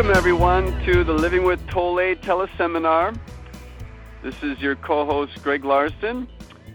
Welcome, 0.00 0.16
everyone, 0.16 0.84
to 0.86 1.04
the 1.04 1.12
Living 1.12 1.44
with 1.44 1.60
Tolle 1.66 2.14
teleseminar. 2.16 3.14
This 4.22 4.42
is 4.42 4.58
your 4.58 4.74
co 4.74 5.04
host, 5.04 5.42
Greg 5.42 5.62
Larson. 5.62 6.26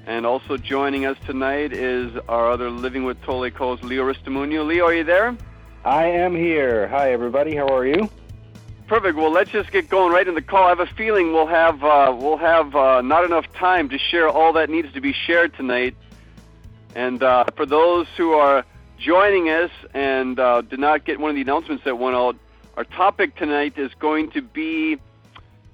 And 0.05 0.27
also 0.27 0.57
joining 0.57 1.07
us 1.07 1.17
tonight 1.25 1.73
is 1.73 2.15
our 2.29 2.51
other 2.51 2.69
Living 2.69 3.03
with 3.03 3.19
Tolle 3.23 3.49
co 3.49 3.69
host, 3.69 3.83
Leo 3.83 4.03
Ristamunio. 4.03 4.63
Leo, 4.63 4.85
are 4.85 4.93
you 4.93 5.03
there? 5.03 5.35
I 5.83 6.05
am 6.05 6.35
here. 6.35 6.88
Hi, 6.89 7.13
everybody. 7.13 7.55
How 7.55 7.67
are 7.75 7.88
you? 7.88 8.11
Perfect. 8.85 9.17
Well, 9.17 9.31
let's 9.31 9.49
just 9.49 9.71
get 9.71 9.89
going 9.89 10.13
right 10.13 10.27
in 10.27 10.35
the 10.35 10.44
call. 10.44 10.66
I 10.66 10.69
have 10.69 10.80
a 10.80 10.85
feeling 10.85 11.33
we'll 11.33 11.47
have 11.47 11.83
uh, 11.83 12.16
we'll 12.16 12.38
have 12.38 12.75
uh, 12.75 13.02
not 13.02 13.25
enough 13.25 13.52
time 13.53 13.89
to 13.89 13.97
share 13.97 14.30
all 14.30 14.53
that 14.53 14.69
needs 14.69 14.94
to 14.94 15.02
be 15.02 15.13
shared 15.13 15.55
tonight. 15.55 15.95
And 16.94 17.23
uh, 17.23 17.45
for 17.55 17.66
those 17.66 18.05
who 18.17 18.33
are 18.33 18.63
joining 18.99 19.49
us 19.49 19.71
and 19.95 20.39
uh, 20.39 20.61
did 20.61 20.80
not 20.80 21.05
get 21.05 21.19
one 21.19 21.31
of 21.31 21.35
the 21.35 21.41
announcements 21.41 21.85
that 21.85 21.97
went 21.97 22.16
out, 22.16 22.38
our 22.77 22.84
topic 22.84 23.35
tonight 23.38 23.73
is 23.77 23.91
going 23.99 24.31
to 24.31 24.41
be 24.41 24.97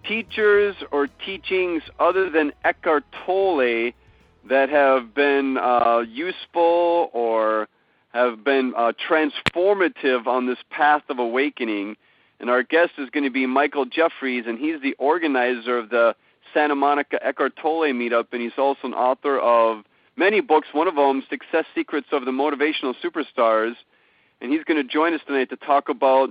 teachers 0.07 0.75
or 0.91 1.07
teachings 1.07 1.81
other 1.99 2.29
than 2.29 2.53
Eckhart 2.63 3.03
Tolle 3.25 3.91
that 4.49 4.69
have 4.69 5.13
been 5.13 5.57
uh, 5.57 6.03
useful 6.07 7.09
or 7.13 7.67
have 8.13 8.43
been 8.43 8.73
uh, 8.75 8.91
transformative 9.09 10.27
on 10.27 10.45
this 10.45 10.59
path 10.69 11.03
of 11.09 11.17
awakening. 11.17 11.95
And 12.39 12.49
our 12.49 12.63
guest 12.63 12.91
is 12.97 13.09
going 13.09 13.23
to 13.23 13.29
be 13.29 13.45
Michael 13.45 13.85
Jeffreys, 13.85 14.45
and 14.48 14.57
he's 14.57 14.81
the 14.81 14.93
organizer 14.99 15.77
of 15.77 15.89
the 15.89 16.15
Santa 16.54 16.76
Monica 16.76 17.23
Eckhart 17.26 17.55
Tolle 17.55 17.93
meetup, 17.93 18.27
and 18.31 18.41
he's 18.41 18.51
also 18.57 18.79
an 18.83 18.93
author 18.93 19.39
of 19.39 19.85
many 20.15 20.41
books, 20.41 20.67
one 20.71 20.87
of 20.87 20.95
them, 20.95 21.23
Success 21.29 21.65
Secrets 21.73 22.07
of 22.11 22.26
the 22.26 22.31
Motivational 22.31 22.93
Superstars. 23.04 23.76
And 24.41 24.51
he's 24.51 24.63
going 24.63 24.81
to 24.81 24.87
join 24.87 25.13
us 25.13 25.21
tonight 25.26 25.49
to 25.51 25.55
talk 25.55 25.87
about, 25.87 26.29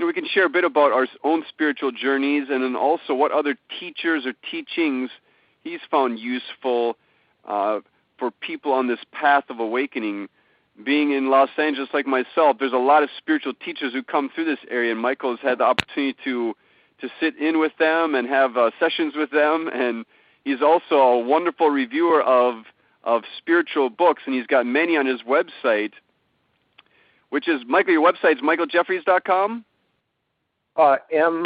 know, 0.00 0.06
we 0.06 0.12
can 0.12 0.26
share 0.26 0.46
a 0.46 0.50
bit 0.50 0.64
about 0.64 0.92
our 0.92 1.06
own 1.24 1.44
spiritual 1.48 1.92
journeys 1.92 2.48
and 2.50 2.62
then 2.62 2.76
also 2.76 3.14
what 3.14 3.32
other 3.32 3.56
teachers 3.78 4.26
or 4.26 4.32
teachings 4.50 5.10
he's 5.62 5.80
found 5.90 6.18
useful 6.18 6.96
uh, 7.46 7.80
for 8.18 8.30
people 8.30 8.72
on 8.72 8.88
this 8.88 9.00
path 9.12 9.44
of 9.48 9.60
awakening 9.60 10.28
being 10.84 11.12
in 11.12 11.30
Los 11.30 11.50
Angeles 11.58 11.88
like 11.92 12.06
myself, 12.06 12.56
there's 12.58 12.72
a 12.72 12.76
lot 12.76 13.02
of 13.02 13.10
spiritual 13.16 13.52
teachers 13.54 13.92
who 13.92 14.02
come 14.02 14.30
through 14.34 14.46
this 14.46 14.58
area, 14.70 14.92
and 14.92 15.00
Michael 15.00 15.30
has 15.30 15.40
had 15.40 15.58
the 15.58 15.64
opportunity 15.64 16.16
to 16.24 16.54
to 17.00 17.08
sit 17.18 17.34
in 17.38 17.58
with 17.58 17.72
them 17.78 18.14
and 18.14 18.28
have 18.28 18.58
uh, 18.58 18.70
sessions 18.78 19.14
with 19.16 19.30
them, 19.30 19.70
and 19.72 20.04
he's 20.44 20.60
also 20.60 20.96
a 20.96 21.18
wonderful 21.18 21.70
reviewer 21.70 22.22
of 22.22 22.64
of 23.04 23.22
spiritual 23.38 23.88
books, 23.88 24.22
and 24.26 24.34
he's 24.34 24.46
got 24.46 24.66
many 24.66 24.96
on 24.96 25.06
his 25.06 25.22
website, 25.22 25.92
which 27.30 27.48
is 27.48 27.62
Michael. 27.66 27.94
Your 27.94 28.12
website's 28.12 28.42
michaeljeffreys.com. 28.42 29.64
Uh, 30.80 30.96
M 31.12 31.44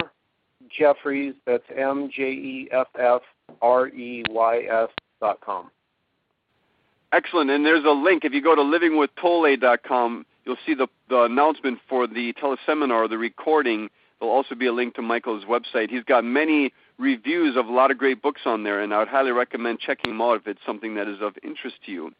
Jeffreys. 0.70 1.34
That's 1.44 1.64
M 1.76 2.08
J 2.14 2.22
E 2.22 2.68
F 2.70 2.86
F 2.98 3.22
R 3.60 3.88
E 3.88 4.22
Y 4.30 4.58
S 4.70 4.88
dot 5.20 5.40
com. 5.40 5.70
Excellent. 7.12 7.50
And 7.50 7.66
there's 7.66 7.84
a 7.84 7.90
link. 7.90 8.24
If 8.24 8.32
you 8.32 8.42
go 8.42 8.54
to 8.54 8.62
livingwithtolle.com, 8.62 10.26
you'll 10.44 10.56
see 10.64 10.74
the, 10.74 10.88
the 11.08 11.22
announcement 11.22 11.78
for 11.88 12.06
the 12.06 12.32
teleseminar, 12.34 13.08
the 13.08 13.18
recording. 13.18 13.88
There'll 14.18 14.34
also 14.34 14.54
be 14.54 14.66
a 14.66 14.72
link 14.72 14.94
to 14.96 15.02
Michael's 15.02 15.44
website. 15.44 15.90
He's 15.90 16.04
got 16.04 16.24
many 16.24 16.72
reviews 16.98 17.56
of 17.56 17.66
a 17.66 17.72
lot 17.72 17.90
of 17.90 17.98
great 17.98 18.22
books 18.22 18.42
on 18.44 18.62
there, 18.62 18.80
and 18.80 18.94
I 18.94 19.00
would 19.00 19.08
highly 19.08 19.32
recommend 19.32 19.80
checking 19.80 20.12
them 20.12 20.22
out 20.22 20.36
if 20.36 20.46
it's 20.46 20.60
something 20.64 20.94
that 20.94 21.08
is 21.08 21.18
of 21.20 21.34
interest 21.42 21.76
to 21.86 21.92
you. 21.92 22.12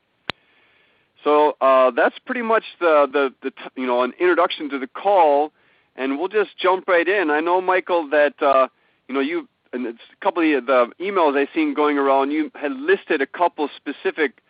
So 1.23 1.57
uh, 1.61 1.91
that's 1.93 2.19
pretty 2.27 2.43
much 2.43 2.65
the, 2.81 3.07
the, 3.11 3.35
the 3.43 3.53
you 3.81 3.87
know 3.87 4.03
an 4.03 4.13
introduction 4.21 4.69
to 4.71 4.79
the 4.79 4.89
call, 4.89 5.53
and 5.97 6.19
we'll 6.19 6.29
just 6.29 6.57
jump 6.59 6.89
right 6.89 7.07
in. 7.07 7.31
I 7.31 7.41
know 7.41 7.61
Michael 7.61 8.09
that 8.11 8.41
uh, 8.43 8.69
you 9.09 9.15
know 9.15 9.21
you 9.21 9.49
and 9.73 9.87
it's 9.87 9.99
a 10.13 10.25
couple 10.25 10.43
of 10.43 10.67
the 10.67 10.91
emails 11.01 11.37
I've 11.37 11.49
seen 11.55 11.75
going 11.75 11.99
around. 11.99 12.31
You 12.31 12.51
had 12.55 12.73
listed 12.73 13.21
a 13.21 13.27
couple 13.27 13.69
specific 13.77 14.41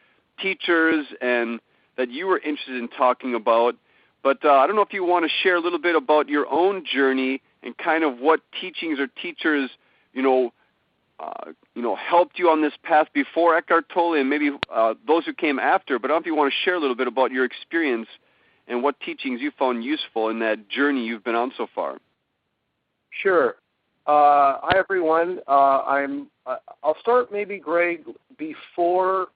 teachers 0.41 1.07
and 1.21 1.61
that 1.97 2.11
you 2.11 2.27
were 2.27 2.39
interested 2.39 2.77
in 2.77 2.89
talking 2.89 3.35
about. 3.35 3.77
But 4.23 4.45
uh, 4.45 4.53
I 4.53 4.67
don't 4.67 4.77
know 4.77 4.83
if 4.83 4.93
you 4.93 5.05
want 5.05 5.25
to 5.25 5.31
share 5.43 5.57
a 5.57 5.61
little 5.61 5.79
bit 5.79 5.95
about 5.95 6.29
your 6.29 6.47
own 6.51 6.85
journey 6.85 7.41
and 7.63 7.77
kind 7.77 8.05
of 8.05 8.19
what 8.19 8.41
teachings 8.61 8.99
or 8.99 9.07
teachers, 9.07 9.71
you 10.13 10.23
know, 10.23 10.53
uh, 11.21 11.53
you 11.75 11.83
know, 11.83 11.95
helped 11.95 12.39
you 12.39 12.51
on 12.51 12.61
this 12.61 12.73
path 12.83 13.07
before 13.15 13.57
Eckhart 13.57 13.89
Tolle, 13.89 14.15
and 14.15 14.29
maybe 14.29 14.51
uh, 14.75 14.95
those 15.07 15.25
who 15.25 15.33
came 15.33 15.59
after. 15.59 15.99
But 15.99 16.11
I 16.11 16.15
don't 16.15 16.23
know 16.23 16.23
if 16.23 16.27
you 16.27 16.35
want 16.35 16.53
to 16.53 16.65
share 16.65 16.75
a 16.75 16.81
little 16.81 16.97
bit 16.97 17.07
about 17.07 17.31
your 17.31 17.45
experience 17.45 18.09
and 18.67 18.83
what 18.83 18.99
teachings 19.01 19.41
you 19.41 19.51
found 19.59 19.85
useful 19.85 20.29
in 20.29 20.39
that 20.41 20.69
journey 20.69 21.05
you've 21.05 21.25
been 21.25 21.35
on 21.35 21.53
so 21.57 21.67
far. 21.75 21.99
Sure. 23.23 23.57
Uh, 24.07 24.59
hi 24.63 24.77
everyone. 24.77 25.41
Uh, 25.49 25.83
I'm. 25.83 26.29
Uh, 26.47 26.57
I'll 26.83 26.99
start 27.01 27.33
maybe 27.33 27.59
Greg 27.59 28.05
before 28.37 29.29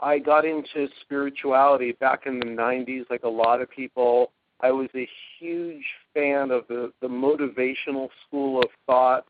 I 0.00 0.18
got 0.18 0.44
into 0.44 0.88
spirituality 1.02 1.92
back 1.92 2.26
in 2.26 2.40
the 2.40 2.46
90s, 2.46 3.04
like 3.10 3.22
a 3.22 3.28
lot 3.28 3.60
of 3.60 3.70
people. 3.70 4.32
I 4.60 4.72
was 4.72 4.88
a 4.96 5.08
huge 5.38 5.84
fan 6.14 6.50
of 6.50 6.64
the, 6.68 6.92
the 7.00 7.06
motivational 7.06 8.08
school 8.26 8.58
of 8.58 8.70
thought, 8.86 9.24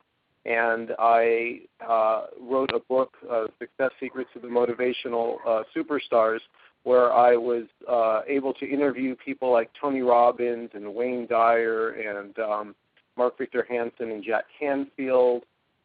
and 0.46 0.92
I 0.98 1.60
uh, 1.86 2.26
wrote 2.40 2.70
a 2.74 2.80
book, 2.80 3.12
uh, 3.30 3.44
Success 3.58 3.90
Secrets 4.00 4.30
of 4.34 4.42
the 4.42 4.48
Motivational 4.48 5.36
uh, 5.46 5.64
Superstars, 5.76 6.40
where 6.88 7.12
I 7.12 7.36
was 7.36 7.64
uh, 7.86 8.22
able 8.26 8.54
to 8.54 8.66
interview 8.66 9.14
people 9.14 9.52
like 9.52 9.70
Tony 9.78 10.00
Robbins 10.00 10.70
and 10.72 10.94
Wayne 10.94 11.26
Dyer 11.26 11.90
and 11.90 12.38
um, 12.38 12.74
Mark 13.14 13.36
Victor 13.36 13.66
Hansen 13.68 14.10
and 14.10 14.24
Jack 14.24 14.44
Canfield 14.58 15.42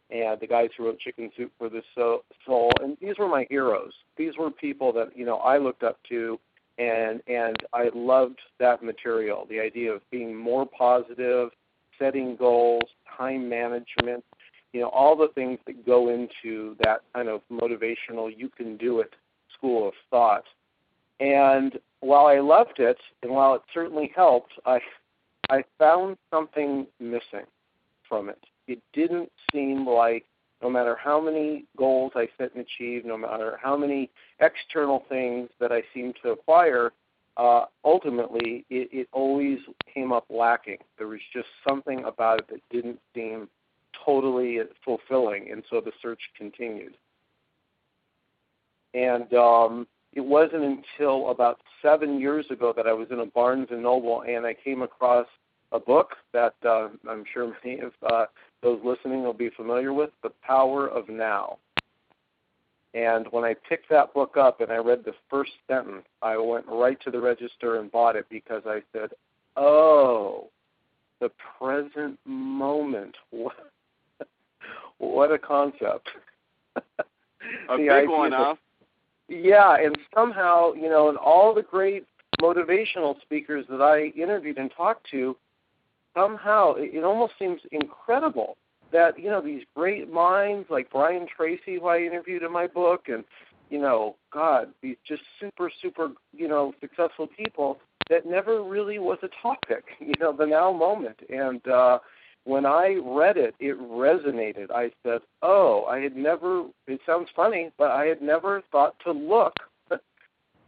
and 0.10 0.40
the 0.40 0.48
guys 0.48 0.70
who 0.78 0.86
wrote 0.86 1.00
Chicken 1.00 1.30
Soup 1.36 1.52
for 1.58 1.68
the 1.68 1.82
Soul. 1.94 2.72
And 2.82 2.96
these 3.02 3.18
were 3.20 3.28
my 3.28 3.46
heroes. 3.50 3.92
These 4.16 4.38
were 4.40 4.50
people 4.50 4.94
that 4.94 5.10
you 5.14 5.26
know 5.26 5.40
I 5.40 5.58
looked 5.58 5.84
up 5.84 6.00
to, 6.08 6.40
and 6.78 7.22
and 7.28 7.58
I 7.74 7.90
loved 7.94 8.40
that 8.62 8.82
material. 8.82 9.46
The 9.50 9.60
idea 9.60 9.92
of 9.92 10.10
being 10.10 10.34
more 10.34 10.66
positive, 10.66 11.50
setting 12.00 12.38
goals, 12.38 12.86
time 13.18 13.50
management, 13.50 14.24
you 14.72 14.80
know, 14.80 14.88
all 14.88 15.18
the 15.18 15.34
things 15.36 15.60
that 15.68 15.86
go 15.86 16.08
into 16.08 16.78
that 16.86 17.02
kind 17.14 17.28
of 17.28 17.42
motivational 17.52 18.32
you 18.34 18.48
can 18.48 18.78
do 18.78 19.02
it 19.02 19.14
school 19.54 19.86
of 19.86 19.94
thought. 20.10 20.46
And 21.26 21.80
while 22.02 22.28
I 22.28 22.40
loved 22.40 22.80
it, 22.80 22.98
and 23.22 23.32
while 23.32 23.56
it 23.56 23.62
certainly 23.74 24.12
helped, 24.16 24.54
I 24.66 24.80
I 25.50 25.64
found 25.78 26.18
something 26.32 26.88
missing 27.00 27.46
from 28.08 28.30
it 28.30 28.40
it 28.68 28.82
didn't 28.94 29.32
seem 29.52 29.88
like 29.88 30.26
no 30.62 30.70
matter 30.70 30.96
how 30.96 31.20
many 31.20 31.66
goals 31.78 32.14
I 32.16 32.28
set 32.38 32.54
and 32.56 32.66
achieved, 32.66 33.06
no 33.06 33.18
matter 33.18 33.60
how 33.62 33.76
many 33.76 34.10
external 34.40 35.04
things 35.10 35.50
that 35.60 35.72
I 35.72 35.84
seemed 35.94 36.16
to 36.24 36.30
acquire, 36.32 36.94
uh, 37.36 37.66
ultimately 37.84 38.66
it, 38.70 38.90
it 38.92 39.08
always 39.12 39.60
came 39.94 40.14
up 40.14 40.26
lacking. 40.30 40.78
There 40.98 41.08
was 41.08 41.20
just 41.34 41.48
something 41.68 42.04
about 42.06 42.40
it 42.40 42.48
that 42.50 42.62
didn't 42.72 43.00
seem 43.14 43.50
totally 44.06 44.60
fulfilling, 44.86 45.52
and 45.52 45.64
so 45.70 45.82
the 45.82 45.92
search 46.02 46.22
continued. 46.38 46.96
And 48.94 49.34
um, 49.34 49.88
it 50.14 50.22
wasn't 50.22 50.64
until 50.64 51.30
about 51.30 51.60
seven 51.82 52.20
years 52.20 52.46
ago 52.50 52.74
that 52.76 52.88
I 52.88 52.94
was 52.94 53.08
in 53.12 53.20
a 53.20 53.26
Barnes 53.26 53.68
and 53.72 53.84
Noble 53.84 54.22
and 54.22 54.46
I 54.46 54.54
came 54.54 54.82
across 54.82 55.28
a 55.72 55.80
book 55.80 56.16
that 56.34 56.54
uh, 56.64 56.90
I'm 57.10 57.24
sure 57.34 57.54
many 57.64 57.80
of 57.80 57.94
uh, 58.08 58.26
those 58.62 58.80
listening 58.84 59.24
will 59.24 59.34
be 59.34 59.50
familiar 59.50 59.92
with, 59.92 60.12
The 60.22 60.32
Power 60.46 60.88
of 60.88 61.10
Now. 61.10 61.58
And 62.94 63.28
when 63.32 63.44
I 63.44 63.56
picked 63.68 63.90
that 63.90 64.14
book 64.14 64.38
up 64.38 64.62
and 64.62 64.72
I 64.72 64.78
read 64.78 65.04
the 65.04 65.16
first 65.30 65.52
sentence, 65.68 66.06
I 66.22 66.38
went 66.38 66.66
right 66.68 67.00
to 67.02 67.12
the 67.12 67.20
register 67.20 67.80
and 67.80 67.92
bought 67.92 68.16
it 68.16 68.28
because 68.30 68.62
I 68.68 68.84
said, 68.94 69.10
"Oh, 69.58 70.50
the 71.20 71.32
present 71.58 72.20
moment. 72.24 73.16
What, 73.32 73.56
what 75.00 75.32
a 75.32 75.40
concept." 75.40 76.08
a 76.76 77.78
big 77.78 78.10
one, 78.10 78.32
huh? 78.32 78.56
Yeah, 79.28 79.78
and 79.78 79.98
somehow, 80.14 80.74
you 80.74 80.90
know, 80.90 81.10
and 81.10 81.18
all 81.18 81.54
the 81.54 81.62
great 81.62 82.06
motivational 82.42 83.20
speakers 83.22 83.66
that 83.70 83.82
I 83.82 84.18
interviewed 84.20 84.58
and 84.58 84.72
talked 84.76 85.10
to, 85.12 85.38
somehow 86.16 86.76
it 86.78 87.04
almost 87.04 87.34
seems 87.40 87.62
incredible 87.72 88.58
that 88.92 89.18
you 89.18 89.30
know 89.30 89.42
these 89.42 89.64
great 89.76 90.12
minds 90.12 90.68
like 90.70 90.92
Brian 90.92 91.28
Tracy, 91.36 91.76
who 91.80 91.88
I 91.88 92.00
interviewed 92.00 92.44
in 92.44 92.52
my 92.52 92.68
book, 92.68 93.08
and 93.08 93.24
you 93.70 93.80
know, 93.80 94.16
God, 94.32 94.70
these 94.82 94.98
just 95.08 95.24
super, 95.40 95.72
super, 95.82 96.12
you 96.32 96.48
know, 96.48 96.74
successful 96.80 97.28
people 97.28 97.80
that 98.10 98.26
never 98.26 98.62
really 98.64 99.00
was 99.00 99.18
a 99.24 99.30
topic. 99.42 99.86
You 100.00 100.14
know, 100.20 100.36
the 100.36 100.46
now 100.46 100.72
moment, 100.72 101.20
and 101.30 101.66
uh, 101.68 102.00
when 102.46 102.66
I 102.66 102.98
read 103.04 103.38
it, 103.38 103.56
it 103.60 103.80
resonated. 103.80 104.72
I 104.72 104.92
said, 105.04 105.22
"Oh, 105.42 105.86
I 105.86 106.00
had 106.00 106.16
never." 106.16 106.66
It 106.88 107.00
sounds 107.06 107.30
funny, 107.36 107.72
but 107.78 107.92
I 107.92 108.06
had 108.06 108.22
never 108.22 108.62
thought 108.72 108.96
to 109.06 109.12
look 109.12 109.54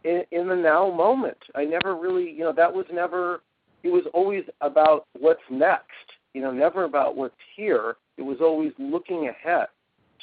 in, 0.04 0.24
in 0.32 0.48
the 0.48 0.56
now 0.56 0.90
moment. 0.90 1.38
I 1.54 1.66
never 1.66 1.96
really, 1.96 2.32
you 2.32 2.40
know, 2.40 2.54
that 2.54 2.74
was 2.74 2.86
never 2.92 3.42
it 3.86 3.90
was 3.90 4.06
always 4.14 4.44
about 4.62 5.06
what's 5.20 5.42
next. 5.50 6.08
you 6.34 6.42
know, 6.42 6.52
never 6.52 6.84
about 6.84 7.16
what's 7.16 7.36
here. 7.56 7.96
It 8.18 8.24
was 8.24 8.38
always 8.42 8.74
looking 8.78 9.30
ahead 9.30 9.68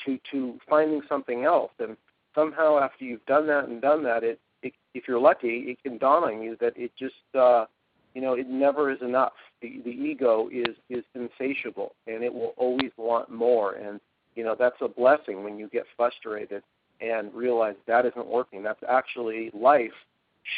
to 0.04 0.18
to 0.30 0.58
finding 0.68 1.00
something 1.08 1.44
else. 1.44 1.70
And 1.78 1.96
somehow, 2.34 2.78
after 2.78 3.04
you've 3.04 3.24
done 3.26 3.46
that 3.46 3.64
and 3.68 3.80
done 3.80 4.02
that, 4.04 4.24
it, 4.24 4.40
it 4.62 4.72
if 4.94 5.04
you're 5.06 5.20
lucky, 5.20 5.66
it 5.68 5.82
can 5.82 5.98
dawn 5.98 6.24
on 6.24 6.42
you 6.42 6.56
that 6.60 6.74
it 6.76 6.90
just 6.98 7.14
uh, 7.38 7.66
you 8.14 8.20
know 8.20 8.34
it 8.34 8.48
never 8.48 8.90
is 8.90 9.00
enough. 9.02 9.32
The 9.60 9.80
the 9.84 9.90
ego 9.90 10.48
is 10.52 10.76
is 10.90 11.04
insatiable, 11.14 11.94
and 12.06 12.22
it 12.22 12.32
will 12.32 12.54
always 12.56 12.90
want 12.96 13.30
more. 13.30 13.74
And 13.74 14.00
you 14.34 14.44
know 14.44 14.56
that's 14.58 14.80
a 14.80 14.88
blessing 14.88 15.44
when 15.44 15.58
you 15.58 15.68
get 15.68 15.84
frustrated 15.96 16.62
and 17.00 17.32
realize 17.34 17.74
that 17.86 18.06
isn't 18.06 18.26
working. 18.26 18.62
That's 18.62 18.82
actually 18.88 19.50
life 19.54 19.92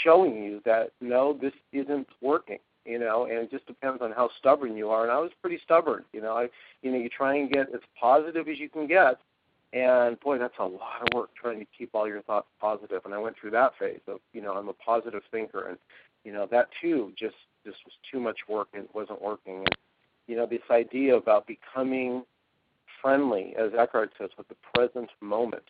showing 0.02 0.42
you 0.42 0.60
that 0.64 0.90
no, 1.00 1.38
this 1.40 1.54
isn't 1.72 2.08
working. 2.20 2.58
You 2.84 2.98
know, 2.98 3.24
and 3.24 3.38
it 3.38 3.50
just 3.50 3.66
depends 3.66 4.02
on 4.02 4.12
how 4.12 4.28
stubborn 4.38 4.76
you 4.76 4.90
are. 4.90 5.04
And 5.04 5.10
I 5.10 5.18
was 5.18 5.30
pretty 5.40 5.58
stubborn. 5.64 6.04
You 6.12 6.20
know, 6.20 6.36
I, 6.36 6.48
you 6.82 6.92
know, 6.92 6.98
you 6.98 7.08
try 7.08 7.36
and 7.36 7.50
get 7.50 7.74
as 7.74 7.80
positive 7.98 8.46
as 8.46 8.58
you 8.58 8.68
can 8.68 8.86
get, 8.86 9.18
and 9.74 10.20
boy, 10.20 10.38
that's 10.38 10.54
a 10.60 10.64
lot 10.64 11.02
of 11.02 11.08
work 11.14 11.30
trying 11.34 11.58
to 11.58 11.66
keep 11.76 11.90
all 11.94 12.06
your 12.06 12.22
thoughts 12.22 12.46
positive. 12.60 13.02
And 13.04 13.12
I 13.12 13.18
went 13.18 13.36
through 13.40 13.50
that 13.50 13.72
phase 13.76 14.00
of, 14.06 14.20
you 14.32 14.40
know, 14.40 14.52
I'm 14.52 14.68
a 14.68 14.72
positive 14.72 15.22
thinker, 15.32 15.66
and 15.66 15.78
you 16.24 16.32
know, 16.32 16.46
that 16.50 16.68
too 16.80 17.12
just 17.18 17.36
just 17.64 17.78
was 17.84 17.94
too 18.10 18.20
much 18.20 18.38
work 18.48 18.68
and 18.74 18.84
it 18.84 18.94
wasn't 18.94 19.22
working. 19.22 19.58
And 19.58 19.76
you 20.26 20.36
know, 20.36 20.46
this 20.46 20.62
idea 20.70 21.16
about 21.16 21.46
becoming 21.46 22.22
friendly, 23.00 23.54
as 23.58 23.72
Eckhart 23.78 24.12
says, 24.18 24.30
with 24.36 24.48
the 24.48 24.56
present 24.74 25.10
moment, 25.20 25.64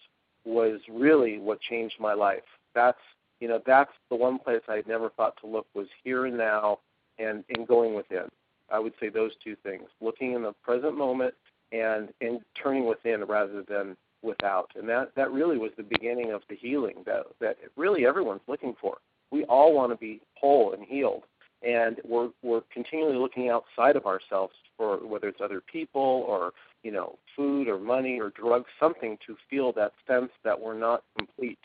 was 0.45 0.81
really 0.91 1.39
what 1.39 1.61
changed 1.61 1.97
my 1.99 2.15
life. 2.15 2.43
That's 2.75 2.99
you 3.41 3.49
know, 3.49 3.61
that's 3.67 3.93
the 4.11 4.17
one 4.17 4.39
place 4.39 4.63
I 4.69 4.77
had 4.77 4.89
never 4.89 5.11
thought 5.11 5.37
to 5.41 5.47
look 5.47 5.67
was 5.75 5.89
here 6.03 6.27
and 6.27 6.37
now 6.39 6.79
and, 7.19 7.45
and 7.55 7.67
going 7.67 7.95
within. 7.95 8.29
I 8.73 8.79
would 8.79 8.95
say 8.99 9.09
those 9.09 9.33
two 9.43 9.57
things. 9.63 9.85
Looking 10.01 10.33
in 10.33 10.43
the 10.43 10.53
present 10.63 10.97
moment 10.97 11.35
and 11.73 12.09
and 12.21 12.41
turning 12.61 12.87
within 12.87 13.25
rather 13.25 13.63
than 13.63 13.97
without. 14.23 14.71
And 14.75 14.89
that, 14.89 15.15
that 15.17 15.31
really 15.31 15.59
was 15.59 15.71
the 15.77 15.83
beginning 15.83 16.33
of 16.33 16.43
the 16.49 16.57
healing 16.57 16.97
that 17.07 17.25
that 17.41 17.57
really 17.77 18.07
everyone's 18.07 18.41
looking 18.47 18.75
for. 18.81 18.99
We 19.31 19.45
all 19.45 19.75
want 19.75 19.93
to 19.93 19.97
be 19.97 20.21
whole 20.35 20.73
and 20.73 20.85
healed. 20.85 21.25
And 21.67 21.97
we're 22.05 22.29
we're 22.43 22.63
continually 22.73 23.17
looking 23.17 23.49
outside 23.49 23.97
of 23.97 24.07
ourselves 24.07 24.55
for 24.77 24.99
whether 24.99 25.29
it's 25.29 25.41
other 25.43 25.61
people 25.61 26.25
or, 26.29 26.53
you 26.83 26.91
know, 26.91 27.19
food 27.35 27.69
or 27.69 27.79
money 27.79 28.21
or 28.21 28.31
drugs, 28.31 28.67
something 28.79 29.17
to 29.27 29.37
feel 29.49 29.73
that 29.73 29.93
sense 30.07 30.31
that 30.45 30.61
we're 30.61 30.79
not 30.79 31.05
complete 31.17 31.59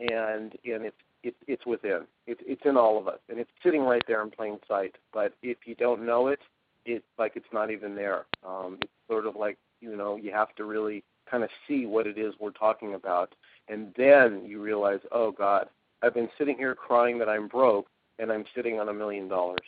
and 0.00 0.52
and 0.64 0.84
it's 0.84 0.96
it, 1.22 1.34
it's 1.46 1.64
within. 1.64 2.02
It, 2.26 2.38
it's 2.40 2.62
in 2.66 2.76
all 2.76 2.98
of 2.98 3.08
us, 3.08 3.18
and 3.30 3.38
it's 3.38 3.50
sitting 3.62 3.82
right 3.82 4.02
there 4.06 4.22
in 4.22 4.30
plain 4.30 4.58
sight. 4.68 4.94
But 5.12 5.34
if 5.42 5.58
you 5.64 5.74
don't 5.74 6.04
know 6.04 6.26
it, 6.28 6.40
it's 6.84 7.04
like 7.18 7.32
it's 7.34 7.46
not 7.52 7.70
even 7.70 7.94
there. 7.94 8.26
Um, 8.46 8.78
it's 8.82 8.92
sort 9.08 9.26
of 9.26 9.34
like 9.36 9.56
you 9.80 9.96
know 9.96 10.16
you 10.16 10.32
have 10.32 10.54
to 10.56 10.64
really 10.64 11.02
kind 11.30 11.42
of 11.42 11.50
see 11.66 11.86
what 11.86 12.06
it 12.06 12.18
is 12.18 12.34
we're 12.38 12.50
talking 12.50 12.94
about, 12.94 13.34
and 13.68 13.92
then 13.96 14.42
you 14.46 14.60
realize, 14.60 15.00
oh 15.12 15.32
God, 15.32 15.68
I've 16.04 16.14
been 16.14 16.28
sitting 16.36 16.56
here 16.56 16.74
crying 16.74 17.18
that 17.18 17.28
I'm 17.28 17.48
broke, 17.48 17.86
and 18.18 18.30
I'm 18.30 18.44
sitting 18.54 18.78
on 18.78 18.88
a 18.88 18.92
million 18.92 19.28
dollars. 19.28 19.60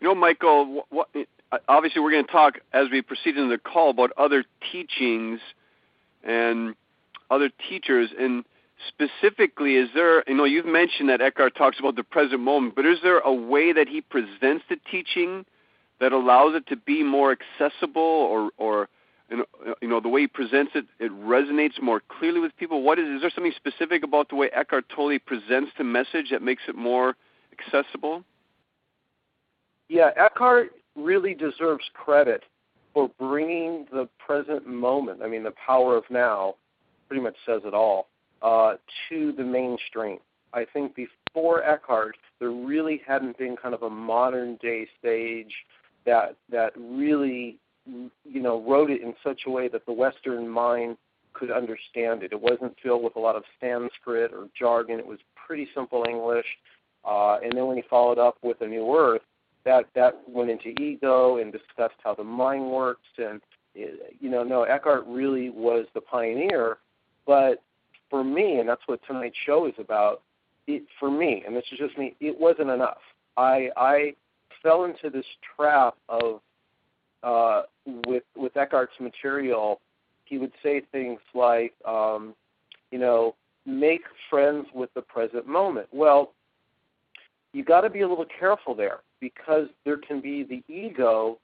You 0.00 0.08
know, 0.08 0.14
Michael. 0.14 0.84
What, 0.90 1.08
uh, 1.14 1.58
obviously, 1.68 2.02
we're 2.02 2.10
going 2.10 2.26
to 2.26 2.32
talk 2.32 2.54
as 2.72 2.88
we 2.90 3.02
proceed 3.02 3.36
into 3.36 3.48
the 3.48 3.58
call 3.58 3.90
about 3.90 4.10
other 4.18 4.44
teachings 4.70 5.40
and 6.24 6.74
other 7.30 7.50
teachers 7.68 8.10
and 8.18 8.44
specifically 8.88 9.76
is 9.76 9.88
there 9.94 10.24
you 10.26 10.34
know 10.34 10.44
you've 10.44 10.66
mentioned 10.66 11.08
that 11.08 11.20
Eckhart 11.20 11.56
talks 11.56 11.78
about 11.78 11.96
the 11.96 12.02
present 12.02 12.40
moment 12.40 12.74
but 12.74 12.84
is 12.84 12.98
there 13.02 13.20
a 13.20 13.32
way 13.32 13.72
that 13.72 13.88
he 13.88 14.00
presents 14.00 14.64
the 14.68 14.76
teaching 14.90 15.44
that 16.00 16.12
allows 16.12 16.54
it 16.54 16.66
to 16.66 16.76
be 16.76 17.02
more 17.02 17.32
accessible 17.32 18.02
or 18.02 18.50
or 18.58 18.88
you 19.80 19.88
know 19.88 20.00
the 20.00 20.08
way 20.08 20.22
he 20.22 20.26
presents 20.26 20.72
it 20.74 20.84
it 20.98 21.12
resonates 21.12 21.80
more 21.80 22.02
clearly 22.08 22.40
with 22.40 22.56
people 22.56 22.82
what 22.82 22.98
is 22.98 23.06
is 23.06 23.20
there 23.20 23.30
something 23.34 23.52
specific 23.56 24.02
about 24.02 24.28
the 24.28 24.36
way 24.36 24.50
Eckhart 24.52 24.88
Tolle 24.88 25.18
presents 25.24 25.70
the 25.78 25.84
message 25.84 26.30
that 26.30 26.42
makes 26.42 26.62
it 26.68 26.76
more 26.76 27.16
accessible 27.52 28.24
yeah 29.88 30.10
Eckhart 30.16 30.72
really 30.96 31.34
deserves 31.34 31.84
credit 31.94 32.42
for 32.92 33.10
bringing 33.18 33.86
the 33.92 34.08
present 34.18 34.66
moment 34.66 35.22
i 35.22 35.28
mean 35.28 35.42
the 35.42 35.54
power 35.66 35.96
of 35.96 36.04
now 36.10 36.54
pretty 37.12 37.22
much 37.22 37.36
says 37.44 37.60
it 37.66 37.74
all, 37.74 38.08
uh, 38.40 38.76
to 39.10 39.32
the 39.32 39.44
mainstream. 39.44 40.16
I 40.54 40.64
think 40.64 40.94
before 40.94 41.62
Eckhart, 41.62 42.16
there 42.40 42.50
really 42.50 43.02
hadn't 43.06 43.36
been 43.36 43.54
kind 43.54 43.74
of 43.74 43.82
a 43.82 43.90
modern 43.90 44.56
day 44.62 44.88
stage 44.98 45.52
that 46.06 46.36
that 46.50 46.72
really, 46.74 47.58
you 47.86 48.40
know, 48.40 48.62
wrote 48.62 48.90
it 48.90 49.02
in 49.02 49.14
such 49.22 49.42
a 49.46 49.50
way 49.50 49.68
that 49.68 49.86
the 49.86 49.92
Western 49.92 50.48
mind 50.48 50.96
could 51.32 51.50
understand 51.50 52.22
it. 52.22 52.32
It 52.32 52.40
wasn't 52.40 52.76
filled 52.82 53.02
with 53.02 53.16
a 53.16 53.20
lot 53.20 53.36
of 53.36 53.44
Sanskrit 53.60 54.32
or 54.32 54.48
jargon. 54.58 54.98
It 54.98 55.06
was 55.06 55.18
pretty 55.34 55.68
simple 55.74 56.04
English. 56.08 56.46
Uh, 57.04 57.38
and 57.42 57.52
then 57.56 57.66
when 57.66 57.76
he 57.76 57.82
followed 57.88 58.18
up 58.18 58.36
with 58.42 58.60
A 58.60 58.66
New 58.66 58.94
Earth, 58.96 59.22
that 59.64 59.86
that 59.94 60.20
went 60.28 60.50
into 60.50 60.68
ego 60.80 61.38
and 61.38 61.52
discussed 61.52 61.98
how 62.02 62.14
the 62.14 62.24
mind 62.24 62.70
works. 62.70 63.06
And 63.18 63.40
you 63.74 64.28
know, 64.28 64.42
no, 64.42 64.64
Eckhart 64.64 65.04
really 65.06 65.50
was 65.50 65.86
the 65.94 66.00
pioneer 66.00 66.78
but 67.26 67.62
for 68.10 68.24
me, 68.24 68.58
and 68.58 68.68
that's 68.68 68.82
what 68.86 69.00
tonight's 69.06 69.36
show 69.44 69.66
is 69.66 69.74
about, 69.78 70.22
it 70.66 70.82
for 70.98 71.10
me, 71.10 71.42
and 71.46 71.56
this 71.56 71.64
is 71.72 71.78
just 71.78 71.96
me, 71.98 72.14
it 72.20 72.38
wasn't 72.38 72.70
enough. 72.70 73.00
I 73.36 73.70
I 73.76 74.14
fell 74.62 74.84
into 74.84 75.10
this 75.10 75.26
trap 75.56 75.96
of 76.08 76.40
uh, 77.22 77.62
with 78.06 78.24
with 78.36 78.56
Eckhart's 78.56 78.98
material. 79.00 79.80
He 80.24 80.38
would 80.38 80.52
say 80.62 80.82
things 80.92 81.20
like, 81.34 81.74
um, 81.86 82.34
you 82.90 82.98
know, 82.98 83.34
make 83.66 84.02
friends 84.30 84.66
with 84.74 84.92
the 84.94 85.02
present 85.02 85.46
moment. 85.46 85.88
Well, 85.92 86.32
you 87.52 87.64
got 87.64 87.82
to 87.82 87.90
be 87.90 88.00
a 88.00 88.08
little 88.08 88.26
careful 88.38 88.74
there 88.74 89.00
because 89.20 89.66
there 89.84 89.98
can 89.98 90.20
be 90.20 90.42
the 90.42 90.62
ego 90.72 91.38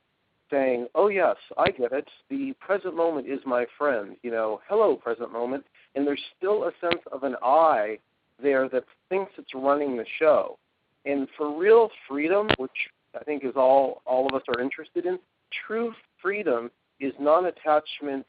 saying, 0.50 0.86
"Oh 0.94 1.08
yes, 1.08 1.36
I 1.56 1.70
get 1.70 1.92
it. 1.92 2.08
The 2.30 2.54
present 2.60 2.96
moment 2.96 3.28
is 3.28 3.40
my 3.44 3.66
friend." 3.76 4.16
You 4.22 4.30
know, 4.30 4.60
"Hello, 4.68 4.96
present 4.96 5.32
moment," 5.32 5.64
and 5.94 6.06
there's 6.06 6.22
still 6.36 6.64
a 6.64 6.72
sense 6.80 7.02
of 7.12 7.24
an 7.24 7.36
I 7.42 7.98
there 8.42 8.68
that 8.68 8.84
thinks 9.08 9.32
it's 9.36 9.54
running 9.54 9.96
the 9.96 10.06
show. 10.18 10.58
And 11.04 11.28
for 11.36 11.56
real 11.56 11.90
freedom, 12.08 12.48
which 12.58 12.88
I 13.18 13.24
think 13.24 13.44
is 13.44 13.54
all 13.56 14.02
all 14.06 14.26
of 14.26 14.34
us 14.34 14.42
are 14.48 14.60
interested 14.60 15.06
in, 15.06 15.18
true 15.66 15.92
freedom 16.20 16.70
is 17.00 17.12
non-attachment 17.20 18.26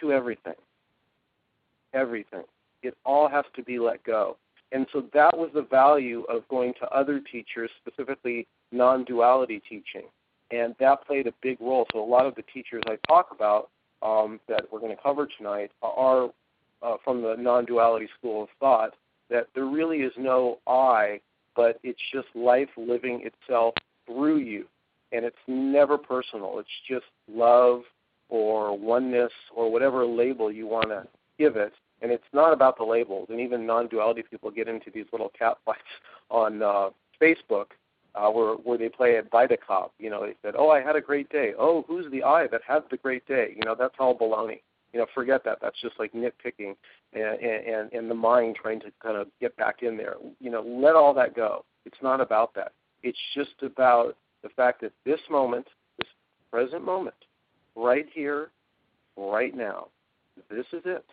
to 0.00 0.12
everything. 0.12 0.54
Everything. 1.94 2.44
It 2.82 2.96
all 3.04 3.28
has 3.28 3.44
to 3.56 3.62
be 3.62 3.78
let 3.78 4.02
go. 4.04 4.36
And 4.70 4.86
so 4.92 5.04
that 5.14 5.36
was 5.36 5.50
the 5.54 5.62
value 5.62 6.24
of 6.28 6.46
going 6.48 6.74
to 6.80 6.88
other 6.90 7.20
teachers, 7.20 7.70
specifically 7.82 8.46
non 8.70 9.04
duality 9.04 9.62
teaching 9.68 10.04
and 10.50 10.74
that 10.80 11.06
played 11.06 11.26
a 11.26 11.32
big 11.42 11.60
role. 11.60 11.86
So 11.92 12.02
a 12.02 12.04
lot 12.04 12.26
of 12.26 12.34
the 12.34 12.42
teachers 12.52 12.82
I 12.86 12.96
talk 13.06 13.28
about 13.32 13.70
um, 14.02 14.40
that 14.48 14.62
we're 14.70 14.80
going 14.80 14.94
to 14.94 15.02
cover 15.02 15.28
tonight 15.36 15.70
are 15.82 16.30
uh, 16.82 16.96
from 17.04 17.22
the 17.22 17.34
non-duality 17.38 18.08
school 18.18 18.44
of 18.44 18.48
thought. 18.60 18.94
That 19.30 19.48
there 19.54 19.66
really 19.66 19.98
is 19.98 20.12
no 20.16 20.58
I, 20.66 21.20
but 21.58 21.80
it's 21.82 22.00
just 22.12 22.28
life 22.36 22.68
living 22.76 23.26
itself 23.26 23.74
through 24.06 24.38
you, 24.38 24.64
and 25.10 25.24
it's 25.24 25.36
never 25.48 25.98
personal. 25.98 26.60
It's 26.60 26.68
just 26.88 27.06
love 27.28 27.82
or 28.28 28.78
oneness 28.78 29.32
or 29.52 29.68
whatever 29.68 30.06
label 30.06 30.52
you 30.52 30.68
want 30.68 30.90
to 30.90 31.04
give 31.36 31.56
it. 31.56 31.72
And 32.00 32.12
it's 32.12 32.22
not 32.32 32.52
about 32.52 32.78
the 32.78 32.84
labels. 32.84 33.26
And 33.28 33.40
even 33.40 33.66
non-duality 33.66 34.22
people 34.30 34.52
get 34.52 34.68
into 34.68 34.88
these 34.94 35.06
little 35.10 35.32
cat 35.36 35.56
fights 35.64 35.80
on 36.30 36.62
uh, 36.62 36.90
Facebook 37.20 37.66
uh, 38.14 38.28
where 38.30 38.54
where 38.54 38.78
they 38.78 38.88
play 38.88 39.16
at 39.16 39.28
Vidacop. 39.28 39.90
You 39.98 40.10
know, 40.10 40.24
they 40.24 40.34
said, 40.42 40.54
"Oh, 40.56 40.70
I 40.70 40.80
had 40.80 40.94
a 40.94 41.00
great 41.00 41.28
day." 41.28 41.54
Oh, 41.58 41.84
who's 41.88 42.08
the 42.12 42.22
I 42.22 42.46
that 42.52 42.60
had 42.64 42.84
the 42.88 42.98
great 42.98 43.26
day? 43.26 43.54
You 43.56 43.62
know, 43.64 43.74
that's 43.76 43.96
all 43.98 44.16
baloney. 44.16 44.60
You 44.92 45.00
know, 45.00 45.06
forget 45.14 45.44
that. 45.44 45.58
That's 45.60 45.80
just 45.80 45.98
like 45.98 46.12
nitpicking 46.12 46.74
and 47.12 47.40
and 47.40 47.92
and 47.92 48.10
the 48.10 48.14
mind 48.14 48.56
trying 48.60 48.80
to 48.80 48.92
kind 49.02 49.16
of 49.16 49.28
get 49.40 49.56
back 49.56 49.82
in 49.82 49.96
there. 49.96 50.14
You 50.40 50.50
know, 50.50 50.62
let 50.62 50.94
all 50.94 51.12
that 51.14 51.34
go. 51.34 51.64
It's 51.84 51.98
not 52.02 52.20
about 52.20 52.54
that. 52.54 52.72
It's 53.02 53.18
just 53.34 53.62
about 53.62 54.16
the 54.42 54.48
fact 54.50 54.80
that 54.80 54.92
this 55.04 55.20
moment, 55.30 55.66
this 55.98 56.08
present 56.50 56.84
moment, 56.84 57.14
right 57.76 58.06
here, 58.12 58.50
right 59.16 59.54
now, 59.54 59.88
this 60.50 60.66
is 60.72 60.82
it. 60.84 61.04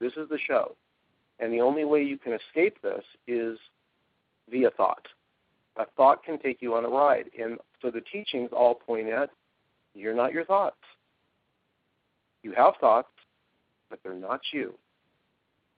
This 0.00 0.12
is 0.16 0.28
the 0.28 0.38
show. 0.46 0.76
And 1.40 1.52
the 1.52 1.60
only 1.60 1.84
way 1.84 2.02
you 2.02 2.18
can 2.18 2.32
escape 2.34 2.76
this 2.82 3.02
is 3.26 3.58
via 4.50 4.70
thought 4.70 5.06
a 5.76 5.86
thought 5.96 6.24
can 6.24 6.38
take 6.38 6.60
you 6.60 6.74
on 6.74 6.84
a 6.84 6.88
ride. 6.88 7.26
And 7.40 7.58
so 7.80 7.90
the 7.90 8.02
teachings 8.12 8.50
all 8.52 8.74
point 8.74 9.08
at 9.08 9.30
you're 9.94 10.14
not 10.14 10.32
your 10.32 10.44
thoughts. 10.44 10.76
You 12.42 12.52
have 12.52 12.74
thoughts, 12.80 13.08
but 13.92 14.00
they're 14.02 14.14
not 14.14 14.40
you. 14.52 14.72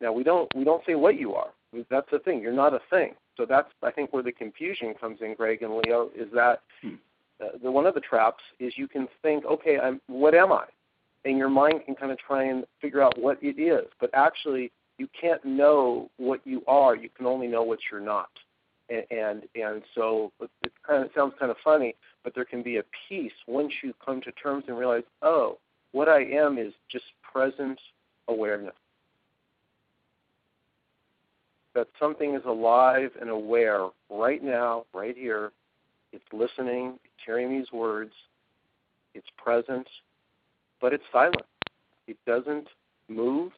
Now 0.00 0.12
we 0.12 0.22
don't 0.22 0.48
we 0.54 0.62
don't 0.62 0.84
say 0.86 0.94
what 0.94 1.18
you 1.18 1.34
are. 1.34 1.48
That's 1.90 2.06
the 2.12 2.20
thing. 2.20 2.40
You're 2.40 2.52
not 2.52 2.72
a 2.72 2.80
thing. 2.88 3.14
So 3.36 3.44
that's 3.44 3.68
I 3.82 3.90
think 3.90 4.12
where 4.12 4.22
the 4.22 4.30
confusion 4.30 4.94
comes 4.94 5.18
in, 5.20 5.34
Greg 5.34 5.62
and 5.62 5.76
Leo, 5.76 6.10
is 6.14 6.28
that 6.32 6.60
hmm. 6.80 6.94
uh, 7.42 7.58
the 7.60 7.72
one 7.72 7.86
of 7.86 7.94
the 7.94 8.00
traps 8.00 8.44
is 8.60 8.74
you 8.76 8.86
can 8.86 9.08
think, 9.20 9.44
okay, 9.44 9.78
I'm 9.80 10.00
what 10.06 10.34
am 10.34 10.52
I? 10.52 10.66
And 11.24 11.36
your 11.36 11.48
mind 11.48 11.80
can 11.84 11.96
kind 11.96 12.12
of 12.12 12.18
try 12.18 12.44
and 12.44 12.64
figure 12.80 13.02
out 13.02 13.18
what 13.18 13.38
it 13.42 13.60
is, 13.60 13.86
but 14.00 14.10
actually 14.14 14.70
you 14.98 15.08
can't 15.20 15.44
know 15.44 16.08
what 16.18 16.40
you 16.44 16.62
are. 16.68 16.94
You 16.94 17.08
can 17.08 17.26
only 17.26 17.48
know 17.48 17.64
what 17.64 17.80
you're 17.90 18.00
not. 18.00 18.30
And 18.90 19.04
and, 19.10 19.42
and 19.56 19.82
so 19.92 20.30
it 20.40 20.72
kind 20.86 21.02
of 21.02 21.06
it 21.06 21.12
sounds 21.16 21.34
kind 21.40 21.50
of 21.50 21.56
funny, 21.64 21.96
but 22.22 22.36
there 22.36 22.44
can 22.44 22.62
be 22.62 22.76
a 22.76 22.84
peace 23.08 23.32
once 23.48 23.72
you 23.82 23.92
come 24.04 24.20
to 24.20 24.30
terms 24.32 24.66
and 24.68 24.78
realize, 24.78 25.02
oh, 25.22 25.58
what 25.90 26.08
I 26.08 26.22
am 26.24 26.58
is 26.58 26.72
just 26.88 27.06
present 27.22 27.78
awareness. 28.28 28.74
That 31.74 31.88
something 31.98 32.34
is 32.34 32.42
alive 32.46 33.10
and 33.20 33.30
aware 33.30 33.88
right 34.08 34.42
now, 34.42 34.84
right 34.94 35.16
here. 35.16 35.50
It's 36.12 36.24
listening, 36.32 37.00
it's 37.04 37.24
hearing 37.26 37.50
these 37.50 37.72
words, 37.72 38.12
it's 39.14 39.26
present, 39.36 39.88
but 40.80 40.92
it's 40.92 41.04
silent. 41.12 41.42
It 42.06 42.16
doesn't 42.26 42.68
move, 43.08 43.52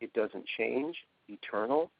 it 0.00 0.12
doesn't 0.12 0.44
change, 0.58 0.96
eternal. 1.28 1.90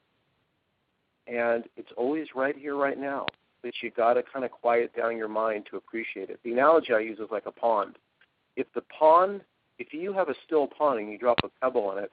And 1.27 1.65
it's 1.77 1.91
always 1.97 2.27
right 2.35 2.55
here, 2.55 2.75
right 2.75 2.99
now. 2.99 3.25
But 3.63 3.73
you 3.81 3.89
got 3.91 4.13
to 4.13 4.23
kind 4.23 4.45
of 4.45 4.51
quiet 4.51 4.95
down 4.95 5.17
your 5.17 5.27
mind 5.27 5.65
to 5.71 5.77
appreciate 5.77 6.29
it. 6.29 6.39
The 6.43 6.51
analogy 6.51 6.93
I 6.93 6.99
use 6.99 7.19
is 7.19 7.31
like 7.31 7.45
a 7.45 7.51
pond. 7.51 7.95
If 8.55 8.67
the 8.75 8.81
pond, 8.81 9.41
if 9.79 9.93
you 9.93 10.13
have 10.13 10.29
a 10.29 10.35
still 10.45 10.67
pond 10.67 10.99
and 10.99 11.11
you 11.11 11.17
drop 11.17 11.39
a 11.43 11.49
pebble 11.61 11.91
in 11.91 12.03
it, 12.03 12.11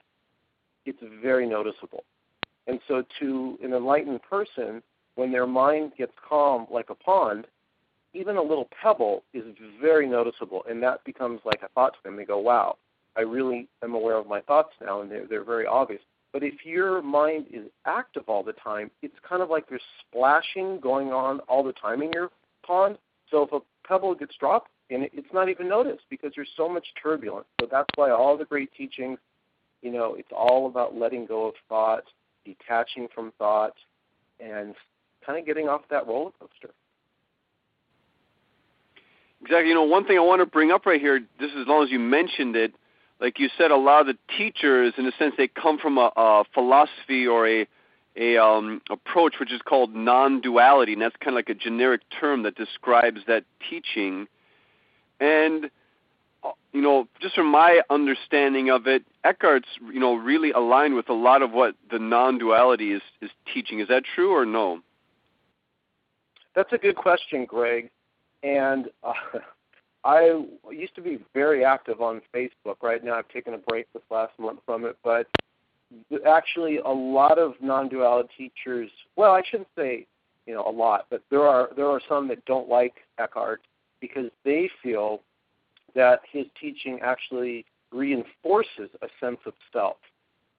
it's 0.85 0.99
very 1.21 1.47
noticeable. 1.47 2.03
And 2.67 2.79
so, 2.87 3.03
to 3.19 3.57
an 3.63 3.73
enlightened 3.73 4.21
person, 4.23 4.81
when 5.15 5.31
their 5.31 5.47
mind 5.47 5.93
gets 5.97 6.13
calm 6.27 6.65
like 6.71 6.89
a 6.89 6.95
pond, 6.95 7.45
even 8.13 8.37
a 8.37 8.41
little 8.41 8.69
pebble 8.81 9.23
is 9.33 9.43
very 9.81 10.07
noticeable, 10.07 10.63
and 10.69 10.81
that 10.83 11.03
becomes 11.03 11.41
like 11.45 11.61
a 11.63 11.67
thought 11.69 11.93
to 11.93 11.99
them. 12.03 12.15
They 12.15 12.25
go, 12.25 12.39
"Wow, 12.39 12.77
I 13.15 13.21
really 13.21 13.67
am 13.83 13.93
aware 13.93 14.17
of 14.17 14.27
my 14.27 14.41
thoughts 14.41 14.73
now, 14.81 15.01
and 15.01 15.11
they're, 15.11 15.27
they're 15.27 15.43
very 15.43 15.65
obvious. 15.65 16.01
But 16.31 16.43
if 16.43 16.65
your 16.65 17.01
mind 17.01 17.45
is 17.51 17.67
active 17.85 18.23
all 18.27 18.43
the 18.43 18.53
time, 18.53 18.89
it's 19.01 19.15
kind 19.27 19.41
of 19.41 19.49
like 19.49 19.69
there's 19.69 19.81
splashing 20.07 20.79
going 20.79 21.11
on 21.11 21.39
all 21.41 21.63
the 21.63 21.73
time 21.73 22.01
in 22.01 22.11
your 22.11 22.31
pond. 22.65 22.97
So 23.29 23.43
if 23.43 23.51
a 23.51 23.59
pebble 23.87 24.15
gets 24.15 24.35
dropped, 24.39 24.71
and 24.89 25.03
it's 25.13 25.33
not 25.33 25.49
even 25.49 25.67
noticed 25.67 26.03
because 26.09 26.31
there's 26.35 26.49
so 26.55 26.67
much 26.69 26.85
turbulence. 27.01 27.47
So 27.59 27.67
that's 27.69 27.89
why 27.95 28.11
all 28.11 28.37
the 28.37 28.45
great 28.45 28.71
teachings, 28.73 29.17
you 29.81 29.91
know, 29.91 30.15
it's 30.15 30.31
all 30.35 30.67
about 30.67 30.95
letting 30.95 31.25
go 31.25 31.47
of 31.47 31.53
thought, 31.69 32.03
detaching 32.45 33.07
from 33.13 33.31
thought, 33.37 33.73
and 34.39 34.75
kind 35.25 35.39
of 35.39 35.45
getting 35.45 35.67
off 35.67 35.81
that 35.89 36.07
roller 36.07 36.31
coaster. 36.39 36.73
Exactly. 39.41 39.69
You 39.69 39.75
know, 39.75 39.83
one 39.83 40.05
thing 40.05 40.17
I 40.17 40.21
want 40.21 40.41
to 40.41 40.45
bring 40.45 40.71
up 40.71 40.85
right 40.85 41.01
here, 41.01 41.19
just 41.39 41.55
as 41.55 41.67
long 41.67 41.83
as 41.83 41.91
you 41.91 41.99
mentioned 41.99 42.55
it, 42.55 42.73
like 43.19 43.39
you 43.39 43.49
said, 43.57 43.71
a 43.71 43.75
lot 43.75 44.01
of 44.01 44.07
the 44.07 44.17
teachers, 44.37 44.93
in 44.97 45.05
a 45.05 45.11
sense, 45.17 45.33
they 45.37 45.47
come 45.47 45.77
from 45.77 45.97
a, 45.97 46.11
a 46.15 46.43
philosophy 46.53 47.27
or 47.27 47.47
a 47.47 47.67
a 48.15 48.37
um, 48.37 48.79
approach 48.91 49.35
which 49.39 49.51
is 49.51 49.59
called 49.63 49.95
non-duality, 49.95 50.93
and 50.93 51.01
that's 51.01 51.15
kind 51.19 51.29
of 51.29 51.35
like 51.35 51.49
a 51.49 51.55
generic 51.55 52.01
term 52.19 52.43
that 52.43 52.55
describes 52.55 53.21
that 53.27 53.43
teaching. 53.69 54.27
And 55.19 55.69
uh, 56.43 56.51
you 56.71 56.81
know, 56.81 57.07
just 57.21 57.35
from 57.35 57.51
my 57.51 57.81
understanding 57.89 58.69
of 58.69 58.87
it, 58.87 59.03
Eckhart's 59.23 59.67
you 59.91 59.99
know 59.99 60.15
really 60.15 60.51
aligned 60.51 60.95
with 60.95 61.09
a 61.09 61.13
lot 61.13 61.41
of 61.41 61.51
what 61.51 61.75
the 61.91 61.99
non-duality 61.99 62.91
is 62.93 63.01
is 63.21 63.29
teaching. 63.53 63.79
Is 63.79 63.87
that 63.87 64.03
true 64.15 64.35
or 64.35 64.45
no? 64.45 64.81
That's 66.55 66.71
a 66.71 66.77
good 66.77 66.95
question, 66.95 67.45
Greg. 67.45 67.89
And 68.43 68.89
uh, 69.03 69.13
I 70.03 70.43
used 70.71 70.95
to 70.95 71.01
be 71.01 71.19
very 71.33 71.63
active 71.63 72.01
on 72.01 72.21
Facebook. 72.33 72.75
Right 72.81 73.03
now, 73.03 73.15
I've 73.15 73.29
taken 73.29 73.53
a 73.53 73.57
break 73.57 73.87
this 73.93 74.03
last 74.11 74.37
month 74.37 74.59
from 74.65 74.85
it, 74.85 74.97
but 75.03 75.27
actually, 76.27 76.77
a 76.79 76.89
lot 76.89 77.39
of 77.39 77.53
non-duality 77.61 78.29
teachers. 78.37 78.89
Well, 79.15 79.31
I 79.31 79.41
shouldn't 79.49 79.69
say 79.77 80.05
you 80.45 80.53
know 80.53 80.63
a 80.67 80.71
lot, 80.71 81.05
but 81.09 81.21
there 81.29 81.43
are 81.43 81.69
there 81.75 81.87
are 81.87 82.01
some 82.09 82.27
that 82.27 82.43
don't 82.45 82.67
like 82.67 82.95
Eckhart 83.17 83.61
because 84.03 84.29
they 84.43 84.69
feel 84.81 85.21
that 85.95 86.19
his 86.31 86.45
teaching 86.59 86.99
actually 87.01 87.65
reinforces 87.91 88.89
a 89.01 89.07
sense 89.19 89.39
of 89.45 89.53
self. 89.71 89.97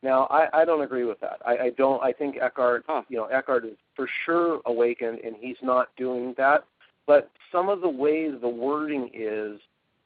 Now, 0.03 0.27
I, 0.31 0.61
I 0.61 0.65
don't 0.65 0.83
agree 0.83 1.05
with 1.05 1.21
that. 1.21 1.39
I, 1.47 1.57
I 1.57 1.71
don't. 1.77 2.03
I 2.03 2.13
think 2.13 2.37
Eckhart, 2.41 2.85
huh. 2.87 3.03
you 3.09 3.17
know, 3.17 3.27
Eckhart 3.27 3.65
is 3.65 3.77
for 3.97 4.09
sure 4.25 4.61
awakened, 4.67 5.19
and 5.21 5.35
he's 5.41 5.57
not 5.63 5.89
doing 5.97 6.35
that 6.37 6.65
but 7.07 7.31
some 7.53 7.69
of 7.69 7.81
the 7.81 7.89
ways 7.89 8.33
the 8.41 8.49
wording 8.49 9.11
is, 9.13 9.61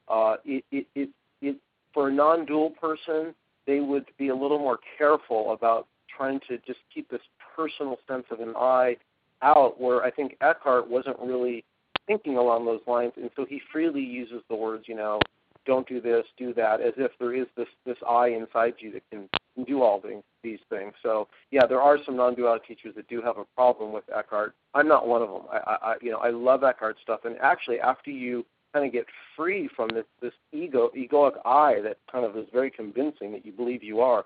uh, 0.09 0.37
it, 0.45 0.65
it, 0.71 0.87
it, 0.95 1.11
it, 1.41 1.57
for 1.93 2.09
a 2.09 2.13
non-dual 2.13 2.71
person, 2.71 3.35
they 3.67 3.81
would 3.81 4.07
be 4.19 4.29
a 4.29 4.35
little 4.35 4.59
more 4.59 4.79
careful 4.97 5.53
about 5.53 5.87
trying 6.15 6.41
to 6.49 6.59
just 6.67 6.81
keep 6.93 7.09
this 7.11 7.21
personal 7.55 7.99
sense 8.09 8.25
of 8.31 8.41
an 8.41 8.55
I 8.57 8.97
out, 9.43 9.81
where 9.81 10.03
I 10.03 10.11
think 10.11 10.37
Eckhart 10.41 10.91
wasn't 10.91 11.19
really 11.21 11.65
thinking 12.09 12.37
along 12.37 12.67
those 12.67 12.81
lines, 12.89 13.13
and 13.17 13.31
so 13.37 13.45
he 13.45 13.61
freely 13.71 14.01
uses 14.01 14.43
the 14.49 14.57
words, 14.57 14.87
you 14.89 14.97
know, 14.97 15.21
don't 15.69 15.87
do 15.87 16.01
this, 16.01 16.25
do 16.37 16.53
that, 16.55 16.81
as 16.81 16.95
if 16.97 17.13
there 17.21 17.35
is 17.35 17.47
this 17.57 17.69
this 17.85 17.99
I 18.09 18.29
inside 18.29 18.75
you 18.79 18.91
that 18.93 19.03
can 19.11 19.29
do 19.67 19.83
all 19.83 20.01
the, 20.01 20.23
these 20.43 20.61
things. 20.71 20.95
So 21.03 21.29
yeah, 21.51 21.67
there 21.67 21.81
are 21.81 21.99
some 22.05 22.17
non-duality 22.17 22.65
teachers 22.67 22.95
that 22.97 23.07
do 23.09 23.21
have 23.23 23.37
a 23.37 23.45
problem 23.55 23.93
with 23.93 24.05
Eckhart. 24.17 24.55
I'm 24.75 24.89
not 24.89 25.07
one 25.07 25.23
of 25.23 25.29
them. 25.29 25.43
I, 25.53 25.77
I 25.83 25.95
you 26.01 26.11
know 26.11 26.19
I 26.19 26.31
love 26.31 26.65
Eckhart 26.65 26.97
stuff, 27.03 27.21
and 27.25 27.37
actually 27.41 27.79
after 27.79 28.11
you 28.11 28.45
kind 28.73 28.87
of 28.87 28.93
get 28.93 29.07
free 29.37 29.69
from 29.77 29.89
this 29.93 30.07
this 30.21 30.33
ego 30.53 30.91
egoic 30.97 31.33
I 31.45 31.81
that 31.83 31.99
kind 32.11 32.25
of 32.25 32.37
is 32.37 32.47
very 32.53 32.71
convincing 32.71 33.31
that 33.33 33.45
you 33.45 33.53
believe 33.53 33.83
you 33.83 34.01
are, 34.01 34.25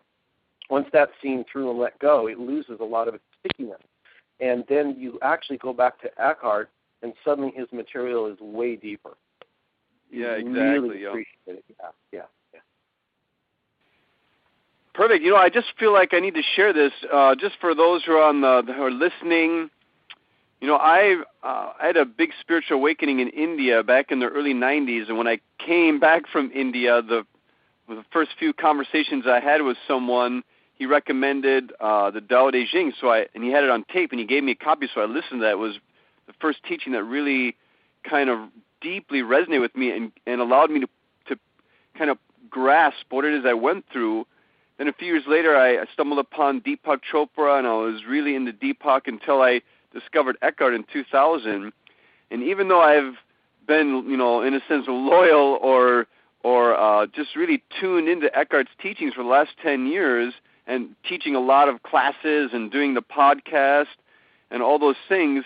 once 0.71 0.87
that's 0.93 1.12
seen 1.21 1.45
through 1.51 1.71
and 1.71 1.79
let 1.79 1.99
go, 1.99 2.29
it 2.29 2.39
loses 2.39 2.79
a 2.81 2.85
lot 2.85 3.09
of 3.09 3.15
its 3.15 3.25
stickiness, 3.41 3.83
and 4.41 4.65
then 4.69 4.95
you 4.97 5.19
actually 5.23 5.59
go 5.59 5.73
back 5.73 6.01
to 6.03 6.11
Eckhart, 6.23 6.71
and 7.02 7.12
suddenly 7.25 7.52
his 7.54 7.66
material 7.73 8.26
is 8.26 8.38
way 8.40 8.76
deeper. 8.76 9.16
Yeah, 10.11 10.32
exactly. 10.32 10.61
Really 10.61 11.02
yeah. 11.02 11.09
appreciate 11.09 11.37
it. 11.47 11.64
Yeah, 12.12 12.21
yeah. 12.52 12.61
Perfect. 14.94 15.25
You 15.25 15.30
know, 15.30 15.37
I 15.37 15.49
just 15.49 15.68
feel 15.78 15.92
like 15.92 16.12
I 16.12 16.21
need 16.21 16.35
to 16.35 16.42
share 16.54 16.73
this 16.73 16.92
uh, 17.12 17.35
just 17.35 17.54
for 17.61 17.75
those 17.75 18.04
who 18.04 18.12
are 18.12 18.23
on 18.23 18.42
the 18.42 18.73
who 18.73 18.82
are 18.82 18.90
listening. 18.90 19.71
You 20.61 20.68
know, 20.68 20.76
I 20.76 21.23
uh, 21.42 21.73
I 21.80 21.87
had 21.87 21.97
a 21.97 22.04
big 22.04 22.30
spiritual 22.40 22.76
awakening 22.76 23.21
in 23.21 23.28
India 23.30 23.82
back 23.82 24.12
in 24.12 24.21
the 24.21 24.26
early 24.26 24.52
'90s, 24.54 25.09
and 25.09 25.16
when 25.16 25.26
I 25.26 25.40
came 25.59 25.99
back 25.99 26.25
from 26.30 26.52
India, 26.52 27.00
the 27.00 27.25
the 27.88 28.04
first 28.12 28.30
few 28.38 28.52
conversations 28.52 29.25
I 29.26 29.40
had 29.40 29.62
with 29.62 29.76
someone, 29.88 30.42
he 30.75 30.87
recommended 30.87 31.73
uh, 31.80 32.11
the 32.11 32.21
Tao 32.21 32.50
Te 32.50 32.66
Ching. 32.71 32.92
So 33.00 33.11
I 33.11 33.26
and 33.35 33.42
he 33.42 33.50
had 33.50 33.64
it 33.64 33.71
on 33.71 33.85
tape, 33.92 34.11
and 34.11 34.21
he 34.21 34.26
gave 34.26 34.44
me 34.44 34.52
a 34.52 34.56
copy. 34.56 34.88
So 34.94 35.00
I 35.00 35.06
listened 35.06 35.40
to 35.40 35.44
that. 35.47 35.52
It 35.52 35.59
was 35.59 35.78
the 36.26 36.33
first 36.41 36.59
teaching 36.64 36.93
that 36.93 37.05
really 37.05 37.57
kind 38.09 38.31
of 38.31 38.49
deeply 38.81 39.23
resonated 39.23 39.61
with 39.61 39.76
me 39.76 39.91
and 39.91 40.12
and 40.26 40.41
allowed 40.41 40.71
me 40.71 40.81
to 40.81 40.88
to 41.26 41.38
kind 41.97 42.11
of 42.11 42.19
grasp 42.50 43.07
what 43.11 43.25
it 43.25 43.33
is 43.33 43.45
I 43.47 43.55
went 43.55 43.85
through 43.93 44.26
then 44.83 44.88
a 44.88 44.93
few 44.93 45.07
years 45.07 45.23
later, 45.29 45.57
I 45.57 45.85
stumbled 45.93 46.19
upon 46.19 46.61
Deepak 46.61 47.02
Chopra, 47.09 47.59
and 47.59 47.69
I 47.69 47.75
was 47.75 48.05
really 48.05 48.35
into 48.35 48.52
Deepak 48.52 49.02
until 49.07 49.41
I 49.41 49.61
discovered 49.93 50.37
Eckhart 50.43 50.75
in 50.75 50.85
2000. 50.93 51.73
And 52.31 52.43
even 52.43 52.67
though 52.67 52.81
I've 52.81 53.14
been, 53.67 54.05
you 54.09 54.17
know, 54.17 54.43
in 54.43 54.55
a 54.55 54.61
sense, 54.69 54.87
loyal 54.88 55.59
or 55.62 56.07
or 56.43 56.76
uh, 56.76 57.07
just 57.07 57.37
really 57.37 57.62
tuned 57.81 58.09
into 58.09 58.26
Eckhart's 58.37 58.73
teachings 58.81 59.14
for 59.14 59.23
the 59.23 59.29
last 59.29 59.50
10 59.62 59.87
years, 59.87 60.35
and 60.67 60.97
teaching 61.09 61.37
a 61.37 61.41
lot 61.41 61.69
of 61.69 61.85
classes 61.85 62.50
and 62.52 62.73
doing 62.73 62.95
the 62.95 63.02
podcast 63.02 63.87
and 64.50 64.61
all 64.64 64.81
those 64.81 64.97
things, 65.09 65.45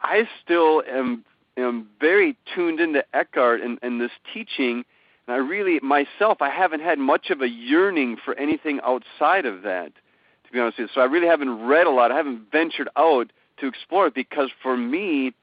I 0.00 0.28
still 0.44 0.82
am 0.88 1.24
am 1.56 1.88
very 2.00 2.36
tuned 2.54 2.78
into 2.78 3.04
Eckhart 3.14 3.60
and, 3.60 3.78
and 3.82 4.00
this 4.00 4.12
teaching 4.32 4.84
and 5.28 5.34
I 5.34 5.38
really, 5.40 5.78
myself, 5.80 6.38
I 6.40 6.48
haven't 6.48 6.80
had 6.80 6.98
much 6.98 7.28
of 7.28 7.42
a 7.42 7.48
yearning 7.48 8.16
for 8.24 8.34
anything 8.38 8.80
outside 8.82 9.44
of 9.44 9.60
that, 9.62 9.92
to 10.46 10.52
be 10.52 10.58
honest 10.58 10.78
with 10.78 10.88
you. 10.88 10.94
So 10.94 11.02
I 11.02 11.04
really 11.04 11.26
haven't 11.26 11.66
read 11.66 11.86
a 11.86 11.90
lot. 11.90 12.10
I 12.10 12.16
haven't 12.16 12.50
ventured 12.50 12.88
out 12.96 13.30
to 13.60 13.66
explore 13.66 14.06
it 14.06 14.14
because 14.14 14.48
for 14.62 14.74
me, 14.74 15.34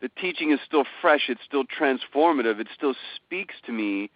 the 0.00 0.08
teaching 0.20 0.50
is 0.50 0.58
still 0.66 0.82
fresh. 1.00 1.28
It's 1.28 1.42
still 1.46 1.62
transformative. 1.62 2.58
It 2.58 2.66
still 2.76 2.94
speaks 3.14 3.54
to 3.66 3.72
me. 3.72 4.10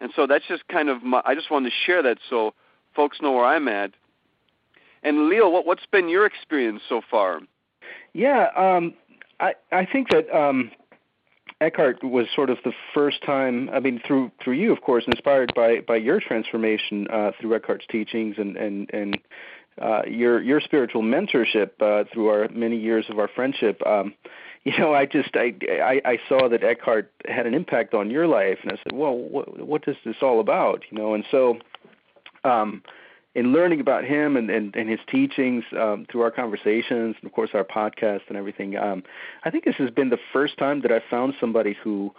And 0.00 0.12
so 0.14 0.28
that's 0.28 0.46
just 0.46 0.68
kind 0.68 0.88
of 0.88 1.02
my, 1.02 1.20
I 1.24 1.34
just 1.34 1.50
wanted 1.50 1.70
to 1.70 1.76
share 1.84 2.04
that 2.04 2.18
so 2.30 2.54
folks 2.94 3.20
know 3.20 3.32
where 3.32 3.46
I'm 3.46 3.66
at. 3.66 3.90
And 5.02 5.28
Leo, 5.28 5.48
what, 5.48 5.66
what's 5.66 5.86
been 5.90 6.08
your 6.08 6.26
experience 6.26 6.82
so 6.88 7.00
far? 7.10 7.40
Yeah, 8.12 8.50
um, 8.56 8.94
I, 9.40 9.54
I 9.72 9.86
think 9.86 10.10
that 10.10 10.30
um, 10.36 10.70
Eckhart 11.60 12.04
was 12.04 12.26
sort 12.34 12.50
of 12.50 12.58
the 12.64 12.72
first 12.94 13.22
time. 13.24 13.70
I 13.70 13.80
mean, 13.80 14.00
through 14.06 14.30
through 14.42 14.54
you, 14.54 14.72
of 14.72 14.80
course, 14.82 15.04
inspired 15.06 15.52
by 15.54 15.80
by 15.80 15.96
your 15.96 16.20
transformation 16.20 17.06
uh, 17.10 17.32
through 17.40 17.54
Eckhart's 17.54 17.86
teachings 17.90 18.36
and 18.38 18.56
and 18.56 18.90
and 18.92 19.18
uh, 19.80 20.02
your 20.06 20.42
your 20.42 20.60
spiritual 20.60 21.02
mentorship 21.02 21.70
uh, 21.80 22.04
through 22.12 22.28
our 22.28 22.48
many 22.48 22.76
years 22.76 23.06
of 23.08 23.18
our 23.18 23.28
friendship. 23.28 23.80
Um, 23.86 24.14
you 24.64 24.76
know, 24.78 24.94
I 24.94 25.06
just 25.06 25.30
I, 25.34 25.54
I 25.68 26.02
I 26.04 26.18
saw 26.28 26.48
that 26.48 26.62
Eckhart 26.62 27.10
had 27.26 27.46
an 27.46 27.54
impact 27.54 27.94
on 27.94 28.10
your 28.10 28.26
life, 28.26 28.58
and 28.62 28.72
I 28.72 28.76
said, 28.82 28.92
well, 28.92 29.16
what 29.16 29.66
what 29.66 29.88
is 29.88 29.96
this 30.04 30.16
all 30.22 30.40
about? 30.40 30.82
You 30.90 30.98
know, 30.98 31.14
and 31.14 31.24
so. 31.30 31.58
um 32.44 32.82
in 33.34 33.52
learning 33.52 33.80
about 33.80 34.04
him 34.04 34.36
and, 34.36 34.50
and, 34.50 34.74
and 34.74 34.88
his 34.88 34.98
teachings 35.08 35.64
um, 35.78 36.06
through 36.10 36.22
our 36.22 36.30
conversations 36.30 37.14
and 37.20 37.24
of 37.24 37.32
course 37.32 37.50
our 37.54 37.64
podcast 37.64 38.22
and 38.28 38.36
everything, 38.36 38.76
um, 38.76 39.02
I 39.44 39.50
think 39.50 39.64
this 39.64 39.76
has 39.76 39.90
been 39.90 40.10
the 40.10 40.18
first 40.32 40.58
time 40.58 40.82
that 40.82 40.90
I've 40.90 41.08
found 41.08 41.34
somebody 41.40 41.76
who 41.82 42.12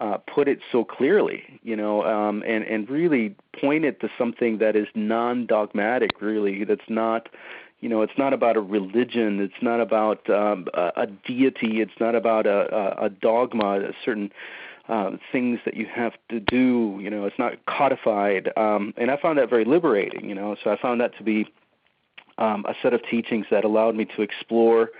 uh, 0.00 0.18
put 0.18 0.48
it 0.48 0.60
so 0.70 0.84
clearly, 0.84 1.60
you 1.62 1.76
know, 1.76 2.02
um, 2.04 2.42
and 2.46 2.64
and 2.64 2.88
really 2.88 3.36
pointed 3.60 4.00
to 4.00 4.08
something 4.16 4.58
that 4.58 4.74
is 4.74 4.86
non-dogmatic, 4.94 6.20
really. 6.20 6.64
That's 6.64 6.80
not, 6.88 7.28
you 7.80 7.88
know, 7.88 8.00
it's 8.02 8.16
not 8.16 8.32
about 8.32 8.56
a 8.56 8.60
religion. 8.60 9.40
It's 9.40 9.62
not 9.62 9.80
about 9.80 10.28
um, 10.30 10.66
a, 10.72 10.92
a 10.96 11.06
deity. 11.06 11.82
It's 11.82 11.92
not 12.00 12.14
about 12.14 12.46
a, 12.46 12.74
a, 12.74 13.06
a 13.06 13.10
dogma, 13.10 13.80
a 13.80 13.92
certain 14.04 14.32
uh, 14.88 15.12
things 15.30 15.60
that 15.64 15.74
you 15.74 15.86
have 15.86 16.12
to 16.30 16.40
do. 16.40 16.98
You 17.00 17.10
know, 17.10 17.24
it's 17.24 17.38
not 17.38 17.64
codified, 17.66 18.50
um, 18.56 18.94
and 18.96 19.10
I 19.10 19.16
found 19.16 19.38
that 19.38 19.50
very 19.50 19.64
liberating. 19.64 20.28
You 20.28 20.34
know, 20.34 20.56
so 20.62 20.70
I 20.70 20.80
found 20.80 21.00
that 21.00 21.16
to 21.18 21.22
be 21.22 21.46
um, 22.38 22.64
a 22.68 22.74
set 22.82 22.94
of 22.94 23.02
teachings 23.08 23.46
that 23.50 23.64
allowed 23.64 23.94
me 23.94 24.04
to 24.16 24.22
explore 24.22 24.90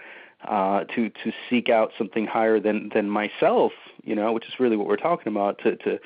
uh, 0.48 0.84
to 0.94 1.08
to 1.08 1.32
seek 1.48 1.68
out 1.68 1.92
something 1.96 2.26
higher 2.26 2.60
than 2.60 2.90
than 2.94 3.08
myself, 3.08 3.72
you 4.02 4.14
know, 4.14 4.32
which 4.32 4.46
is 4.46 4.54
really 4.58 4.76
what 4.76 4.86
we're 4.86 4.96
talking 4.96 5.32
about, 5.32 5.58
to 5.58 5.76
to 5.76 5.98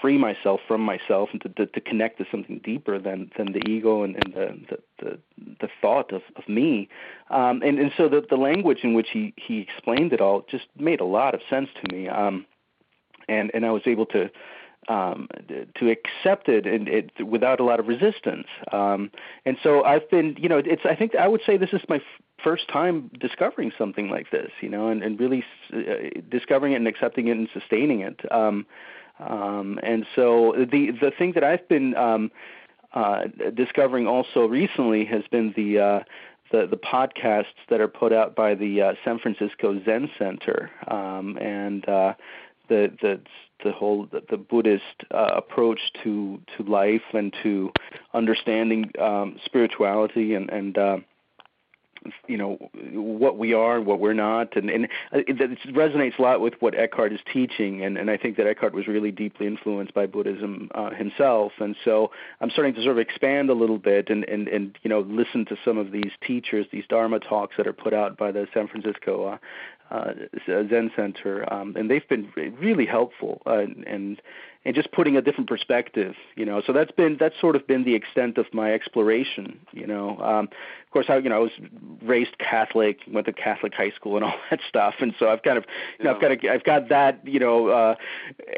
free 0.00 0.18
myself 0.18 0.60
from 0.66 0.80
myself 0.80 1.28
and 1.32 1.40
to 1.42 1.48
to, 1.50 1.66
to 1.66 1.80
connect 1.80 2.18
to 2.18 2.24
something 2.30 2.60
deeper 2.64 2.98
than 2.98 3.30
than 3.36 3.52
the 3.52 3.60
ego 3.68 4.02
and, 4.02 4.16
and 4.16 4.66
the, 4.68 4.78
the 4.98 5.18
the 5.60 5.68
thought 5.80 6.12
of 6.12 6.22
of 6.36 6.48
me, 6.48 6.88
um, 7.30 7.62
and 7.62 7.78
and 7.78 7.92
so 7.96 8.08
the 8.08 8.24
the 8.28 8.36
language 8.36 8.80
in 8.82 8.94
which 8.94 9.08
he 9.12 9.34
he 9.36 9.60
explained 9.60 10.12
it 10.12 10.20
all 10.20 10.44
just 10.50 10.66
made 10.78 11.00
a 11.00 11.04
lot 11.04 11.34
of 11.34 11.40
sense 11.48 11.68
to 11.82 11.94
me, 11.94 12.08
um, 12.08 12.46
and 13.28 13.50
and 13.54 13.64
I 13.64 13.70
was 13.70 13.82
able 13.86 14.06
to 14.06 14.30
um, 14.88 15.28
to 15.78 15.90
accept 15.90 16.48
it 16.48 16.66
and 16.66 16.88
it 16.88 17.10
without 17.26 17.60
a 17.60 17.64
lot 17.64 17.80
of 17.80 17.88
resistance. 17.88 18.46
Um, 18.72 19.10
and 19.44 19.56
so 19.62 19.82
I've 19.84 20.08
been, 20.10 20.36
you 20.38 20.48
know, 20.48 20.58
it's 20.58 20.82
I 20.84 20.94
think 20.94 21.14
I 21.14 21.28
would 21.28 21.40
say 21.46 21.56
this 21.56 21.72
is 21.72 21.80
my 21.88 22.00
first 22.42 22.68
time 22.68 23.10
discovering 23.18 23.72
something 23.78 24.10
like 24.10 24.30
this, 24.30 24.50
you 24.60 24.68
know, 24.68 24.88
and, 24.88 25.02
and 25.02 25.18
really 25.18 25.44
uh, 25.72 26.20
discovering 26.28 26.72
it 26.72 26.76
and 26.76 26.88
accepting 26.88 27.28
it 27.28 27.36
and 27.36 27.48
sustaining 27.52 28.00
it. 28.00 28.20
Um, 28.30 28.66
um, 29.18 29.78
and 29.82 30.06
so 30.14 30.54
the 30.56 30.90
the 30.90 31.12
thing 31.16 31.32
that 31.32 31.44
I've 31.44 31.66
been 31.68 31.94
um, 31.96 32.30
uh, 32.92 33.24
discovering 33.54 34.06
also 34.06 34.46
recently 34.46 35.04
has 35.04 35.22
been 35.30 35.52
the 35.56 35.78
uh, 35.78 36.00
the 36.50 36.66
the 36.66 36.76
podcasts 36.76 37.44
that 37.70 37.80
are 37.80 37.88
put 37.88 38.12
out 38.12 38.34
by 38.34 38.54
the 38.54 38.82
uh, 38.82 38.92
San 39.04 39.18
Francisco 39.18 39.80
Zen 39.84 40.10
Center, 40.18 40.70
um, 40.88 41.38
and 41.38 41.88
uh, 41.88 42.14
the 42.68 42.92
the 43.00 43.20
the 43.62 43.72
whole 43.72 44.06
the, 44.10 44.22
the 44.28 44.36
Buddhist 44.36 45.04
uh, 45.12 45.30
approach 45.36 45.80
to 46.02 46.40
to 46.56 46.62
life 46.64 47.02
and 47.12 47.34
to 47.42 47.72
understanding 48.12 48.90
um, 48.98 49.38
spirituality 49.44 50.34
and 50.34 50.50
and 50.50 50.78
uh, 50.78 50.98
you 52.26 52.36
know 52.36 52.58
what 52.92 53.38
we 53.38 53.54
are 53.54 53.76
and 53.76 53.86
what 53.86 54.00
we're 54.00 54.12
not, 54.12 54.56
and 54.56 54.68
and 54.68 54.84
it, 55.12 55.40
it 55.40 55.58
resonates 55.74 56.18
a 56.18 56.22
lot 56.22 56.40
with 56.40 56.54
what 56.60 56.74
Eckhart 56.74 57.12
is 57.12 57.20
teaching, 57.32 57.82
and 57.82 57.96
and 57.96 58.10
I 58.10 58.16
think 58.16 58.36
that 58.36 58.46
Eckhart 58.46 58.74
was 58.74 58.86
really 58.86 59.10
deeply 59.10 59.46
influenced 59.46 59.94
by 59.94 60.06
Buddhism 60.06 60.70
uh, 60.74 60.90
himself, 60.90 61.52
and 61.58 61.76
so 61.84 62.10
I'm 62.40 62.50
starting 62.50 62.74
to 62.74 62.82
sort 62.82 62.92
of 62.92 62.98
expand 62.98 63.50
a 63.50 63.54
little 63.54 63.78
bit 63.78 64.10
and 64.10 64.24
and 64.24 64.48
and 64.48 64.78
you 64.82 64.90
know 64.90 65.00
listen 65.00 65.44
to 65.46 65.56
some 65.64 65.78
of 65.78 65.92
these 65.92 66.12
teachers, 66.26 66.66
these 66.70 66.84
Dharma 66.88 67.20
talks 67.20 67.56
that 67.56 67.66
are 67.66 67.72
put 67.72 67.94
out 67.94 68.16
by 68.16 68.30
the 68.30 68.46
San 68.52 68.68
Francisco 68.68 69.38
uh, 69.90 70.12
Zen 70.46 70.90
Center, 70.96 71.52
um, 71.52 71.76
and 71.76 71.90
they've 71.90 72.08
been 72.08 72.32
really 72.36 72.86
helpful 72.86 73.42
uh, 73.46 73.64
and 73.86 74.20
and 74.66 74.74
just 74.74 74.90
putting 74.92 75.14
a 75.16 75.20
different 75.20 75.48
perspective, 75.48 76.14
you 76.36 76.46
know. 76.46 76.62
So 76.66 76.72
that's 76.72 76.90
been 76.90 77.18
that's 77.20 77.38
sort 77.38 77.54
of 77.54 77.66
been 77.66 77.84
the 77.84 77.94
extent 77.94 78.38
of 78.38 78.46
my 78.54 78.72
exploration, 78.72 79.60
you 79.72 79.86
know. 79.86 80.18
Um, 80.18 80.46
of 80.46 80.90
course, 80.90 81.06
I 81.08 81.18
you 81.18 81.28
know 81.28 81.36
I 81.36 81.38
was 81.38 81.50
raised 82.02 82.38
Catholic, 82.38 83.00
went 83.06 83.26
to 83.26 83.32
Catholic 83.32 83.74
high 83.74 83.90
school 83.90 84.16
and 84.16 84.24
all 84.24 84.34
that 84.50 84.60
stuff, 84.66 84.94
and 85.00 85.14
so 85.18 85.28
I've 85.28 85.42
kind 85.42 85.58
of 85.58 85.64
you 85.98 86.06
know 86.06 86.14
I've 86.14 86.20
got 86.20 86.32
a, 86.32 86.50
I've 86.50 86.64
got 86.64 86.88
that 86.88 87.20
you 87.26 87.38
know 87.38 87.68
uh, 87.68 87.94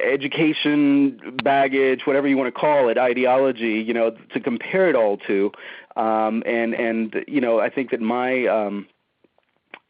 education 0.03 1.39
baggage, 1.43 2.07
whatever 2.07 2.29
you 2.29 2.37
want 2.37 2.55
to 2.55 2.59
call 2.61 2.89
it, 2.89 2.99
ideology, 2.99 3.83
you 3.87 3.95
know, 3.95 4.17
to 4.33 4.41
compare 4.41 4.89
it 4.89 4.95
all 4.95 5.17
to, 5.27 5.51
um, 5.97 6.45
and 6.47 6.73
and 6.75 7.25
you 7.27 7.41
know 7.41 7.59
I 7.59 7.69
think 7.69 7.91
that 7.91 8.01
my 8.01 8.47
um, 8.47 8.87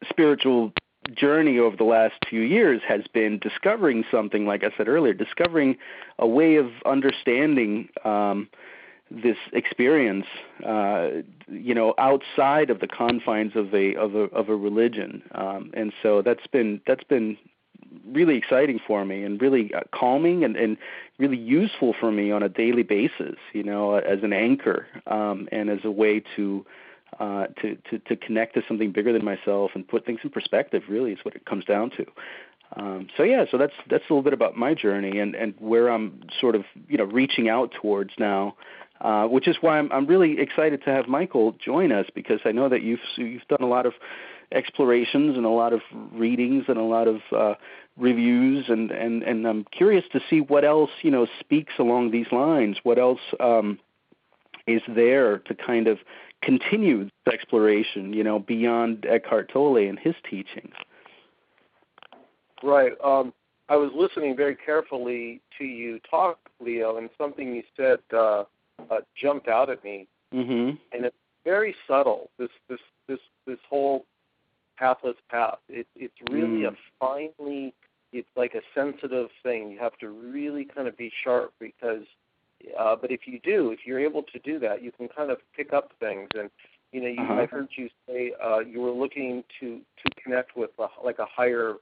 spiritual 0.08 0.72
journey 1.14 1.58
over 1.58 1.76
the 1.76 1.84
last 1.84 2.14
few 2.28 2.40
years 2.40 2.80
has 2.86 3.02
been 3.12 3.38
discovering 3.38 4.04
something, 4.10 4.46
like 4.46 4.64
I 4.64 4.70
said 4.76 4.88
earlier, 4.88 5.12
discovering 5.12 5.76
a 6.18 6.26
way 6.26 6.56
of 6.56 6.70
understanding 6.84 7.88
um, 8.04 8.48
this 9.10 9.36
experience, 9.52 10.26
uh, 10.66 11.08
you 11.48 11.74
know, 11.74 11.94
outside 11.98 12.70
of 12.70 12.80
the 12.80 12.88
confines 12.88 13.54
of 13.54 13.72
a 13.72 13.94
of 13.94 14.14
a 14.14 14.24
of 14.34 14.48
a 14.48 14.56
religion, 14.56 15.22
um, 15.32 15.70
and 15.74 15.92
so 16.02 16.22
that's 16.22 16.46
been 16.48 16.80
that's 16.86 17.04
been 17.04 17.36
really 18.06 18.36
exciting 18.36 18.80
for 18.84 19.04
me 19.04 19.22
and 19.22 19.40
really 19.40 19.72
uh, 19.74 19.80
calming 19.92 20.44
and, 20.44 20.56
and 20.56 20.76
really 21.18 21.36
useful 21.36 21.94
for 21.98 22.10
me 22.10 22.30
on 22.30 22.42
a 22.42 22.48
daily 22.48 22.82
basis, 22.82 23.36
you 23.52 23.62
know, 23.62 23.94
as 23.94 24.22
an 24.22 24.32
anchor 24.32 24.86
um, 25.06 25.48
and 25.52 25.70
as 25.70 25.80
a 25.84 25.90
way 25.90 26.22
to 26.34 26.64
uh, 27.18 27.46
to, 27.62 27.76
to 27.90 27.98
to 28.00 28.16
connect 28.16 28.54
to 28.54 28.62
something 28.68 28.92
bigger 28.92 29.12
than 29.12 29.24
myself 29.24 29.70
and 29.74 29.86
put 29.86 30.04
things 30.04 30.20
in 30.22 30.30
perspective. 30.30 30.82
Really, 30.88 31.12
is 31.12 31.18
what 31.22 31.34
it 31.34 31.44
comes 31.44 31.64
down 31.64 31.90
to. 31.90 32.06
Um, 32.74 33.08
so 33.16 33.22
yeah, 33.22 33.44
so 33.50 33.58
that's 33.58 33.72
that's 33.88 34.04
a 34.10 34.12
little 34.12 34.22
bit 34.22 34.32
about 34.32 34.56
my 34.56 34.74
journey 34.74 35.18
and 35.18 35.34
and 35.34 35.54
where 35.58 35.88
I'm 35.88 36.20
sort 36.40 36.54
of 36.54 36.64
you 36.88 36.98
know 36.98 37.04
reaching 37.04 37.48
out 37.48 37.72
towards 37.80 38.10
now. 38.18 38.56
Uh, 38.98 39.26
which 39.26 39.46
is 39.46 39.58
why 39.60 39.78
I'm, 39.78 39.92
I'm 39.92 40.06
really 40.06 40.40
excited 40.40 40.82
to 40.84 40.90
have 40.90 41.06
Michael 41.06 41.54
join 41.62 41.92
us 41.92 42.06
because 42.14 42.40
I 42.46 42.52
know 42.52 42.70
that 42.70 42.82
you've 42.82 43.00
you've 43.16 43.46
done 43.46 43.60
a 43.60 43.66
lot 43.66 43.84
of 43.84 43.92
explorations 44.52 45.36
and 45.36 45.44
a 45.44 45.50
lot 45.50 45.74
of 45.74 45.82
readings 46.12 46.64
and 46.68 46.78
a 46.78 46.82
lot 46.82 47.06
of 47.06 47.20
uh, 47.30 47.54
reviews 47.98 48.64
and, 48.68 48.90
and 48.90 49.22
and 49.22 49.46
I'm 49.46 49.64
curious 49.64 50.04
to 50.12 50.20
see 50.30 50.40
what 50.40 50.64
else 50.64 50.90
you 51.02 51.10
know 51.10 51.26
speaks 51.40 51.74
along 51.78 52.10
these 52.10 52.28
lines. 52.32 52.78
What 52.84 52.98
else 52.98 53.20
um, 53.38 53.78
is 54.66 54.80
there 54.88 55.38
to 55.40 55.54
kind 55.54 55.88
of 55.88 55.98
continue 56.42 57.08
the 57.24 57.32
exploration, 57.32 58.12
you 58.12 58.24
know, 58.24 58.38
beyond 58.38 59.06
Eckhart 59.08 59.50
Tolle 59.52 59.88
and 59.88 59.98
his 59.98 60.14
teachings. 60.28 60.74
Right. 62.62 62.92
Um, 63.02 63.32
I 63.68 63.76
was 63.76 63.90
listening 63.94 64.36
very 64.36 64.56
carefully 64.56 65.40
to 65.58 65.64
you 65.64 66.00
talk, 66.08 66.38
Leo, 66.60 66.98
and 66.98 67.10
something 67.18 67.54
you 67.54 67.62
said 67.76 67.98
uh, 68.12 68.44
uh, 68.90 69.00
jumped 69.20 69.48
out 69.48 69.70
at 69.70 69.82
me, 69.82 70.06
mm-hmm. 70.32 70.76
and 70.92 71.04
it's 71.04 71.16
very 71.44 71.74
subtle. 71.88 72.30
This 72.38 72.50
this 72.68 72.78
this 73.08 73.18
this 73.46 73.58
whole 73.68 74.04
pathless 74.78 75.16
path. 75.30 75.58
It, 75.68 75.86
it's 75.96 76.14
really 76.30 76.62
mm. 76.62 76.68
a 76.68 76.76
finely. 77.00 77.74
It's 78.12 78.28
like 78.36 78.54
a 78.54 78.62
sensitive 78.74 79.28
thing. 79.42 79.70
You 79.70 79.78
have 79.80 79.98
to 79.98 80.10
really 80.10 80.64
kind 80.64 80.86
of 80.86 80.96
be 80.96 81.10
sharp 81.24 81.52
because 81.58 82.04
uh, 82.78 82.96
but 82.96 83.10
if 83.10 83.26
you 83.26 83.38
do, 83.40 83.70
if 83.70 83.80
you're 83.86 84.00
able 84.00 84.22
to 84.22 84.38
do 84.38 84.58
that, 84.60 84.82
you 84.82 84.92
can 84.92 85.08
kind 85.08 85.30
of 85.30 85.38
pick 85.56 85.72
up 85.72 85.92
things. 86.00 86.28
And 86.34 86.50
you 86.92 87.00
know, 87.00 87.08
you, 87.08 87.20
uh-huh. 87.20 87.42
I 87.42 87.46
heard 87.46 87.68
you 87.76 87.88
say 88.08 88.32
uh, 88.42 88.60
you 88.60 88.80
were 88.80 88.90
looking 88.90 89.44
to 89.60 89.78
to 89.78 90.22
connect 90.22 90.56
with 90.56 90.70
a, 90.78 90.86
like 91.04 91.18
a 91.18 91.26
higher, 91.26 91.74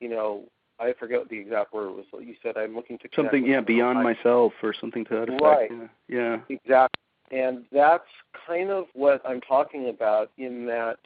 you 0.00 0.08
know, 0.08 0.44
I 0.78 0.92
forget 0.92 1.20
what 1.20 1.28
the 1.28 1.38
exact 1.38 1.72
word 1.72 1.90
was. 1.90 2.04
You 2.12 2.34
said 2.42 2.56
I'm 2.56 2.74
looking 2.74 2.98
to 2.98 3.08
something, 3.14 3.46
yeah, 3.46 3.60
beyond 3.60 4.02
myself 4.02 4.52
or 4.62 4.72
something 4.72 5.04
to 5.06 5.14
that 5.14 5.28
effect. 5.28 5.42
Right. 5.42 5.70
Yeah. 5.70 5.86
yeah. 6.08 6.38
Exactly. 6.48 6.98
And 7.30 7.64
that's 7.72 8.08
kind 8.46 8.70
of 8.70 8.86
what 8.92 9.22
I'm 9.24 9.40
talking 9.40 9.88
about 9.88 10.30
in 10.36 10.66
that 10.66 10.98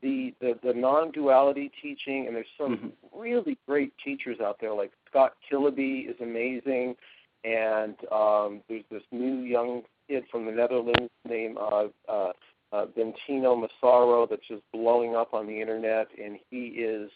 the 0.00 0.34
the, 0.40 0.58
the 0.62 0.72
non-duality 0.72 1.72
teaching, 1.80 2.26
and 2.26 2.36
there's 2.36 2.46
some 2.58 2.76
mm-hmm. 2.76 3.20
really 3.20 3.58
great 3.66 3.92
teachers 4.02 4.40
out 4.40 4.58
there. 4.60 4.72
Like 4.72 4.92
Scott 5.08 5.34
Kiloby 5.50 6.08
is 6.08 6.16
amazing 6.20 6.96
and 7.44 7.94
um, 8.10 8.60
there's 8.68 8.84
this 8.90 9.02
new 9.10 9.40
young 9.42 9.82
kid 10.08 10.24
from 10.30 10.46
the 10.46 10.52
Netherlands 10.52 11.10
named 11.28 11.56
uh, 11.58 11.88
uh, 12.08 12.32
uh, 12.72 12.86
Bentinho 12.86 13.60
Massaro 13.60 14.26
that's 14.26 14.46
just 14.48 14.62
blowing 14.72 15.14
up 15.14 15.34
on 15.34 15.46
the 15.46 15.60
internet, 15.60 16.08
and 16.22 16.38
he 16.50 16.66
is 16.66 17.10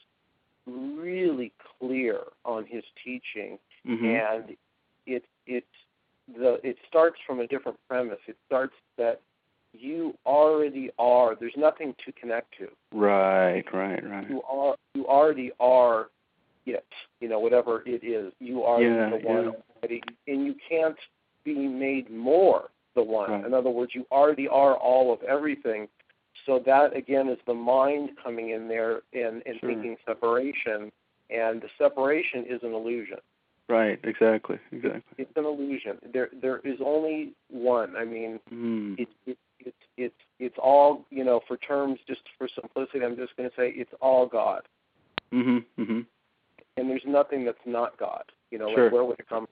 really 0.66 1.52
clear 1.78 2.20
on 2.44 2.66
his 2.66 2.82
teaching, 3.02 3.58
mm-hmm. 3.86 4.04
and 4.04 4.56
it 5.06 5.24
it 5.46 5.64
the 6.36 6.58
it 6.64 6.76
starts 6.88 7.16
from 7.26 7.40
a 7.40 7.46
different 7.46 7.78
premise. 7.88 8.18
It 8.26 8.36
starts 8.46 8.74
that 8.98 9.20
you 9.72 10.14
already 10.26 10.90
are. 10.98 11.36
There's 11.38 11.56
nothing 11.56 11.94
to 12.04 12.12
connect 12.12 12.54
to. 12.58 12.68
Right, 12.92 13.64
right, 13.72 14.02
right. 14.04 14.28
You 14.28 14.42
are 14.42 14.76
you 14.94 15.06
already 15.06 15.52
are 15.60 16.08
it. 16.66 16.86
You 17.20 17.28
know, 17.28 17.38
whatever 17.38 17.82
it 17.86 18.02
is, 18.04 18.32
you 18.40 18.62
are 18.62 18.82
yeah, 18.82 19.10
the 19.10 19.16
one 19.16 19.44
yeah 19.44 19.50
already, 19.82 20.02
and 20.26 20.44
you 20.46 20.54
can't 20.68 20.96
be 21.44 21.54
made 21.68 22.10
more 22.10 22.70
the 22.94 23.02
one. 23.02 23.30
Right. 23.30 23.44
In 23.44 23.54
other 23.54 23.70
words, 23.70 23.92
you 23.94 24.06
already 24.10 24.48
are 24.48 24.76
all 24.76 25.12
of 25.12 25.22
everything. 25.22 25.88
so 26.44 26.58
that 26.66 26.94
again 26.96 27.28
is 27.28 27.38
the 27.46 27.54
mind 27.54 28.10
coming 28.22 28.50
in 28.50 28.68
there 28.68 29.00
and, 29.12 29.42
and 29.46 29.58
Sure. 29.60 29.70
thinking 29.70 29.96
separation, 30.06 30.90
and 31.30 31.60
the 31.62 31.68
separation 31.78 32.44
is 32.48 32.62
an 32.62 32.72
illusion. 32.72 33.18
Right. 33.68 33.98
Exactly. 34.04 34.58
Exactly. 34.70 35.02
It's 35.18 35.36
an 35.36 35.44
illusion. 35.44 35.98
There 36.12 36.30
there 36.40 36.58
is 36.64 36.78
only 36.84 37.32
one. 37.50 37.96
I 37.96 38.04
mean, 38.04 38.38
Mm. 38.52 38.98
it, 38.98 39.08
it, 39.26 39.38
it's 39.60 39.76
it's 39.96 40.14
it's 40.38 40.56
all 40.62 41.04
you 41.10 41.24
know. 41.24 41.40
For 41.48 41.56
terms, 41.56 41.98
just 42.06 42.20
for 42.38 42.48
simplicity, 42.48 43.04
I'm 43.04 43.16
just 43.16 43.36
going 43.36 43.48
to 43.50 43.56
say 43.56 43.70
it's 43.70 43.92
all 44.00 44.26
God, 44.26 44.62
Mhm. 45.32 45.64
Mhm. 45.78 46.06
And 46.76 46.88
there's 46.88 47.02
nothing 47.06 47.44
that's 47.44 47.58
not 47.66 47.96
God. 47.98 48.24
You 48.50 48.58
know, 48.58 48.74
Sure. 48.74 48.84
like 48.84 48.92
where 48.92 49.04
would 49.04 49.18
it 49.18 49.28
come? 49.28 49.48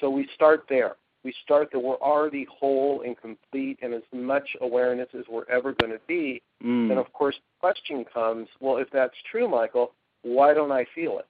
So 0.00 0.10
we 0.10 0.28
start 0.34 0.66
there. 0.68 0.96
We 1.24 1.32
start 1.42 1.70
that 1.72 1.80
we're 1.80 1.96
already 1.96 2.44
whole 2.44 3.02
and 3.02 3.16
complete, 3.18 3.78
and 3.82 3.92
as 3.92 4.02
much 4.12 4.56
awareness 4.60 5.08
as 5.18 5.24
we're 5.28 5.48
ever 5.48 5.72
going 5.72 5.90
to 5.92 6.00
be. 6.06 6.40
Mm. 6.62 6.88
Then, 6.88 6.98
of 6.98 7.12
course, 7.12 7.34
the 7.34 7.60
question 7.60 8.04
comes: 8.04 8.48
Well, 8.60 8.76
if 8.76 8.88
that's 8.90 9.14
true, 9.30 9.48
Michael, 9.48 9.92
why 10.22 10.54
don't 10.54 10.70
I 10.70 10.84
feel 10.94 11.18
it? 11.18 11.26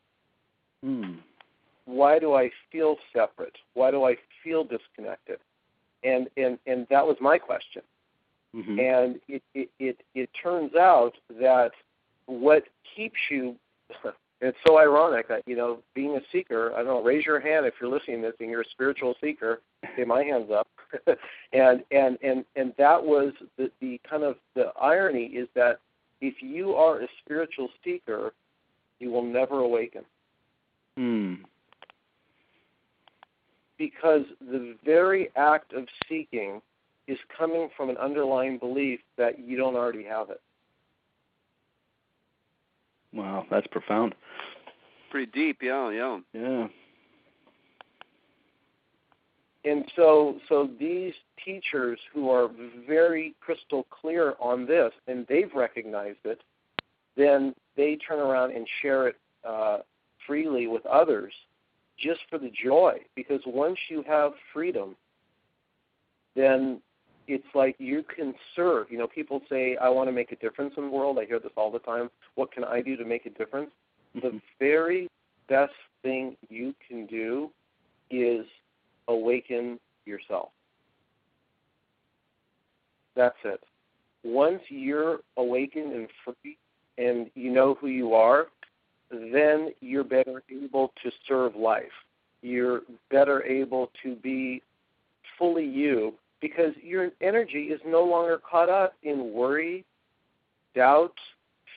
Mm. 0.85 1.19
Why 1.87 2.19
do 2.19 2.35
I 2.35 2.51
feel 2.71 2.97
separate? 3.15 3.57
Why 3.75 3.91
do 3.91 4.05
I 4.05 4.17
feel 4.45 4.65
disconnected? 4.65 5.39
And 6.03 6.29
and 6.37 6.59
and 6.67 6.87
that 6.91 7.07
was 7.07 7.17
my 7.21 7.39
question. 7.39 7.83
Mhm. 8.55 8.81
And 8.81 9.21
it, 9.29 9.43
it, 9.55 9.71
it, 9.79 10.01
it 10.15 10.31
turns 10.43 10.75
out 10.75 11.13
that 11.39 11.73
what 12.27 12.65
keeps 12.95 13.19
you, 13.31 13.57
it's 14.41 14.59
so 14.67 14.79
ironic 14.79 15.29
that, 15.29 15.43
you 15.47 15.57
know, 15.57 15.79
being 15.95 16.17
a 16.17 16.21
seeker, 16.31 16.73
I 16.75 16.79
don't 16.79 16.87
know, 16.87 17.03
raise 17.03 17.25
your 17.25 17.41
hand 17.41 17.65
if 17.67 17.75
you're 17.81 17.91
listening 17.91 18.23
to 18.23 18.29
this 18.29 18.37
and 18.41 18.51
you're 18.51 18.63
a 18.63 18.69
spiritual 18.71 19.15
seeker. 19.21 19.61
Okay, 19.93 20.05
my 20.05 20.23
hand's 20.23 20.51
up. 20.51 20.69
and, 21.53 21.83
and, 21.91 22.19
and, 22.23 22.45
and 22.55 22.75
that 22.77 23.03
was 23.03 23.33
the, 23.57 23.71
the 23.81 24.01
kind 24.09 24.23
of 24.23 24.37
the 24.55 24.73
irony 24.81 25.25
is 25.25 25.49
that 25.55 25.81
if 26.21 26.43
you 26.43 26.75
are 26.75 27.01
a 27.01 27.09
spiritual 27.25 27.69
seeker, 27.83 28.33
you 28.99 29.11
will 29.11 29.25
never 29.25 29.61
awaken 29.61 30.03
Mm. 30.99 31.41
because 33.77 34.23
the 34.41 34.77
very 34.83 35.29
act 35.37 35.75
of 35.75 35.87
seeking 36.09 36.63
is 37.07 37.19
coming 37.37 37.69
from 37.77 37.91
an 37.91 37.99
underlying 37.99 38.57
belief 38.57 39.01
that 39.19 39.39
you 39.39 39.59
don't 39.59 39.77
already 39.77 40.05
have 40.05 40.31
it. 40.31 40.41
Wow, 43.17 43.47
that's 43.51 43.67
profound. 43.69 44.15
Pretty 45.11 45.31
deep, 45.33 45.59
yeah, 45.63 45.91
yeah. 45.91 46.19
Yeah. 46.35 46.67
And 49.65 49.85
so, 49.97 50.37
so 50.49 50.69
these 50.79 51.15
teachers 51.45 51.99
who 52.13 52.31
are 52.31 52.51
very 52.87 53.35
crystal 53.41 53.87
clear 53.91 54.35
on 54.39 54.67
this, 54.67 54.93
and 55.09 55.27
they've 55.29 55.53
recognized 55.55 56.19
it, 56.25 56.41
then 57.17 57.55
they 57.77 57.97
turn 57.97 58.21
around 58.21 58.53
and 58.53 58.67
share 58.83 59.09
it 59.09 59.17
uh, 59.49 59.79
freely 60.27 60.67
with 60.67 60.85
others, 60.87 61.33
just 61.99 62.21
for 62.29 62.39
the 62.39 62.53
joy. 62.63 62.99
Because 63.17 63.41
once 63.47 63.79
you 63.89 64.05
have 64.07 64.33
freedom, 64.53 64.95
then 66.37 66.81
it's 67.29 67.47
like 67.55 67.77
you 67.79 68.03
can 68.03 68.35
serve. 68.55 68.91
You 68.91 68.99
know, 68.99 69.07
people 69.07 69.43
say, 69.49 69.77
"I 69.77 69.89
want 69.89 70.09
to 70.09 70.13
make 70.13 70.33
a 70.33 70.37
difference 70.37 70.75
in 70.77 70.85
the 70.85 70.91
world." 70.91 71.19
I 71.19 71.25
hear 71.25 71.39
this 71.39 71.53
all 71.57 71.71
the 71.71 71.79
time. 71.81 72.11
What 72.35 72.53
can 72.53 72.65
I 72.65 72.81
do 72.81 72.97
to 72.97 73.05
make 73.05 73.27
a 73.27 73.31
difference? 73.31 73.71
The 74.15 74.31
Mhm. 74.31 74.43
very 74.59 75.11
best 75.49 75.75
thing 76.03 76.37
you 76.49 76.75
can 76.87 77.07
do 77.07 77.53
is 78.11 78.47
awaken 79.09 79.81
yourself. 80.05 80.53
That's 83.15 83.45
it. 83.45 83.63
Once 84.23 84.63
you're 84.71 85.23
awakened 85.37 85.93
and 85.93 86.11
free 86.25 86.59
and 86.99 87.31
you 87.35 87.51
know 87.51 87.75
who 87.75 87.89
you 87.89 88.15
are, 88.15 88.49
then 89.11 89.73
you're 89.81 90.05
better 90.05 90.43
able 90.51 90.89
to 91.03 91.11
serve 91.27 91.55
life. 91.57 91.93
You're 92.43 92.83
better 93.09 93.43
able 93.45 93.91
to 94.03 94.17
be 94.17 94.63
fully 95.39 95.65
you 95.65 96.19
because 96.41 96.73
your 96.83 97.11
energy 97.21 97.65
is 97.65 97.81
no 97.87 98.05
longer 98.05 98.41
caught 98.49 98.69
up 98.69 98.95
in 99.03 99.33
worry, 99.33 99.85
doubt, 100.75 101.15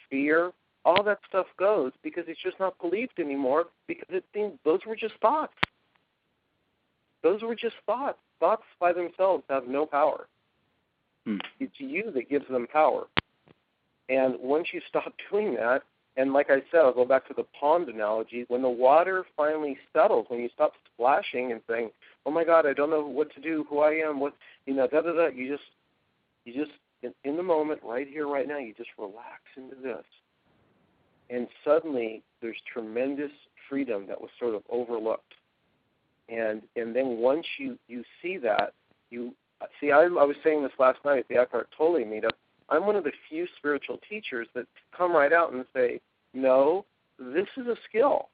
fear. 0.09 0.51
All 0.85 1.03
that 1.03 1.19
stuff 1.27 1.47
goes 1.57 1.91
because 2.03 2.23
it's 2.27 2.41
just 2.41 2.59
not 2.59 2.79
believed 2.79 3.19
anymore 3.19 3.65
because 3.87 4.07
it 4.09 4.23
seems 4.33 4.53
those 4.63 4.79
were 4.87 4.95
just 4.95 5.15
thoughts. 5.21 5.53
Those 7.21 7.41
were 7.41 7.55
just 7.55 7.75
thoughts. 7.85 8.19
Thoughts 8.39 8.63
by 8.79 8.93
themselves 8.93 9.43
have 9.49 9.67
no 9.67 9.85
power. 9.85 10.27
Hmm. 11.25 11.37
It's 11.59 11.73
you 11.77 12.11
that 12.13 12.29
gives 12.29 12.47
them 12.47 12.65
power. 12.71 13.07
And 14.07 14.35
once 14.39 14.69
you 14.73 14.81
stop 14.87 15.13
doing 15.31 15.55
that, 15.55 15.83
and 16.17 16.33
like 16.33 16.49
I 16.49 16.61
said, 16.71 16.81
I'll 16.81 16.93
go 16.93 17.05
back 17.05 17.27
to 17.27 17.33
the 17.33 17.45
pond 17.57 17.87
analogy. 17.87 18.45
When 18.47 18.61
the 18.61 18.69
water 18.69 19.25
finally 19.37 19.77
settles, 19.93 20.25
when 20.29 20.41
you 20.41 20.49
stop 20.53 20.73
splashing 20.93 21.51
and 21.51 21.61
saying, 21.69 21.91
"Oh 22.29 22.31
my 22.31 22.43
God, 22.43 22.67
I 22.67 22.73
don't 22.73 22.91
know 22.91 23.03
what 23.03 23.33
to 23.33 23.41
do, 23.41 23.65
who 23.67 23.79
I 23.79 23.93
am, 23.93 24.19
what 24.19 24.35
you 24.67 24.75
know," 24.75 24.85
da 24.85 25.01
da 25.01 25.13
da. 25.13 25.27
You 25.29 25.49
just, 25.49 25.67
you 26.45 26.53
just 26.53 26.77
in, 27.01 27.11
in 27.23 27.37
the 27.37 27.41
moment, 27.43 27.81
right 27.83 28.07
here, 28.07 28.27
right 28.27 28.47
now, 28.47 28.59
you 28.59 28.71
just 28.77 28.91
relax 28.99 29.41
into 29.57 29.75
this, 29.81 30.05
and 31.31 31.47
suddenly 31.65 32.21
there's 32.39 32.61
tremendous 32.71 33.31
freedom 33.67 34.05
that 34.07 34.21
was 34.21 34.29
sort 34.39 34.53
of 34.53 34.61
overlooked. 34.69 35.33
And 36.29 36.61
and 36.75 36.95
then 36.95 37.17
once 37.17 37.47
you 37.57 37.79
you 37.87 38.03
see 38.21 38.37
that, 38.37 38.73
you 39.09 39.33
see. 39.81 39.91
I, 39.91 40.01
I 40.01 40.23
was 40.23 40.35
saying 40.43 40.61
this 40.61 40.71
last 40.77 40.99
night 41.03 41.17
at 41.17 41.27
the 41.29 41.37
Eckhart 41.37 41.69
Tolle 41.75 42.05
meetup. 42.05 42.37
I'm 42.69 42.85
one 42.85 42.95
of 42.95 43.03
the 43.03 43.11
few 43.27 43.47
spiritual 43.57 43.99
teachers 44.07 44.47
that 44.53 44.67
come 44.95 45.13
right 45.13 45.33
out 45.33 45.51
and 45.53 45.65
say, 45.73 45.99
no, 46.35 46.85
this 47.17 47.47
is 47.57 47.65
a 47.65 47.75
skill. 47.89 48.29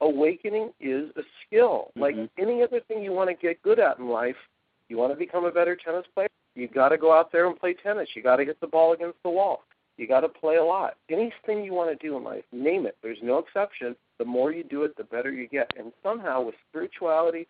Awakening 0.00 0.72
is 0.80 1.10
a 1.16 1.22
skill. 1.44 1.90
Like 1.96 2.14
Mhm. 2.14 2.30
any 2.38 2.62
other 2.62 2.80
thing 2.80 3.02
you 3.02 3.12
want 3.12 3.30
to 3.30 3.34
get 3.34 3.62
good 3.62 3.78
at 3.78 3.98
in 3.98 4.08
life, 4.08 4.36
you 4.88 4.96
want 4.96 5.12
to 5.12 5.18
become 5.18 5.44
a 5.44 5.50
better 5.50 5.74
tennis 5.76 6.06
player, 6.08 6.28
you 6.54 6.68
got 6.68 6.90
to 6.90 6.98
go 6.98 7.12
out 7.12 7.32
there 7.32 7.46
and 7.46 7.58
play 7.58 7.74
tennis. 7.74 8.14
You 8.14 8.22
got 8.22 8.36
to 8.36 8.44
hit 8.44 8.60
the 8.60 8.66
ball 8.66 8.92
against 8.92 9.22
the 9.22 9.30
wall. 9.30 9.64
You 9.96 10.06
got 10.06 10.20
to 10.20 10.28
play 10.28 10.56
a 10.56 10.64
lot. 10.64 10.96
Anything 11.08 11.64
you 11.64 11.72
want 11.72 11.90
to 11.90 12.06
do 12.06 12.16
in 12.16 12.24
life, 12.24 12.44
name 12.52 12.86
it. 12.86 12.96
There's 13.02 13.22
no 13.22 13.38
exception. 13.38 13.96
The 14.18 14.24
more 14.24 14.52
you 14.52 14.64
do 14.64 14.82
it, 14.82 14.96
the 14.96 15.04
better 15.04 15.30
you 15.32 15.48
get. 15.48 15.72
And 15.76 15.92
somehow 16.02 16.42
with 16.42 16.54
spirituality, 16.68 17.46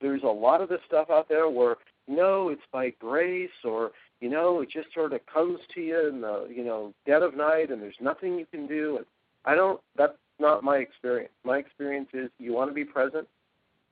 there's 0.00 0.22
a 0.22 0.28
lot 0.28 0.60
of 0.60 0.68
this 0.68 0.80
stuff 0.86 1.10
out 1.10 1.28
there 1.28 1.48
where 1.48 1.76
no, 2.06 2.48
it's 2.48 2.62
by 2.72 2.90
grace 2.90 3.50
or 3.64 3.92
you 4.20 4.28
know, 4.28 4.60
it 4.60 4.68
just 4.70 4.92
sort 4.92 5.12
of 5.14 5.24
comes 5.26 5.58
to 5.74 5.80
you 5.80 6.08
in 6.08 6.20
the 6.20 6.46
you 6.54 6.64
know 6.64 6.92
dead 7.06 7.22
of 7.22 7.36
night, 7.36 7.70
and 7.70 7.80
there's 7.80 7.96
nothing 8.00 8.38
you 8.38 8.46
can 8.46 8.66
do. 8.66 8.98
And 8.98 9.06
I 9.44 9.54
don't. 9.54 9.80
That's 9.96 10.12
not 10.40 10.62
my 10.64 10.76
experience. 10.78 11.32
My 11.44 11.58
experience 11.58 12.08
is 12.12 12.30
you 12.38 12.52
want 12.52 12.70
to 12.70 12.74
be 12.74 12.84
present, 12.84 13.28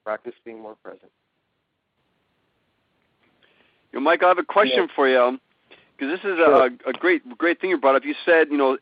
practice 0.04 0.34
being 0.44 0.60
more 0.60 0.74
present. 0.82 1.10
You 3.92 4.00
know, 4.00 4.04
Mike, 4.04 4.22
I 4.22 4.28
have 4.28 4.38
a 4.38 4.44
question 4.44 4.86
Yeah. 4.88 4.94
for 4.94 5.08
you 5.08 5.40
because 5.96 6.12
this 6.12 6.30
is 6.30 6.36
Sure. 6.38 6.66
a, 6.66 6.70
a 6.88 6.92
great 6.92 7.38
great 7.38 7.60
thing 7.60 7.70
you 7.70 7.78
brought 7.78 7.96
up. 7.96 8.04
You 8.04 8.14
said, 8.24 8.48
you 8.50 8.56
know, 8.56 8.78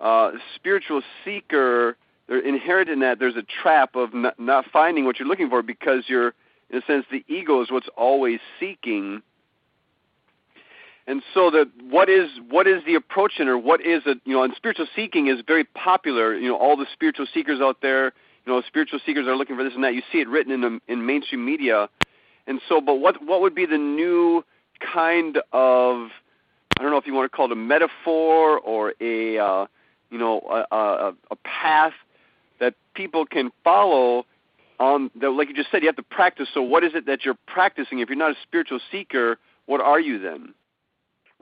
uh, 0.00 0.32
spiritual 0.54 1.02
seeker. 1.24 1.96
They're 2.28 2.38
inherent 2.38 2.88
in 2.88 3.00
that 3.00 3.18
there's 3.18 3.36
a 3.36 3.42
trap 3.42 3.96
of 3.96 4.14
not, 4.14 4.38
not 4.38 4.64
finding 4.72 5.04
what 5.04 5.18
you're 5.18 5.28
looking 5.28 5.50
for 5.50 5.62
because 5.62 6.04
you're, 6.08 6.34
in 6.70 6.78
a 6.78 6.82
sense, 6.82 7.04
the 7.10 7.24
ego 7.28 7.60
is 7.62 7.70
what's 7.70 7.88
always 7.96 8.40
seeking. 8.58 9.22
And 11.06 11.22
so, 11.34 11.50
the 11.50 11.68
what 11.90 12.08
is 12.08 12.30
what 12.48 12.66
is 12.66 12.84
the 12.84 12.94
approach 12.94 13.34
in, 13.38 13.48
or 13.48 13.58
what 13.58 13.84
is 13.84 14.02
it? 14.06 14.18
You 14.24 14.34
know, 14.34 14.42
and 14.44 14.54
spiritual 14.54 14.86
seeking 14.94 15.26
is 15.26 15.40
very 15.46 15.64
popular. 15.64 16.34
You 16.34 16.48
know, 16.48 16.56
all 16.56 16.76
the 16.76 16.86
spiritual 16.92 17.26
seekers 17.32 17.60
out 17.60 17.78
there. 17.82 18.12
You 18.46 18.52
know, 18.52 18.62
spiritual 18.66 19.00
seekers 19.04 19.26
are 19.26 19.36
looking 19.36 19.56
for 19.56 19.64
this 19.64 19.74
and 19.74 19.84
that. 19.84 19.94
You 19.94 20.02
see 20.12 20.18
it 20.18 20.28
written 20.28 20.52
in 20.52 20.60
the, 20.60 20.80
in 20.88 21.06
mainstream 21.06 21.44
media. 21.44 21.88
And 22.46 22.60
so, 22.68 22.80
but 22.80 22.96
what 22.96 23.24
what 23.24 23.40
would 23.40 23.54
be 23.54 23.66
the 23.66 23.78
new 23.78 24.44
kind 24.80 25.38
of 25.52 26.08
I 26.78 26.82
don't 26.82 26.90
know 26.90 26.96
if 26.96 27.06
you 27.06 27.14
want 27.14 27.30
to 27.30 27.36
call 27.36 27.46
it 27.46 27.52
a 27.52 27.56
metaphor 27.56 28.58
or 28.58 28.94
a 29.00 29.38
uh, 29.38 29.66
you 30.10 30.18
know 30.18 30.40
a, 30.40 30.74
a, 30.74 31.14
a 31.30 31.36
path 31.36 31.92
that 32.60 32.74
people 32.94 33.26
can 33.26 33.50
follow 33.64 34.24
on 34.80 35.10
that 35.20 35.30
like 35.30 35.48
you 35.48 35.54
just 35.54 35.70
said 35.70 35.82
you 35.82 35.88
have 35.88 35.96
to 35.96 36.02
practice 36.02 36.48
so 36.52 36.62
what 36.62 36.82
is 36.82 36.92
it 36.94 37.06
that 37.06 37.24
you're 37.24 37.38
practicing 37.46 38.00
if 38.00 38.08
you're 38.08 38.18
not 38.18 38.32
a 38.32 38.36
spiritual 38.42 38.80
seeker 38.90 39.38
what 39.66 39.80
are 39.80 40.00
you 40.00 40.18
then 40.18 40.54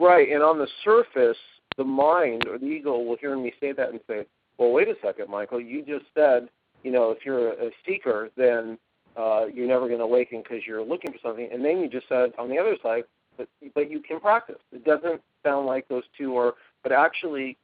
Right, 0.01 0.31
and 0.31 0.43
on 0.43 0.59
the 0.59 0.67
surface, 0.83 1.37
the 1.77 1.85
mind 1.85 2.49
or 2.49 2.57
the 2.57 2.65
ego 2.65 2.99
will 2.99 3.19
hear 3.19 3.37
me 3.37 3.53
say 3.61 3.73
that 3.73 3.91
and 3.91 4.01
say, 4.07 4.25
"Well, 4.57 4.73
wait 4.73 4.89
a 4.89 4.97
second, 5.03 5.29
Michael. 5.29 5.61
You 5.61 5.85
just 5.85 6.07
said, 6.15 6.49
you 6.83 6.91
know, 6.91 7.11
if 7.11 7.19
you're 7.27 7.51
a 7.51 7.71
seeker, 7.87 8.31
then 8.35 8.79
uh, 9.15 9.45
you're 9.53 9.69
never 9.69 9.89
going 9.89 9.99
to 9.99 10.05
awaken 10.05 10.43
because 10.43 10.67
you're 10.67 10.83
looking 10.83 11.13
for 11.13 11.19
something." 11.23 11.51
And 11.53 11.63
then 11.63 11.81
you 11.81 11.89
just 11.89 12.09
said 12.09 12.33
on 12.39 12.49
the 12.49 12.59
other 12.59 12.77
side, 12.83 13.05
but 13.37 13.47
but 13.75 13.91
you 13.91 14.01
can 14.01 14.21
practice. 14.21 14.57
It 14.73 14.85
doesn't 14.85 15.21
sound 15.45 15.67
like 15.67 15.87
those 15.89 16.05
two 16.17 16.35
are, 16.39 16.55
but 16.83 16.93
actually, 16.93 17.59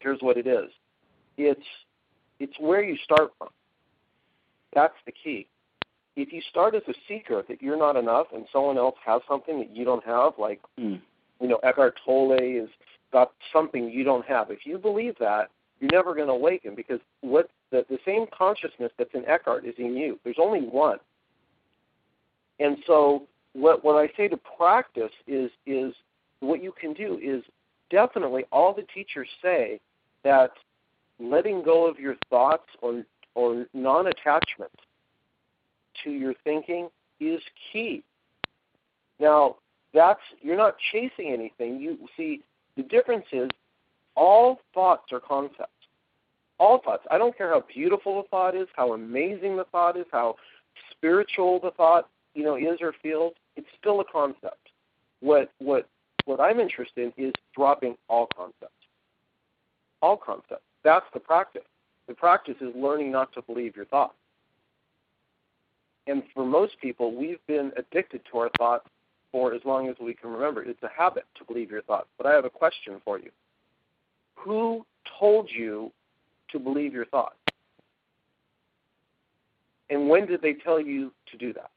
here's 0.00 0.20
what 0.20 0.36
it 0.36 0.46
is. 0.46 0.70
It's 1.38 1.66
it's 2.38 2.58
where 2.60 2.82
you 2.84 2.98
start 2.98 3.32
from. 3.38 3.48
That's 4.74 4.96
the 5.06 5.12
key. 5.12 5.48
If 6.16 6.34
you 6.34 6.42
start 6.50 6.74
as 6.74 6.82
a 6.86 6.94
seeker, 7.08 7.42
that 7.48 7.62
you're 7.62 7.78
not 7.78 7.96
enough, 7.96 8.26
and 8.34 8.44
someone 8.52 8.76
else 8.76 8.96
has 9.06 9.22
something 9.26 9.58
that 9.58 9.74
you 9.74 9.86
don't 9.86 10.04
have, 10.04 10.34
like 10.38 10.60
Mm. 10.78 11.00
You 11.42 11.48
know, 11.48 11.58
Eckhart 11.64 11.98
Tolle 12.04 12.38
is 12.40 12.68
got 13.12 13.32
something 13.52 13.90
you 13.90 14.04
don't 14.04 14.24
have. 14.24 14.50
If 14.50 14.64
you 14.64 14.78
believe 14.78 15.16
that, 15.18 15.50
you're 15.80 15.90
never 15.90 16.14
going 16.14 16.28
to 16.28 16.32
awaken 16.32 16.74
because 16.74 17.00
what 17.20 17.50
the, 17.72 17.84
the 17.90 17.98
same 18.06 18.26
consciousness 18.36 18.92
that's 18.96 19.12
in 19.12 19.26
Eckhart 19.26 19.66
is 19.66 19.74
in 19.76 19.96
you. 19.96 20.18
There's 20.22 20.36
only 20.40 20.60
one. 20.60 20.98
And 22.60 22.78
so 22.86 23.26
what 23.54 23.84
what 23.84 23.96
I 23.96 24.08
say 24.16 24.28
to 24.28 24.38
practice 24.56 25.10
is 25.26 25.50
is 25.66 25.92
what 26.40 26.62
you 26.62 26.72
can 26.80 26.94
do 26.94 27.18
is 27.22 27.42
definitely 27.90 28.44
all 28.52 28.72
the 28.72 28.86
teachers 28.94 29.28
say 29.42 29.80
that 30.22 30.52
letting 31.18 31.62
go 31.62 31.86
of 31.86 31.98
your 31.98 32.14
thoughts 32.30 32.68
or 32.80 33.04
or 33.34 33.66
non-attachment 33.74 34.72
to 36.04 36.10
your 36.10 36.34
thinking 36.44 36.88
is 37.20 37.40
key. 37.72 38.02
Now, 39.18 39.56
that's 39.94 40.20
you're 40.40 40.56
not 40.56 40.76
chasing 40.90 41.32
anything. 41.32 41.80
You 41.80 41.98
see 42.16 42.42
the 42.76 42.82
difference 42.82 43.26
is 43.32 43.50
all 44.14 44.60
thoughts 44.74 45.12
are 45.12 45.20
concepts. 45.20 45.70
All 46.58 46.78
thoughts. 46.78 47.04
I 47.10 47.18
don't 47.18 47.36
care 47.36 47.50
how 47.50 47.64
beautiful 47.72 48.22
the 48.22 48.28
thought 48.28 48.54
is, 48.54 48.68
how 48.76 48.92
amazing 48.92 49.56
the 49.56 49.64
thought 49.64 49.96
is, 49.96 50.06
how 50.12 50.36
spiritual 50.90 51.60
the 51.60 51.72
thought, 51.72 52.08
you 52.34 52.44
know, 52.44 52.56
is 52.56 52.78
or 52.80 52.94
feels, 53.02 53.34
it's 53.56 53.66
still 53.78 54.00
a 54.00 54.04
concept. 54.04 54.68
What 55.20 55.50
what 55.58 55.88
what 56.24 56.40
I'm 56.40 56.60
interested 56.60 57.12
in 57.16 57.24
is 57.24 57.32
dropping 57.54 57.96
all 58.08 58.28
concepts. 58.36 58.72
All 60.00 60.16
concepts. 60.16 60.64
That's 60.84 61.06
the 61.12 61.20
practice. 61.20 61.62
The 62.08 62.14
practice 62.14 62.56
is 62.60 62.74
learning 62.74 63.12
not 63.12 63.32
to 63.34 63.42
believe 63.42 63.76
your 63.76 63.84
thoughts. 63.86 64.14
And 66.06 66.22
for 66.34 66.44
most 66.44 66.80
people, 66.80 67.14
we've 67.14 67.44
been 67.46 67.72
addicted 67.76 68.22
to 68.30 68.38
our 68.38 68.50
thoughts 68.58 68.88
for 69.32 69.54
as 69.54 69.62
long 69.64 69.88
as 69.88 69.96
we 70.00 70.14
can 70.14 70.30
remember. 70.30 70.62
It's 70.62 70.82
a 70.82 70.90
habit 70.96 71.24
to 71.38 71.44
believe 71.44 71.70
your 71.70 71.82
thoughts. 71.82 72.08
But 72.18 72.26
I 72.26 72.32
have 72.32 72.44
a 72.44 72.50
question 72.50 73.00
for 73.04 73.18
you. 73.18 73.30
Who 74.36 74.84
told 75.18 75.50
you 75.50 75.90
to 76.50 76.58
believe 76.58 76.92
your 76.92 77.06
thoughts? 77.06 77.36
And 79.90 80.08
when 80.08 80.26
did 80.26 80.42
they 80.42 80.54
tell 80.54 80.80
you 80.80 81.12
to 81.30 81.38
do 81.38 81.52
that? 81.54 81.70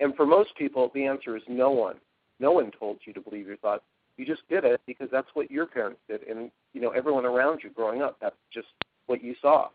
And 0.00 0.14
for 0.16 0.26
most 0.26 0.56
people, 0.56 0.90
the 0.94 1.06
answer 1.06 1.36
is 1.36 1.42
no 1.48 1.70
one. 1.70 1.96
No 2.40 2.50
one 2.52 2.72
told 2.76 2.98
you 3.04 3.12
to 3.12 3.20
believe 3.20 3.46
your 3.46 3.56
thoughts. 3.58 3.84
You 4.16 4.26
just 4.26 4.42
did 4.48 4.64
it 4.64 4.80
because 4.86 5.08
that's 5.12 5.28
what 5.34 5.50
your 5.50 5.64
parents 5.64 6.00
did, 6.08 6.22
and 6.28 6.50
you 6.74 6.80
know 6.80 6.90
everyone 6.90 7.24
around 7.24 7.60
you 7.62 7.70
growing 7.70 8.02
up. 8.02 8.18
That's 8.20 8.36
just 8.52 8.66
what 9.06 9.22
you 9.22 9.34
saw, 9.40 9.68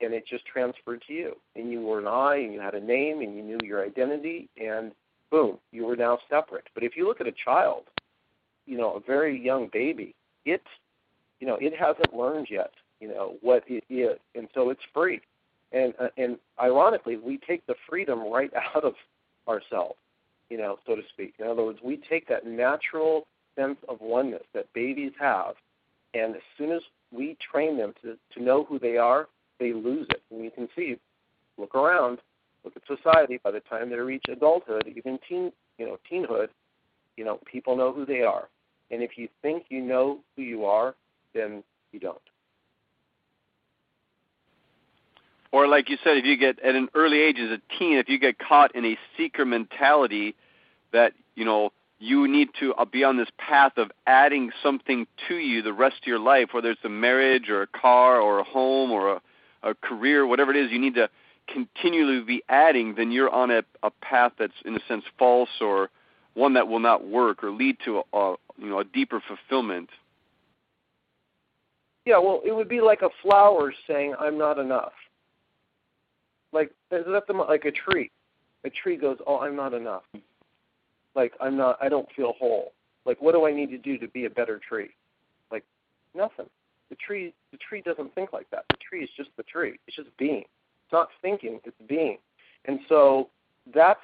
and 0.00 0.14
it 0.14 0.26
just 0.26 0.46
transferred 0.46 1.02
to 1.06 1.12
you. 1.12 1.36
And 1.56 1.70
you 1.70 1.80
were 1.82 1.98
an 1.98 2.06
I, 2.06 2.36
and 2.36 2.52
you 2.52 2.60
had 2.60 2.74
a 2.74 2.80
name, 2.80 3.20
and 3.20 3.36
you 3.36 3.42
knew 3.42 3.58
your 3.62 3.84
identity, 3.84 4.48
and 4.60 4.92
boom, 5.30 5.58
you 5.72 5.86
were 5.86 5.96
now 5.96 6.18
separate. 6.28 6.68
But 6.74 6.82
if 6.82 6.96
you 6.96 7.06
look 7.06 7.20
at 7.20 7.26
a 7.26 7.34
child, 7.44 7.84
you 8.66 8.76
know, 8.76 8.94
a 8.94 9.00
very 9.00 9.38
young 9.38 9.68
baby, 9.72 10.14
it, 10.44 10.62
you 11.40 11.46
know, 11.46 11.56
it 11.60 11.74
hasn't 11.76 12.14
learned 12.14 12.48
yet, 12.50 12.72
you 13.00 13.08
know, 13.08 13.36
what 13.40 13.64
it 13.66 13.84
is, 13.88 14.18
and 14.34 14.48
so 14.54 14.70
it's 14.70 14.82
free. 14.92 15.20
And 15.72 15.94
uh, 16.00 16.08
and 16.16 16.36
ironically, 16.60 17.16
we 17.16 17.38
take 17.38 17.66
the 17.66 17.76
freedom 17.88 18.20
right 18.30 18.50
out 18.74 18.84
of 18.84 18.94
ourselves, 19.48 19.98
you 20.48 20.58
know, 20.58 20.78
so 20.86 20.96
to 20.96 21.02
speak. 21.12 21.34
In 21.38 21.46
other 21.46 21.64
words, 21.64 21.78
we 21.82 21.96
take 21.96 22.28
that 22.28 22.46
natural 22.46 23.26
sense 23.56 23.78
of 23.88 24.00
oneness 24.00 24.42
that 24.54 24.72
babies 24.74 25.12
have, 25.20 25.54
and 26.14 26.34
as 26.34 26.42
soon 26.58 26.72
as 26.72 26.82
we 27.12 27.36
train 27.52 27.76
them 27.76 27.92
to, 28.02 28.16
to 28.34 28.42
know 28.42 28.64
who 28.64 28.78
they 28.78 28.96
are, 28.96 29.28
they 29.60 29.72
lose 29.72 30.08
it. 30.10 30.22
And 30.32 30.42
you 30.42 30.50
can 30.50 30.68
see, 30.74 30.96
look 31.58 31.74
around, 31.76 32.18
look 32.64 32.74
at 32.74 32.82
society. 32.86 33.38
By 33.42 33.52
the 33.52 33.60
time 33.60 33.90
they 33.90 33.96
reach 33.96 34.24
adulthood, 34.28 34.92
even 34.96 35.20
teen, 35.28 35.52
you 35.78 35.86
know, 35.86 35.98
teenhood, 36.10 36.48
you 37.16 37.24
know, 37.24 37.38
people 37.50 37.76
know 37.76 37.92
who 37.92 38.04
they 38.04 38.22
are. 38.22 38.48
And 38.90 39.02
if 39.02 39.16
you 39.16 39.28
think 39.42 39.66
you 39.68 39.80
know 39.80 40.18
who 40.34 40.42
you 40.42 40.64
are, 40.64 40.96
then 41.34 41.62
you 41.92 42.00
don't. 42.00 42.18
Or 45.52 45.66
like 45.66 45.88
you 45.88 45.96
said, 46.02 46.16
if 46.16 46.24
you 46.24 46.36
get 46.36 46.60
at 46.60 46.74
an 46.74 46.88
early 46.94 47.20
age 47.20 47.36
as 47.38 47.50
a 47.50 47.60
teen, 47.78 47.98
if 47.98 48.08
you 48.08 48.18
get 48.18 48.38
caught 48.38 48.74
in 48.74 48.84
a 48.84 48.96
seeker 49.16 49.44
mentality 49.44 50.34
that 50.92 51.12
you 51.34 51.44
know 51.44 51.70
you 51.98 52.28
need 52.28 52.48
to 52.60 52.72
uh, 52.74 52.84
be 52.84 53.04
on 53.04 53.16
this 53.16 53.28
path 53.36 53.72
of 53.76 53.90
adding 54.06 54.50
something 54.62 55.06
to 55.28 55.34
you 55.34 55.60
the 55.60 55.72
rest 55.72 55.96
of 56.02 56.06
your 56.06 56.18
life, 56.18 56.48
whether 56.52 56.70
it's 56.70 56.84
a 56.84 56.88
marriage 56.88 57.48
or 57.48 57.62
a 57.62 57.66
car 57.66 58.20
or 58.20 58.38
a 58.38 58.44
home 58.44 58.90
or 58.90 59.14
a, 59.14 59.20
a 59.62 59.74
career, 59.74 60.26
whatever 60.26 60.50
it 60.50 60.56
is, 60.56 60.70
you 60.70 60.78
need 60.78 60.94
to 60.94 61.08
continually 61.52 62.22
be 62.22 62.42
adding, 62.48 62.94
then 62.94 63.10
you're 63.10 63.30
on 63.30 63.50
a, 63.50 63.62
a 63.82 63.90
path 64.02 64.32
that's 64.38 64.52
in 64.64 64.76
a 64.76 64.80
sense 64.86 65.04
false 65.18 65.50
or 65.60 65.90
one 66.34 66.54
that 66.54 66.68
will 66.68 66.80
not 66.80 67.06
work 67.06 67.42
or 67.42 67.50
lead 67.50 67.76
to 67.84 67.98
a, 67.98 68.16
a 68.16 68.36
you 68.58 68.68
know 68.68 68.78
a 68.80 68.84
deeper 68.84 69.20
fulfillment. 69.26 69.90
Yeah, 72.06 72.18
well, 72.18 72.40
it 72.44 72.52
would 72.52 72.68
be 72.68 72.80
like 72.80 73.02
a 73.02 73.10
flower 73.22 73.74
saying, 73.86 74.14
"I'm 74.18 74.38
not 74.38 74.58
enough." 74.58 74.92
Like 76.52 76.70
that's 76.90 77.06
like 77.06 77.64
a 77.64 77.72
tree. 77.72 78.10
A 78.64 78.70
tree 78.70 78.96
goes, 78.96 79.18
"Oh, 79.26 79.40
I'm 79.40 79.56
not 79.56 79.74
enough." 79.74 80.02
like 81.14 81.32
I'm 81.40 81.56
not 81.56 81.78
I 81.80 81.88
don't 81.88 82.08
feel 82.14 82.34
whole. 82.38 82.72
Like 83.04 83.20
what 83.20 83.32
do 83.32 83.46
I 83.46 83.52
need 83.52 83.70
to 83.70 83.78
do 83.78 83.98
to 83.98 84.08
be 84.08 84.24
a 84.24 84.30
better 84.30 84.60
tree? 84.66 84.90
Like 85.50 85.64
nothing. 86.14 86.46
The 86.90 86.96
tree 86.96 87.32
the 87.52 87.58
tree 87.58 87.82
doesn't 87.82 88.14
think 88.14 88.32
like 88.32 88.50
that. 88.50 88.64
The 88.70 88.76
tree 88.76 89.02
is 89.04 89.10
just 89.16 89.30
the 89.36 89.42
tree. 89.44 89.78
It's 89.86 89.96
just 89.96 90.16
being. 90.18 90.42
It's 90.42 90.92
not 90.92 91.08
thinking, 91.22 91.60
it's 91.64 91.76
being. 91.88 92.18
And 92.66 92.80
so 92.88 93.28
that's 93.74 94.00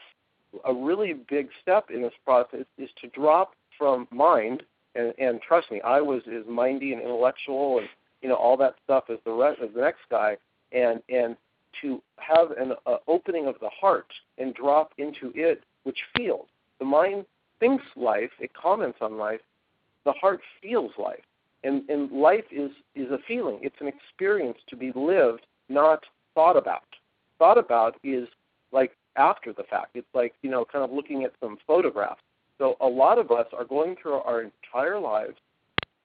a 0.64 0.72
really 0.72 1.14
big 1.29 1.49
step 1.61 1.90
in 1.92 2.01
this 2.01 2.14
process 2.25 2.64
is 2.79 2.88
to 3.03 3.09
drop 3.09 3.55
from 3.77 4.09
mind 4.11 4.62
and, 4.94 5.12
and 5.18 5.42
trust 5.42 5.70
me, 5.70 5.83
I 5.83 6.01
was 6.01 6.22
as 6.27 6.44
mindy 6.49 6.92
and 6.92 7.03
intellectual 7.03 7.79
and 7.79 7.88
you 8.22 8.29
know 8.29 8.37
all 8.37 8.57
that 8.57 8.77
stuff 8.85 9.05
as 9.11 9.18
the 9.25 9.33
rest 9.33 9.61
as 9.62 9.70
the 9.75 9.81
next 9.81 10.01
guy 10.11 10.37
and 10.72 11.03
and 11.09 11.37
to 11.83 12.01
have 12.16 12.53
an 12.53 12.72
uh, 12.87 12.96
opening 13.07 13.46
of 13.46 13.57
the 13.61 13.68
heart 13.68 14.11
and 14.38 14.55
drop 14.55 14.92
into 14.96 15.31
it 15.35 15.62
which 15.83 15.99
feels 16.16 16.46
the 16.79 16.85
mind 16.85 17.27
thinks 17.61 17.85
life, 17.96 18.31
it 18.40 18.51
comments 18.55 18.99
on 19.01 19.16
life. 19.16 19.40
The 20.05 20.12
heart 20.12 20.40
feels 20.62 20.92
life. 20.99 21.25
And, 21.66 21.88
and 21.90 22.11
life 22.12 22.44
is, 22.52 22.70
is 22.94 23.11
a 23.11 23.18
feeling, 23.26 23.59
it's 23.61 23.76
an 23.81 23.88
experience 23.88 24.59
to 24.68 24.76
be 24.76 24.92
lived, 24.94 25.46
not 25.68 26.05
thought 26.35 26.57
about. 26.57 26.85
Thought 27.40 27.59
about 27.59 27.96
is 28.05 28.29
like 28.70 28.92
after 29.16 29.52
the 29.52 29.64
fact. 29.64 29.90
It's 29.94 30.07
like, 30.14 30.35
you 30.42 30.50
know, 30.50 30.64
kind 30.64 30.85
of 30.85 30.92
looking 30.92 31.24
at 31.24 31.33
some 31.40 31.59
photographs. 31.66 32.20
So 32.59 32.76
a 32.81 32.87
lot 32.87 33.18
of 33.18 33.33
us 33.33 33.46
are 33.52 33.64
going 33.64 33.96
through 34.00 34.20
our 34.20 34.42
entire 34.42 35.00
lives 35.00 35.37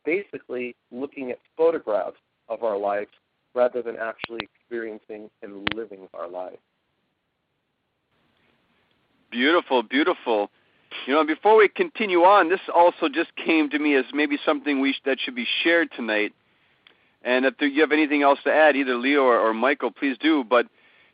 basically 0.03 0.75
looking 0.91 1.29
at 1.29 1.37
photographs 1.55 2.17
of 2.49 2.63
our 2.63 2.77
lives 2.77 3.11
rather 3.53 3.83
than 3.83 3.97
actually 3.97 4.39
experiencing 4.41 5.29
and 5.43 5.67
living 5.75 6.07
our 6.13 6.27
lives. 6.27 6.57
Beautiful, 9.29 9.83
beautiful. 9.83 10.49
You 11.07 11.13
know, 11.13 11.25
before 11.25 11.57
we 11.57 11.67
continue 11.67 12.19
on, 12.19 12.49
this 12.49 12.59
also 12.73 13.09
just 13.09 13.35
came 13.35 13.69
to 13.69 13.79
me 13.79 13.95
as 13.95 14.05
maybe 14.13 14.37
something 14.45 14.79
we 14.79 14.93
sh- 14.93 15.01
that 15.05 15.19
should 15.19 15.35
be 15.35 15.47
shared 15.63 15.89
tonight. 15.95 16.33
And 17.23 17.45
if 17.45 17.55
you 17.59 17.81
have 17.81 17.91
anything 17.91 18.23
else 18.23 18.39
to 18.43 18.53
add, 18.53 18.75
either 18.75 18.95
Leo 18.95 19.23
or, 19.23 19.39
or 19.39 19.53
Michael, 19.53 19.91
please 19.91 20.17
do. 20.19 20.43
But 20.43 20.67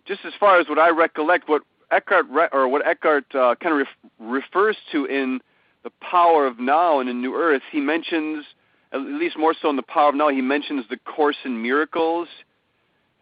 just 0.06 0.22
as 0.26 0.34
far 0.40 0.60
as 0.60 0.68
what 0.68 0.80
I 0.80 0.90
recollect, 0.90 1.50
what 1.50 1.64
Eckhart 1.92 2.26
re- 2.30 2.50
or 2.52 2.68
what 2.68 2.86
Eckhart 2.86 3.26
uh, 3.36 3.56
kind 3.56 3.80
of 3.80 3.88
ref- 3.88 4.44
refers 4.44 4.78
to 4.92 5.06
in 5.06 5.40
the 5.84 5.92
Power 6.02 6.48
of 6.48 6.60
Now 6.60 7.00
and 7.00 7.10
in 7.10 7.22
New 7.22 7.36
Earth, 7.36 7.62
he 7.72 7.80
mentions, 7.80 8.46
at 8.92 9.02
least 9.02 9.38
more 9.38 9.54
so 9.62 9.70
in 9.70 9.76
the 9.76 9.84
Power 9.84 10.10
of 10.10 10.16
Now, 10.16 10.30
he 10.30 10.42
mentions 10.42 10.86
the 10.90 10.98
Course 10.98 11.38
in 11.46 11.62
Miracles. 11.62 12.28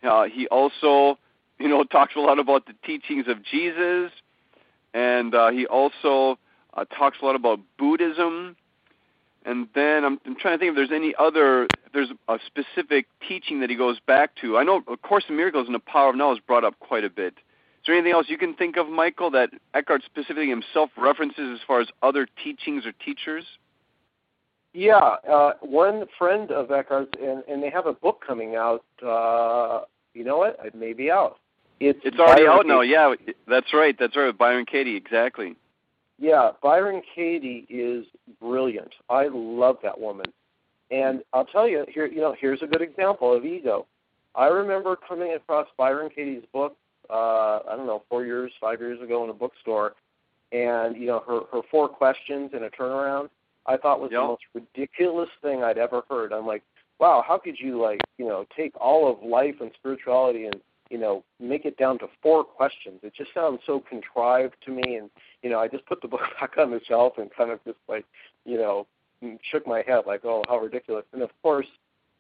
Uh, 0.04 0.26
he 0.26 0.48
also, 0.48 1.18
you 1.60 1.68
know, 1.68 1.84
talks 1.92 2.16
a 2.16 2.20
lot 2.20 2.40
about 2.40 2.66
the 2.66 2.74
teachings 2.86 3.26
of 3.28 3.44
Jesus, 3.44 4.12
and 4.94 5.36
uh, 5.36 5.52
he 5.52 5.66
also 5.68 6.38
uh, 6.76 6.86
talks 6.86 7.18
a 7.22 7.26
lot 7.26 7.36
about 7.36 7.60
Buddhism, 7.78 8.56
and 9.46 9.68
then 9.76 10.04
I'm, 10.04 10.20
I'm 10.26 10.36
trying 10.36 10.56
to 10.56 10.60
think 10.60 10.70
if 10.72 10.76
there's 10.76 10.92
any 10.92 11.14
other, 11.18 11.66
if 11.66 11.92
there's 11.94 12.10
a 12.28 12.40
specific 12.46 13.06
teaching 13.28 13.60
that 13.62 13.70
he 13.70 13.76
goes 13.76 14.00
back 14.00 14.36
to. 14.42 14.58
I 14.58 14.64
know 14.64 14.84
A 14.92 14.98
Course 14.98 15.26
in 15.30 15.38
Miracles 15.38 15.68
and 15.68 15.76
the 15.76 15.80
Power 15.80 16.10
of 16.10 16.16
Now 16.16 16.34
is 16.34 16.40
brought 16.40 16.64
up 16.64 16.80
quite 16.80 17.04
a 17.04 17.10
bit. 17.10 17.34
Is 17.34 17.88
there 17.88 17.96
anything 17.96 18.14
else 18.14 18.26
you 18.30 18.38
can 18.38 18.56
think 18.56 18.78
of, 18.78 18.90
Michael, 18.90 19.30
that 19.32 19.52
Eckhart 19.76 20.02
specifically 20.04 20.50
himself 20.50 20.90
references 20.98 21.60
as 21.60 21.60
far 21.68 21.82
as 21.82 21.88
other 22.02 22.28
teachings 22.44 22.84
or 22.86 22.92
teachers? 22.94 23.46
Yeah, 24.74 24.96
uh, 24.98 25.54
one 25.62 26.06
friend 26.18 26.52
of 26.52 26.72
Eckhart's, 26.72 27.12
and, 27.22 27.44
and 27.48 27.62
they 27.62 27.70
have 27.70 27.86
a 27.86 27.94
book 27.94 28.24
coming 28.26 28.56
out. 28.56 28.84
Uh, 29.06 29.82
you 30.14 30.24
know 30.24 30.38
what? 30.38 30.58
It 30.66 30.74
may 30.74 30.94
be 30.94 31.12
out. 31.12 31.38
It's, 31.80 32.00
it's 32.04 32.18
already 32.18 32.46
Byron 32.46 32.60
out 32.60 32.66
now. 32.68 32.82
Yeah, 32.82 33.14
that's 33.48 33.74
right. 33.74 33.96
That's 33.98 34.16
right. 34.18 34.36
Byron 34.36 34.66
Katie, 34.66 34.96
exactly. 34.96 35.56
Yeah, 36.18 36.52
Byron 36.64 37.02
Katie 37.14 37.66
is 37.70 38.06
brilliant. 38.42 38.94
I 39.10 39.28
love 39.32 39.78
that 39.84 40.00
woman. 40.00 40.28
And 40.92 41.24
I'll 41.34 41.46
tell 41.46 41.68
you, 41.68 41.86
here 41.90 42.06
you 42.06 42.22
know, 42.22 42.36
here's 42.40 42.62
a 42.62 42.68
good 42.68 42.82
example 42.82 43.36
of 43.36 43.46
ego. 43.46 43.86
I 44.36 44.48
remember 44.48 44.96
coming 44.96 45.34
across 45.34 45.68
Byron 45.78 46.10
Katie's 46.14 46.44
book, 46.54 46.76
uh, 47.10 47.60
I 47.70 47.76
don't 47.76 47.88
know, 47.88 48.04
four 48.10 48.26
years, 48.26 48.52
five 48.60 48.80
years 48.80 49.02
ago 49.02 49.24
in 49.24 49.30
a 49.30 49.34
bookstore, 49.34 49.96
and 50.52 50.96
you 50.96 51.08
know 51.08 51.24
her 51.28 51.42
her 51.52 51.62
four 51.72 51.88
questions 51.90 52.52
and 52.54 52.64
a 52.64 52.70
turnaround. 52.70 53.30
I 53.66 53.78
thought 53.78 54.00
was 54.00 54.12
yep. 54.12 54.22
the 54.22 54.28
most 54.28 54.44
ridiculous 54.54 55.30
thing 55.42 55.64
I'd 55.64 55.80
ever 55.80 56.04
heard. 56.10 56.32
I'm 56.32 56.46
like, 56.46 56.62
wow, 57.00 57.24
how 57.28 57.38
could 57.38 57.60
you 57.60 57.82
like 57.82 58.02
you 58.18 58.26
know 58.26 58.46
take 58.56 58.74
all 58.80 59.12
of 59.12 59.28
life 59.28 59.56
and 59.60 59.72
spirituality 59.76 60.46
and 60.46 60.56
you 60.90 60.98
know 60.98 61.24
make 61.40 61.66
it 61.66 61.78
down 61.78 62.00
to 62.00 62.08
four 62.22 62.44
questions? 62.44 63.00
It 63.04 63.14
just 63.16 63.34
sounds 63.34 63.60
so 63.66 63.80
contrived 63.80 64.56
to 64.66 64.72
me, 64.72 64.96
and 64.96 65.10
you 65.42 65.50
know 65.50 65.60
I 65.60 65.68
just 65.68 65.86
put 65.86 66.02
the 66.02 66.08
book 66.16 66.22
back 66.40 66.58
on 66.58 66.72
the 66.72 66.82
shelf 66.88 67.14
and 67.18 67.30
kind 67.36 67.52
of 67.52 67.64
just 67.66 67.80
like 67.88 68.06
you 68.46 68.58
know 68.58 68.88
shook 69.52 69.66
my 69.66 69.84
head 69.86 70.02
like, 70.06 70.26
oh, 70.26 70.44
how 70.48 70.60
ridiculous. 70.60 71.06
And 71.14 71.22
of 71.22 71.30
course, 71.42 71.68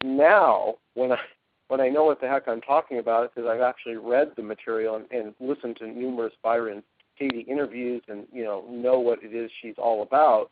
now 0.03 0.75
when 0.93 1.11
I 1.11 1.19
when 1.67 1.81
I 1.81 1.89
know 1.89 2.03
what 2.03 2.21
the 2.21 2.27
heck 2.27 2.47
I'm 2.47 2.61
talking 2.61 2.99
about, 2.99 3.33
because 3.33 3.49
I've 3.49 3.61
actually 3.61 3.95
read 3.95 4.31
the 4.35 4.43
material 4.43 4.95
and, 4.97 5.05
and 5.11 5.33
listened 5.39 5.77
to 5.77 5.87
numerous 5.87 6.33
Byron 6.43 6.83
Katie 7.17 7.45
interviews 7.49 8.03
and 8.07 8.27
you 8.31 8.43
know 8.43 8.65
know 8.69 8.99
what 8.99 9.23
it 9.23 9.33
is 9.33 9.49
she's 9.61 9.75
all 9.77 10.03
about, 10.03 10.51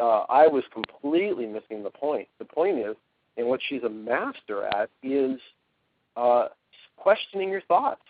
uh, 0.00 0.24
I 0.28 0.46
was 0.46 0.64
completely 0.72 1.46
missing 1.46 1.82
the 1.82 1.90
point. 1.90 2.28
The 2.38 2.44
point 2.44 2.78
is, 2.78 2.96
and 3.36 3.46
what 3.46 3.60
she's 3.68 3.82
a 3.82 3.88
master 3.88 4.64
at 4.64 4.90
is 5.02 5.38
uh, 6.16 6.48
questioning 6.96 7.48
your 7.48 7.62
thoughts. 7.62 8.02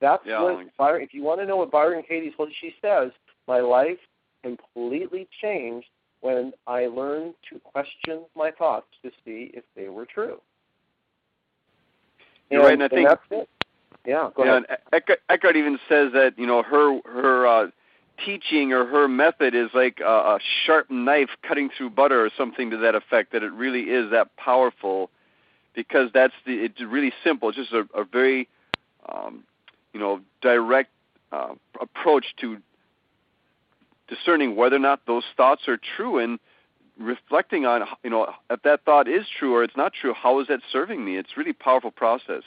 That's 0.00 0.22
yeah, 0.26 0.42
what 0.42 0.66
Byron. 0.76 1.02
If 1.02 1.14
you 1.14 1.22
want 1.22 1.40
to 1.40 1.46
know 1.46 1.56
what 1.56 1.70
Byron 1.70 2.02
Katie's 2.06 2.32
what 2.36 2.48
she 2.60 2.74
says, 2.82 3.12
my 3.46 3.60
life 3.60 3.98
completely 4.42 5.28
changed 5.40 5.86
when 6.20 6.52
I 6.66 6.86
learned 6.86 7.34
to 7.50 7.60
question 7.60 8.24
my 8.34 8.50
thoughts 8.50 8.86
to 9.04 9.10
see 9.24 9.50
if 9.54 9.64
they 9.76 9.88
were 9.88 10.06
true. 10.06 10.40
You're 12.50 12.62
right, 12.62 12.74
and 12.74 12.82
I 12.82 12.88
think 12.88 13.08
that's 13.08 13.22
it. 13.30 13.48
Yeah, 14.04 14.30
go 14.34 14.44
yeah, 14.44 14.58
ahead. 14.58 14.78
Eckhart, 14.92 15.20
Eckhart 15.28 15.56
even 15.56 15.78
says 15.88 16.12
that 16.12 16.34
you 16.36 16.46
know 16.46 16.62
her 16.62 17.00
her 17.04 17.46
uh, 17.46 17.66
teaching 18.24 18.72
or 18.72 18.86
her 18.86 19.08
method 19.08 19.54
is 19.54 19.70
like 19.74 20.00
a, 20.00 20.04
a 20.04 20.38
sharp 20.64 20.90
knife 20.90 21.30
cutting 21.46 21.70
through 21.76 21.90
butter 21.90 22.24
or 22.24 22.30
something 22.36 22.70
to 22.70 22.76
that 22.78 22.94
effect. 22.94 23.32
That 23.32 23.42
it 23.42 23.52
really 23.52 23.82
is 23.82 24.10
that 24.10 24.34
powerful, 24.36 25.10
because 25.74 26.10
that's 26.12 26.34
the 26.46 26.52
it's 26.52 26.80
really 26.80 27.12
simple. 27.24 27.48
It's 27.48 27.58
just 27.58 27.72
a, 27.72 27.86
a 27.94 28.04
very 28.04 28.48
um, 29.08 29.44
you 29.92 30.00
know 30.00 30.20
direct 30.40 30.90
uh, 31.32 31.54
approach 31.80 32.26
to 32.40 32.58
discerning 34.08 34.56
whether 34.56 34.76
or 34.76 34.80
not 34.80 35.00
those 35.06 35.24
thoughts 35.36 35.62
are 35.68 35.78
true 35.96 36.18
and 36.18 36.38
reflecting 36.98 37.64
on 37.64 37.86
you 38.04 38.10
know 38.10 38.32
if 38.50 38.62
that 38.62 38.84
thought 38.84 39.08
is 39.08 39.24
true 39.38 39.54
or 39.54 39.64
it's 39.64 39.76
not 39.76 39.92
true 39.98 40.12
how 40.14 40.40
is 40.40 40.48
that 40.48 40.60
serving 40.70 41.04
me? 41.04 41.16
It's 41.16 41.36
really 41.36 41.52
powerful 41.52 41.90
process. 41.90 42.42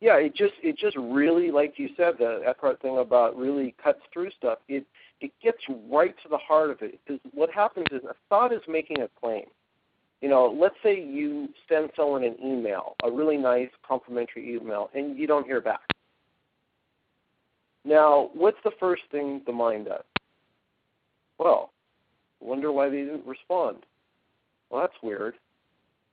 Yeah 0.00 0.18
it 0.18 0.34
just 0.34 0.54
it 0.62 0.76
just 0.76 0.96
really 0.96 1.50
like 1.50 1.78
you 1.78 1.88
said 1.96 2.14
the 2.18 2.42
Eckhart 2.46 2.82
thing 2.82 2.98
about 2.98 3.36
really 3.36 3.74
cuts 3.82 4.00
through 4.12 4.30
stuff 4.36 4.58
it 4.68 4.84
it 5.22 5.32
gets 5.42 5.58
right 5.90 6.14
to 6.22 6.28
the 6.28 6.36
heart 6.36 6.70
of 6.70 6.82
it 6.82 7.00
because 7.06 7.20
what 7.32 7.50
happens 7.50 7.86
is 7.90 8.04
a 8.04 8.14
thought 8.28 8.52
is 8.52 8.60
making 8.68 9.00
a 9.00 9.08
claim 9.18 9.44
you 10.20 10.28
know 10.28 10.56
let's 10.58 10.76
say 10.82 11.00
you 11.00 11.48
send 11.68 11.90
someone 11.96 12.24
an 12.24 12.36
email 12.44 12.96
a 13.04 13.10
really 13.10 13.36
nice 13.36 13.70
complimentary 13.86 14.54
email 14.54 14.90
and 14.94 15.18
you 15.18 15.26
don't 15.26 15.46
hear 15.46 15.60
back 15.60 15.80
now, 17.86 18.30
what's 18.34 18.58
the 18.64 18.72
first 18.80 19.02
thing 19.12 19.42
the 19.46 19.52
mind 19.52 19.86
does? 19.86 20.02
Well, 21.38 21.70
wonder 22.40 22.72
why 22.72 22.88
they 22.88 23.02
didn't 23.02 23.24
respond. 23.24 23.78
Well, 24.68 24.80
that's 24.80 25.00
weird. 25.04 25.34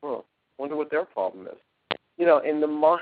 Well, 0.04 0.26
wonder 0.60 0.76
what 0.76 0.92
their 0.92 1.04
problem 1.04 1.48
is. 1.48 1.98
You 2.18 2.28
know, 2.28 2.42
and 2.46 2.62
the 2.62 2.68
mind, 2.68 3.02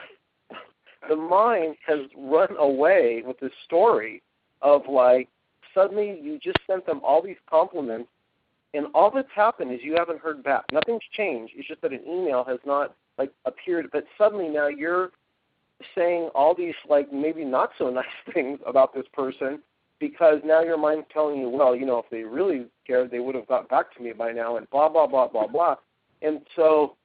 the 1.09 1.17
mind 1.17 1.75
has 1.85 1.99
run 2.17 2.55
away 2.57 3.23
with 3.25 3.37
this 3.41 3.51
story 3.65 4.23
of 4.61 4.83
like 4.87 5.27
suddenly 5.73 6.17
you 6.21 6.39
just 6.41 6.59
sent 6.65 6.85
them 6.85 7.01
all 7.03 7.21
these 7.21 7.35
compliments, 7.49 8.07
and 8.73 8.87
all 8.93 9.11
that's 9.11 9.27
happened 9.35 9.73
is 9.73 9.79
you 9.83 9.95
haven't 9.97 10.19
heard 10.19 10.43
back. 10.43 10.63
Nothing's 10.71 11.01
changed. 11.15 11.53
It's 11.57 11.67
just 11.67 11.81
that 11.81 11.91
an 11.91 12.01
email 12.07 12.43
has 12.45 12.59
not 12.65 12.95
like 13.17 13.31
appeared, 13.45 13.89
but 13.91 14.05
suddenly 14.17 14.47
now 14.47 14.67
you're 14.67 15.11
saying 15.95 16.29
all 16.35 16.55
these 16.55 16.75
like 16.89 17.11
maybe 17.11 17.43
not 17.43 17.71
so 17.77 17.89
nice 17.89 18.05
things 18.33 18.59
about 18.65 18.93
this 18.93 19.05
person 19.13 19.59
because 19.99 20.39
now 20.43 20.61
your 20.61 20.77
mind's 20.77 21.05
telling 21.13 21.39
you, 21.39 21.47
well, 21.49 21.75
you 21.75 21.85
know, 21.85 21.99
if 21.99 22.05
they 22.09 22.23
really 22.23 22.65
cared, 22.87 23.11
they 23.11 23.19
would 23.19 23.35
have 23.35 23.47
got 23.47 23.69
back 23.69 23.95
to 23.95 24.01
me 24.01 24.11
by 24.13 24.31
now, 24.31 24.57
and 24.57 24.69
blah 24.69 24.89
blah 24.89 25.07
blah 25.07 25.27
blah 25.27 25.47
blah. 25.47 25.75
And 26.21 26.41
so 26.55 26.95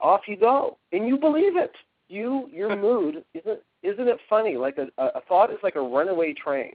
off 0.00 0.22
you 0.28 0.36
go, 0.36 0.78
and 0.92 1.06
you 1.06 1.16
believe 1.16 1.56
it. 1.56 1.72
You 2.08 2.48
your 2.52 2.76
mood 2.80 3.24
isn't 3.34 3.60
isn't 3.82 4.08
it 4.08 4.18
funny? 4.28 4.56
Like 4.56 4.78
a, 4.78 4.88
a 5.02 5.20
thought 5.28 5.50
is 5.50 5.58
like 5.62 5.76
a 5.76 5.80
runaway 5.80 6.34
train, 6.34 6.74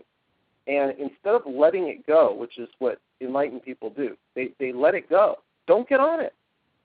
and 0.70 0.92
instead 1.00 1.34
of 1.34 1.42
letting 1.48 1.88
it 1.88 2.06
go, 2.06 2.34
which 2.34 2.58
is 2.60 2.70
what 2.80 3.00
enlightened 3.20 3.64
people 3.64 3.90
do, 3.90 4.16
they 4.36 4.52
they 4.60 4.72
let 4.72 4.96
it 4.96 5.10
go. 5.10 5.38
Don't 5.68 5.90
get 5.90 6.00
on 6.00 6.22
it 6.22 6.34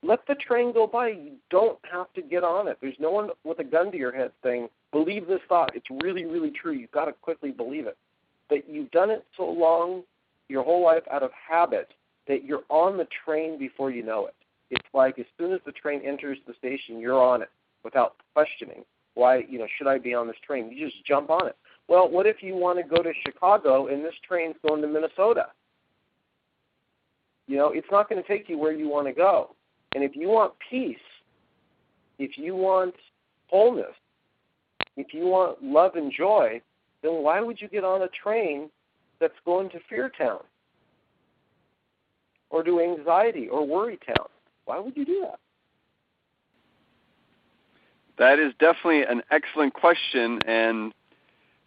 let 0.05 0.27
the 0.27 0.35
train 0.35 0.73
go 0.73 0.87
by. 0.87 1.09
You 1.09 1.33
don't 1.51 1.79
have 1.91 2.13
to 2.15 2.23
get 2.23 2.45
on 2.45 2.69
it. 2.69 2.79
There's 2.81 2.97
no 2.99 3.11
one 3.11 3.31
with 3.43 3.59
a 3.59 3.65
gun 3.65 3.91
to 3.91 3.99
your 3.99 4.13
head 4.13 4.33
saying, 4.43 4.69
believe 4.93 5.27
this 5.27 5.41
thought. 5.49 5.75
It's 5.75 5.87
really, 6.03 6.25
really 6.25 6.51
true. 6.51 6.73
You've 6.73 6.93
got 6.93 7.07
to 7.07 7.13
quickly 7.13 7.51
believe 7.51 7.87
it. 7.87 7.97
But 8.49 8.69
you've 8.69 8.91
done 8.91 9.11
it 9.11 9.25
so 9.37 9.49
long, 9.49 10.03
your 10.49 10.63
whole 10.63 10.85
life 10.85 11.03
out 11.11 11.23
of 11.23 11.31
habit, 11.33 11.89
that 12.29 12.45
you're 12.45 12.65
on 12.69 12.99
the 12.99 13.09
train 13.25 13.59
before 13.59 13.91
you 13.91 14.03
know 14.03 14.27
it. 14.27 14.35
It's 14.71 14.87
like 14.93 15.19
as 15.19 15.27
soon 15.39 15.53
as 15.53 15.61
the 15.65 15.73
train 15.73 16.03
enters 16.05 16.39
the 16.47 16.55
station, 16.55 17.01
you're 17.01 17.23
on 17.23 17.43
it 17.43 17.51
without 17.83 18.17
questioning. 18.35 18.85
Why, 19.15 19.45
you 19.49 19.59
know, 19.59 19.67
should 19.79 19.87
I 19.87 19.99
be 19.99 20.15
on 20.15 20.27
this 20.27 20.37
train? 20.47 20.71
You 20.71 20.87
just 20.87 21.05
jump 21.07 21.31
on 21.31 21.47
it. 21.47 21.57
Well, 21.89 22.09
what 22.09 22.27
if 22.27 22.43
you 22.43 22.57
want 22.57 22.79
to 22.79 22.85
go 22.85 23.03
to 23.03 23.13
Chicago 23.27 23.89
and 23.89 24.05
this 24.05 24.15
train's 24.27 24.57
going 24.67 24.81
to 24.83 24.89
Minnesota? 24.89 25.47
You 27.47 27.59
know, 27.59 27.71
it's 27.73 27.87
not 27.91 28.09
going 28.09 28.23
to 28.23 28.27
take 28.27 28.49
you 28.49 28.59
where 28.59 28.73
you 28.73 28.89
want 28.89 29.07
to 29.07 29.13
go. 29.13 29.55
And 29.95 30.03
if 30.03 30.17
you 30.17 30.29
want 30.29 30.55
peace, 30.71 30.97
if 32.19 32.39
you 32.39 32.57
want 32.57 32.95
wholeness, 33.49 33.95
if 34.97 35.13
you 35.13 35.27
want 35.27 35.63
love 35.63 35.97
and 35.97 36.13
joy, 36.13 36.61
then 37.03 37.23
why 37.23 37.41
would 37.41 37.61
you 37.61 37.69
get 37.69 37.85
on 37.85 38.03
a 38.03 38.09
train 38.09 38.71
that's 39.21 39.35
going 39.45 39.69
to 39.71 39.79
Fear 39.89 40.11
Town 40.17 40.41
or 42.51 42.63
to 42.63 42.81
Anxiety 42.81 43.49
or 43.49 43.67
Worry 43.67 43.99
Town? 44.07 44.27
Why 44.65 44.79
would 44.79 44.97
you 44.97 45.05
do 45.05 45.27
that? 45.29 45.39
That 48.17 48.39
is 48.39 48.53
definitely 48.61 49.03
an 49.03 49.23
excellent 49.31 49.75
question, 49.75 50.39
and 50.47 50.95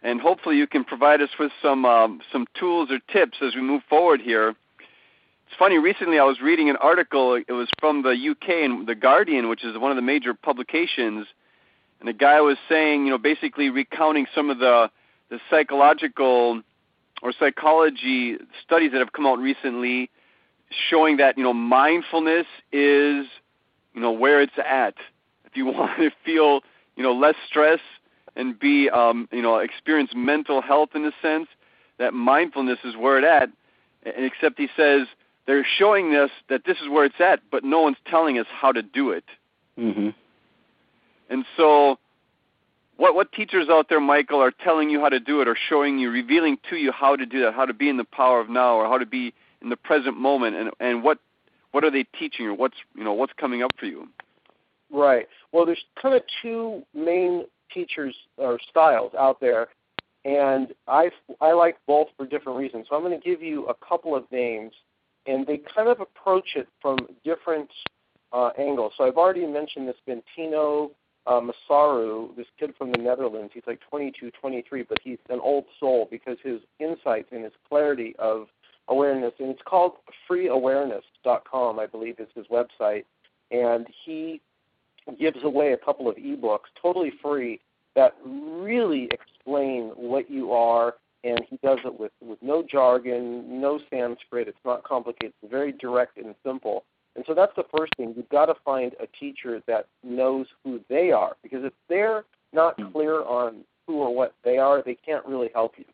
and 0.08 0.22
hopefully 0.22 0.56
you 0.56 0.68
can 0.68 0.86
provide 0.86 1.22
us 1.22 1.30
with 1.38 1.52
some 1.62 1.84
um, 1.86 2.22
some 2.32 2.48
tools 2.58 2.90
or 2.90 3.00
tips 3.12 3.38
as 3.42 3.56
we 3.56 3.62
move 3.62 3.82
forward 3.90 4.22
here. 4.22 4.56
It's 5.48 5.56
funny. 5.60 5.78
Recently, 5.78 6.18
I 6.18 6.24
was 6.24 6.40
reading 6.42 6.70
an 6.70 6.78
article. 6.78 7.36
It 7.36 7.52
was 7.52 7.70
from 7.78 8.04
the 8.04 8.12
UK 8.12 8.50
and 8.64 8.88
the 8.88 8.96
Guardian, 8.96 9.50
which 9.50 9.66
is 9.66 9.78
one 9.78 9.92
of 9.92 9.98
the 9.98 10.02
major 10.02 10.34
publications, 10.34 11.28
and 12.00 12.08
the 12.08 12.14
guy 12.14 12.40
was 12.40 12.58
saying, 12.70 13.04
you 13.04 13.12
know, 13.12 13.18
basically 13.18 13.70
recounting 13.70 14.28
some 14.34 14.50
of 14.50 14.60
the 14.60 14.90
the 15.30 15.40
psychological 15.50 16.62
or 17.22 17.34
psychology 17.38 18.38
studies 18.64 18.94
that 18.94 19.00
have 19.00 19.12
come 19.12 19.26
out 19.26 19.40
recently, 19.40 20.10
showing 20.90 21.18
that 21.18 21.38
you 21.38 21.44
know 21.44 21.54
mindfulness 21.54 22.48
is 22.72 23.26
you 23.94 24.00
know 24.00 24.14
where 24.14 24.42
it's 24.42 24.58
at. 24.58 24.96
If 25.44 25.58
you 25.58 25.66
want 25.74 25.98
to 25.98 26.12
feel 26.24 26.62
you 26.96 27.04
know 27.04 27.12
less 27.12 27.36
stress 27.46 27.82
and 28.38 28.58
be 28.58 28.90
um, 28.90 29.28
you 29.32 29.42
know 29.42 29.58
experience 29.58 30.12
mental 30.16 30.62
health 30.62 30.90
in 30.96 31.04
a 31.04 31.12
sense, 31.22 31.48
that 31.98 32.14
mindfulness 32.14 32.80
is 32.86 32.96
where 32.96 33.18
it 33.18 33.26
at. 33.26 33.50
And 34.04 34.26
except 34.26 34.58
he 34.58 34.70
says 34.78 35.08
they're 35.48 35.66
showing 35.78 36.16
us 36.16 36.30
that 36.50 36.64
this 36.66 36.78
is 36.78 36.90
where 36.90 37.04
it's 37.04 37.20
at, 37.20 37.42
but 37.52 37.66
no 37.66 37.82
one's 37.82 37.98
telling 38.06 38.40
us 38.40 38.46
how 38.50 38.72
to 38.72 38.82
do 38.82 39.10
it. 39.10 39.26
Mm-hmm. 39.78 40.10
And 41.30 41.46
so, 41.58 41.98
what 42.96 43.16
what 43.16 43.32
teachers 43.34 43.68
out 43.70 43.90
there, 43.90 44.00
Michael, 44.00 44.42
are 44.42 44.52
telling 44.52 44.90
you 44.90 45.02
how 45.02 45.10
to 45.10 45.20
do 45.20 45.42
it, 45.42 45.48
or 45.48 45.58
showing 45.70 45.98
you, 45.98 46.12
revealing 46.12 46.58
to 46.70 46.78
you 46.78 46.92
how 46.92 47.16
to 47.16 47.26
do 47.26 47.42
that, 47.42 47.54
how 47.54 47.66
to 47.66 47.74
be 47.74 47.90
in 47.90 47.98
the 47.98 48.06
power 48.06 48.40
of 48.40 48.50
now, 48.50 48.76
or 48.76 48.86
how 48.86 48.98
to 48.98 49.06
be 49.06 49.34
in 49.62 49.70
the 49.70 49.78
present 49.78 50.18
moment, 50.18 50.56
and 50.56 50.70
and 50.80 51.04
what 51.04 51.18
what 51.72 51.84
are 51.84 51.92
they 51.92 52.06
teaching 52.18 52.46
you? 52.46 52.54
What's 52.54 52.78
you 52.96 53.04
know 53.04 53.14
what's 53.14 53.34
coming 53.34 53.64
up 53.64 53.72
for 53.80 53.88
you? 53.88 54.08
Right. 54.90 55.28
Well, 55.52 55.66
there's 55.66 55.84
kind 56.02 56.16
of 56.16 56.24
two 56.42 56.84
main 56.94 57.46
teachers 57.74 58.16
or 58.38 58.60
styles 58.70 59.14
out 59.18 59.40
there, 59.40 59.68
and 60.26 60.74
I 60.88 61.12
I 61.42 61.54
like 61.54 61.78
both 61.88 62.08
for 62.18 62.26
different 62.26 62.58
reasons. 62.58 62.88
So 62.90 62.96
I'm 62.96 63.04
going 63.04 63.20
to 63.20 63.24
give 63.24 63.42
you 63.42 63.66
a 63.68 63.74
couple 63.74 64.16
of 64.16 64.24
names 64.32 64.74
and 65.28 65.46
they 65.46 65.58
kind 65.76 65.90
of 65.90 66.00
approach 66.00 66.56
it 66.56 66.68
from 66.82 66.98
different 67.24 67.70
uh, 68.32 68.50
angles. 68.58 68.94
So 68.98 69.06
I've 69.06 69.18
already 69.18 69.46
mentioned 69.46 69.88
this 69.88 69.96
Bentinho 70.08 70.92
uh, 71.28 71.42
Massaro, 71.42 72.30
this 72.38 72.48
kid 72.58 72.74
from 72.78 72.92
the 72.92 72.98
Netherlands. 72.98 73.52
He's 73.54 73.64
like 73.68 73.82
22, 73.90 74.32
23, 74.40 74.84
but 74.84 74.98
he's 75.04 75.18
an 75.30 75.40
old 75.42 75.66
soul 75.80 76.08
because 76.10 76.38
his 76.42 76.62
insights 76.80 77.28
and 77.32 77.44
his 77.44 77.54
clarity 77.68 78.16
of 78.18 78.48
awareness, 78.88 79.34
and 79.40 79.50
it's 79.50 79.62
called 79.66 79.94
freeawareness.com, 80.30 81.80
I 81.80 81.86
believe 81.86 82.20
is 82.20 82.30
his 82.34 82.46
website, 82.48 83.04
and 83.52 83.86
he 84.06 84.40
gives 85.20 85.44
away 85.44 85.74
a 85.74 85.78
couple 85.78 86.10
of 86.10 86.16
ebooks 86.18 86.70
totally 86.82 87.14
free 87.22 87.60
that 87.96 88.16
really 88.26 89.10
explain 89.12 89.92
what 89.96 90.30
you 90.30 90.52
are 90.52 90.96
and 91.24 91.42
he 91.50 91.58
does 91.64 91.80
it 91.84 92.00
with 92.00 92.12
with 92.22 92.42
no 92.42 92.64
jargon, 92.64 93.60
no 93.60 93.80
Sanskrit. 93.90 94.48
It's 94.48 94.58
not 94.64 94.84
complicated. 94.84 95.34
It's 95.42 95.52
very 95.52 95.72
direct 95.72 96.18
and 96.18 96.36
simple. 96.46 96.84
And 97.16 97.26
so 97.28 97.34
that's 97.34 97.56
the 97.56 97.66
first 97.76 97.92
thing. 97.98 98.14
You've 98.16 98.30
got 98.30 98.46
to 98.46 98.54
find 98.64 98.94
a 99.00 99.08
teacher 99.20 99.62
that 99.68 99.88
knows 100.04 100.46
who 100.64 100.80
they 100.88 101.12
are, 101.12 101.36
because 101.42 101.64
if 101.64 101.74
they're 101.90 102.24
not 102.54 102.80
hmm. 102.80 102.92
clear 102.92 103.24
on 103.24 103.64
who 103.88 103.96
or 103.96 104.16
what 104.16 104.36
they 104.44 104.58
are, 104.58 104.84
they 104.84 104.96
can't 104.96 105.26
really 105.26 105.50
help 105.54 105.74
you. 105.78 105.86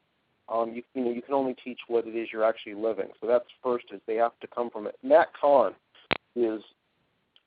Um, 0.49 0.73
you, 0.73 0.83
you 0.93 1.05
know, 1.05 1.11
you 1.11 1.21
can 1.21 1.33
only 1.33 1.55
teach 1.63 1.79
what 1.87 2.05
it 2.05 2.15
is 2.15 2.27
you're 2.33 2.43
actually 2.43 2.73
living. 2.73 3.07
So 3.21 3.27
that's 3.27 3.45
first 3.63 3.85
is 3.93 4.01
they 4.05 4.15
have 4.15 4.37
to 4.41 4.47
come 4.47 4.69
from 4.69 4.87
it. 4.87 4.97
Matt 5.01 5.29
Kahn 5.39 5.73
is 6.35 6.61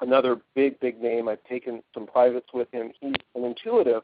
another 0.00 0.40
big, 0.54 0.78
big 0.80 1.00
name. 1.00 1.28
I've 1.28 1.42
taken 1.44 1.82
some 1.94 2.06
privates 2.06 2.48
with 2.52 2.70
him. 2.72 2.92
He's 3.00 3.14
an 3.34 3.44
intuitive, 3.44 4.02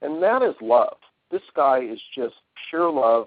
and 0.00 0.22
that 0.22 0.42
is 0.42 0.54
love. 0.60 0.96
This 1.30 1.42
guy 1.54 1.80
is 1.80 2.00
just 2.14 2.34
pure 2.68 2.90
love 2.90 3.26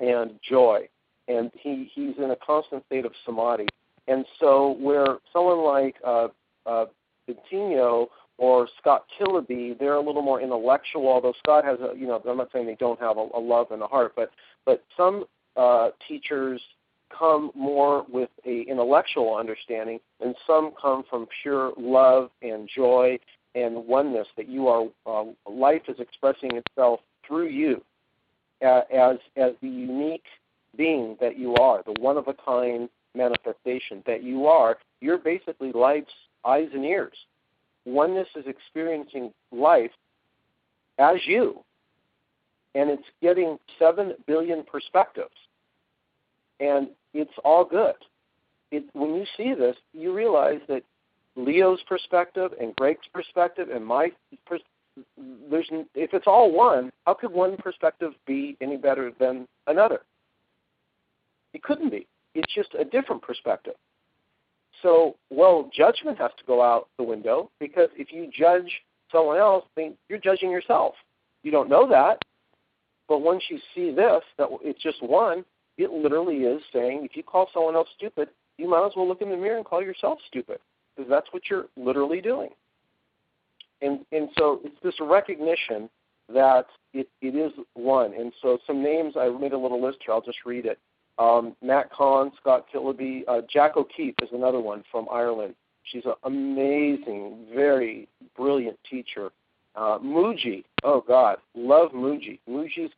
and 0.00 0.32
joy, 0.48 0.88
and 1.28 1.50
he 1.58 1.90
he's 1.94 2.14
in 2.18 2.30
a 2.30 2.36
constant 2.36 2.84
state 2.86 3.06
of 3.06 3.12
samadhi. 3.24 3.66
And 4.08 4.24
so, 4.38 4.76
where 4.78 5.18
someone 5.32 5.64
like 5.64 5.96
uh, 6.04 6.28
uh, 6.64 6.86
or 8.38 8.68
Scott 8.78 9.06
Kiloby, 9.18 9.78
they're 9.78 9.94
a 9.94 10.00
little 10.00 10.22
more 10.22 10.40
intellectual. 10.40 11.08
Although 11.08 11.34
Scott 11.38 11.64
has 11.64 11.78
a, 11.80 11.96
you 11.98 12.06
know, 12.06 12.22
I'm 12.28 12.36
not 12.36 12.50
saying 12.52 12.66
they 12.66 12.76
don't 12.76 13.00
have 13.00 13.16
a, 13.16 13.28
a 13.34 13.40
love 13.40 13.70
and 13.70 13.82
a 13.82 13.86
heart, 13.86 14.12
but 14.14 14.30
but 14.64 14.84
some 14.96 15.24
uh, 15.56 15.90
teachers 16.06 16.60
come 17.16 17.50
more 17.54 18.04
with 18.08 18.30
a 18.44 18.62
intellectual 18.62 19.36
understanding, 19.36 19.98
and 20.20 20.34
some 20.46 20.72
come 20.80 21.04
from 21.08 21.26
pure 21.42 21.72
love 21.78 22.30
and 22.42 22.68
joy 22.74 23.18
and 23.54 23.86
oneness. 23.86 24.28
That 24.36 24.48
you 24.48 24.68
are, 24.68 24.86
uh, 25.06 25.24
life 25.50 25.82
is 25.88 25.98
expressing 25.98 26.56
itself 26.56 27.00
through 27.26 27.48
you 27.48 27.82
uh, 28.64 28.82
as 28.92 29.16
as 29.36 29.52
the 29.62 29.68
unique 29.68 30.24
being 30.76 31.16
that 31.20 31.38
you 31.38 31.54
are, 31.54 31.82
the 31.84 31.94
one 32.00 32.16
of 32.16 32.28
a 32.28 32.34
kind 32.34 32.88
manifestation 33.14 34.02
that 34.06 34.22
you 34.22 34.46
are. 34.46 34.76
You're 35.00 35.18
basically 35.18 35.72
life's 35.72 36.12
eyes 36.44 36.68
and 36.74 36.84
ears. 36.84 37.16
Oneness 37.84 38.28
is 38.34 38.44
experiencing 38.46 39.32
life 39.52 39.92
as 40.98 41.16
you, 41.24 41.60
and 42.74 42.90
it's 42.90 43.08
getting 43.22 43.58
seven 43.78 44.14
billion 44.26 44.64
perspectives 44.64 45.34
and 46.60 46.88
it's 47.14 47.32
all 47.44 47.64
good. 47.64 47.94
It, 48.70 48.84
when 48.92 49.14
you 49.14 49.24
see 49.36 49.54
this, 49.54 49.76
you 49.92 50.12
realize 50.12 50.60
that 50.68 50.82
Leo's 51.36 51.82
perspective 51.88 52.52
and 52.60 52.74
Greg's 52.76 53.06
perspective 53.12 53.68
and 53.72 53.84
my 53.84 54.10
pers- 54.46 54.62
there's 55.50 55.68
if 55.94 56.14
it's 56.14 56.26
all 56.26 56.50
one, 56.50 56.90
how 57.06 57.14
could 57.14 57.30
one 57.30 57.56
perspective 57.58 58.12
be 58.26 58.56
any 58.60 58.76
better 58.76 59.12
than 59.20 59.46
another? 59.66 60.00
It 61.52 61.62
couldn't 61.62 61.90
be. 61.90 62.06
It's 62.34 62.52
just 62.54 62.74
a 62.78 62.84
different 62.84 63.22
perspective. 63.22 63.74
So, 64.82 65.16
well, 65.30 65.70
judgment 65.74 66.18
has 66.18 66.30
to 66.38 66.44
go 66.46 66.62
out 66.62 66.88
the 66.98 67.02
window 67.02 67.50
because 67.58 67.88
if 67.96 68.12
you 68.12 68.30
judge 68.36 68.70
someone 69.10 69.38
else, 69.38 69.64
then 69.74 69.96
you're 70.08 70.18
judging 70.18 70.50
yourself. 70.50 70.94
You 71.42 71.50
don't 71.50 71.70
know 71.70 71.88
that, 71.88 72.22
but 73.08 73.20
once 73.20 73.44
you 73.48 73.58
see 73.74 73.90
this, 73.90 74.22
that 74.38 74.48
it's 74.62 74.82
just 74.82 75.02
one, 75.02 75.44
it 75.78 75.90
literally 75.90 76.38
is 76.38 76.62
saying 76.72 77.04
if 77.04 77.16
you 77.16 77.22
call 77.22 77.48
someone 77.52 77.74
else 77.74 77.88
stupid, 77.96 78.28
you 78.58 78.68
might 78.68 78.86
as 78.86 78.92
well 78.96 79.06
look 79.06 79.22
in 79.22 79.30
the 79.30 79.36
mirror 79.36 79.56
and 79.56 79.66
call 79.66 79.82
yourself 79.82 80.18
stupid 80.26 80.58
because 80.96 81.08
that's 81.10 81.28
what 81.32 81.42
you're 81.50 81.66
literally 81.76 82.20
doing. 82.20 82.50
And 83.82 84.00
and 84.12 84.30
so 84.38 84.60
it's 84.64 84.80
this 84.82 84.94
recognition 85.00 85.90
that 86.32 86.66
it, 86.92 87.08
it 87.20 87.34
is 87.34 87.52
one. 87.74 88.14
And 88.14 88.32
so 88.42 88.58
some 88.66 88.82
names 88.82 89.14
I 89.16 89.28
made 89.28 89.52
a 89.52 89.58
little 89.58 89.82
list 89.82 89.98
here. 90.04 90.14
I'll 90.14 90.22
just 90.22 90.44
read 90.44 90.66
it. 90.66 90.78
Um, 91.18 91.54
Matt 91.62 91.90
Kahn, 91.92 92.30
Scott 92.40 92.66
Kiloby, 92.72 93.22
uh, 93.28 93.40
Jac 93.50 93.76
O'Keeffe 93.76 94.16
is 94.22 94.28
another 94.32 94.60
one 94.60 94.82
from 94.90 95.06
Ireland. 95.10 95.54
She's 95.84 96.04
an 96.04 96.14
amazing, 96.24 97.46
very 97.54 98.08
brilliant 98.36 98.78
teacher. 98.88 99.30
Uh, 99.76 99.98
Mooji, 99.98 100.64
oh 100.84 101.04
God, 101.06 101.38
love 101.54 101.92
Mooji. 101.92 102.40
Mooji's 102.48 102.90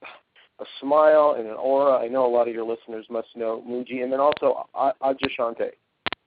a 0.60 0.64
smile 0.80 1.36
and 1.38 1.46
an 1.46 1.54
aura. 1.54 1.98
I 1.98 2.08
know 2.08 2.26
a 2.26 2.32
lot 2.32 2.48
of 2.48 2.54
your 2.54 2.64
listeners 2.64 3.06
must 3.10 3.28
know 3.36 3.62
Mooji, 3.66 4.02
and 4.02 4.12
then 4.12 4.20
also 4.20 4.68
Adyashanti. 4.74 5.70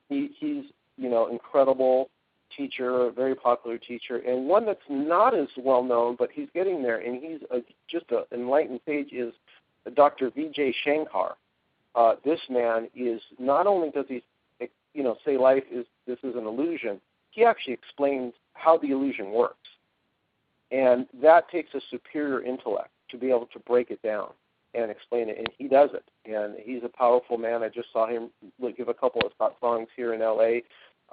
He, 0.09 0.29
he's 0.39 0.65
you 0.97 1.09
know 1.09 1.27
incredible 1.27 2.09
teacher, 2.55 3.07
a 3.07 3.11
very 3.11 3.36
popular 3.36 3.77
teacher, 3.77 4.17
and 4.17 4.47
one 4.47 4.65
that's 4.65 4.79
not 4.89 5.38
as 5.38 5.47
well 5.57 5.84
known, 5.84 6.15
but 6.17 6.29
he's 6.34 6.47
getting 6.53 6.82
there, 6.82 6.97
and 6.97 7.21
he's 7.21 7.39
a, 7.49 7.61
just 7.89 8.05
an 8.11 8.23
enlightened 8.34 8.82
sage 8.86 9.11
is 9.11 9.34
Dr. 9.95 10.29
Vijai 10.32 10.73
Shankar. 10.84 11.36
Uh, 11.95 12.15
this 12.23 12.39
man 12.49 12.89
is 12.95 13.21
not 13.39 13.67
only 13.67 13.89
does 13.89 14.05
he 14.07 14.23
you 14.93 15.03
know 15.03 15.17
say 15.25 15.38
life 15.38 15.63
is 15.71 15.86
this 16.07 16.19
is 16.23 16.36
an 16.36 16.45
illusion, 16.45 16.99
he 17.32 17.43
actually 17.43 17.73
explains 17.73 18.34
how 18.53 18.77
the 18.77 18.91
illusion 18.91 19.32
works, 19.32 19.67
and 20.71 21.07
that 21.21 21.49
takes 21.49 21.73
a 21.73 21.82
superior 21.89 22.41
intellect 22.41 22.89
to 23.12 23.18
be 23.18 23.30
able 23.30 23.47
to 23.47 23.59
break 23.59 23.91
it 23.91 24.01
down 24.01 24.30
and 24.74 24.89
explain 24.89 25.30
it, 25.30 25.38
and 25.38 25.49
he 25.57 25.68
does 25.68 25.89
it. 25.93 26.05
And 26.26 26.55
he's 26.64 26.84
a 26.84 26.89
powerful 26.89 27.38
man. 27.38 27.64
I 27.64 27.70
just 27.70 27.91
saw 27.91 28.07
him 28.07 28.30
give 28.78 28.88
a 28.88 28.93
couple 28.93 29.22
of 29.26 29.51
songs 29.59 29.88
here 29.95 30.14
in 30.14 30.22
L.A. 30.22 30.64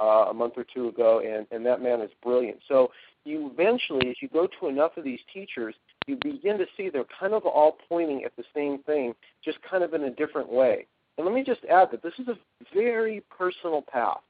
Uh, 0.01 0.31
a 0.31 0.35
month 0.35 0.55
or 0.57 0.65
two 0.73 0.89
ago, 0.89 1.21
and 1.21 1.45
and 1.51 1.67
that 1.67 1.83
man 1.83 2.01
is 2.01 2.11
brilliant. 2.23 2.59
So 2.69 2.93
you 3.25 3.51
eventually, 3.53 4.09
as 4.11 4.17
you 4.21 4.29
go 4.29 4.49
to 4.61 4.69
enough 4.69 4.97
of 4.97 5.03
these 5.03 5.19
teachers, 5.33 5.75
you 6.07 6.17
begin 6.23 6.57
to 6.59 6.67
see 6.77 6.89
they're 6.89 7.05
kind 7.19 7.35
of 7.35 7.45
all 7.45 7.79
pointing 7.89 8.25
at 8.25 8.35
the 8.37 8.45
same 8.55 8.79
thing, 8.85 9.15
just 9.45 9.59
kind 9.69 9.83
of 9.83 9.95
in 9.95 10.05
a 10.05 10.11
different 10.11 10.51
way. 10.51 10.87
And 11.17 11.27
let 11.27 11.35
me 11.35 11.43
just 11.43 11.65
add 11.65 11.91
that 11.91 12.03
this 12.03 12.15
is 12.19 12.29
a 12.29 12.39
very 12.73 13.23
personal 13.37 13.83
path. 13.83 14.21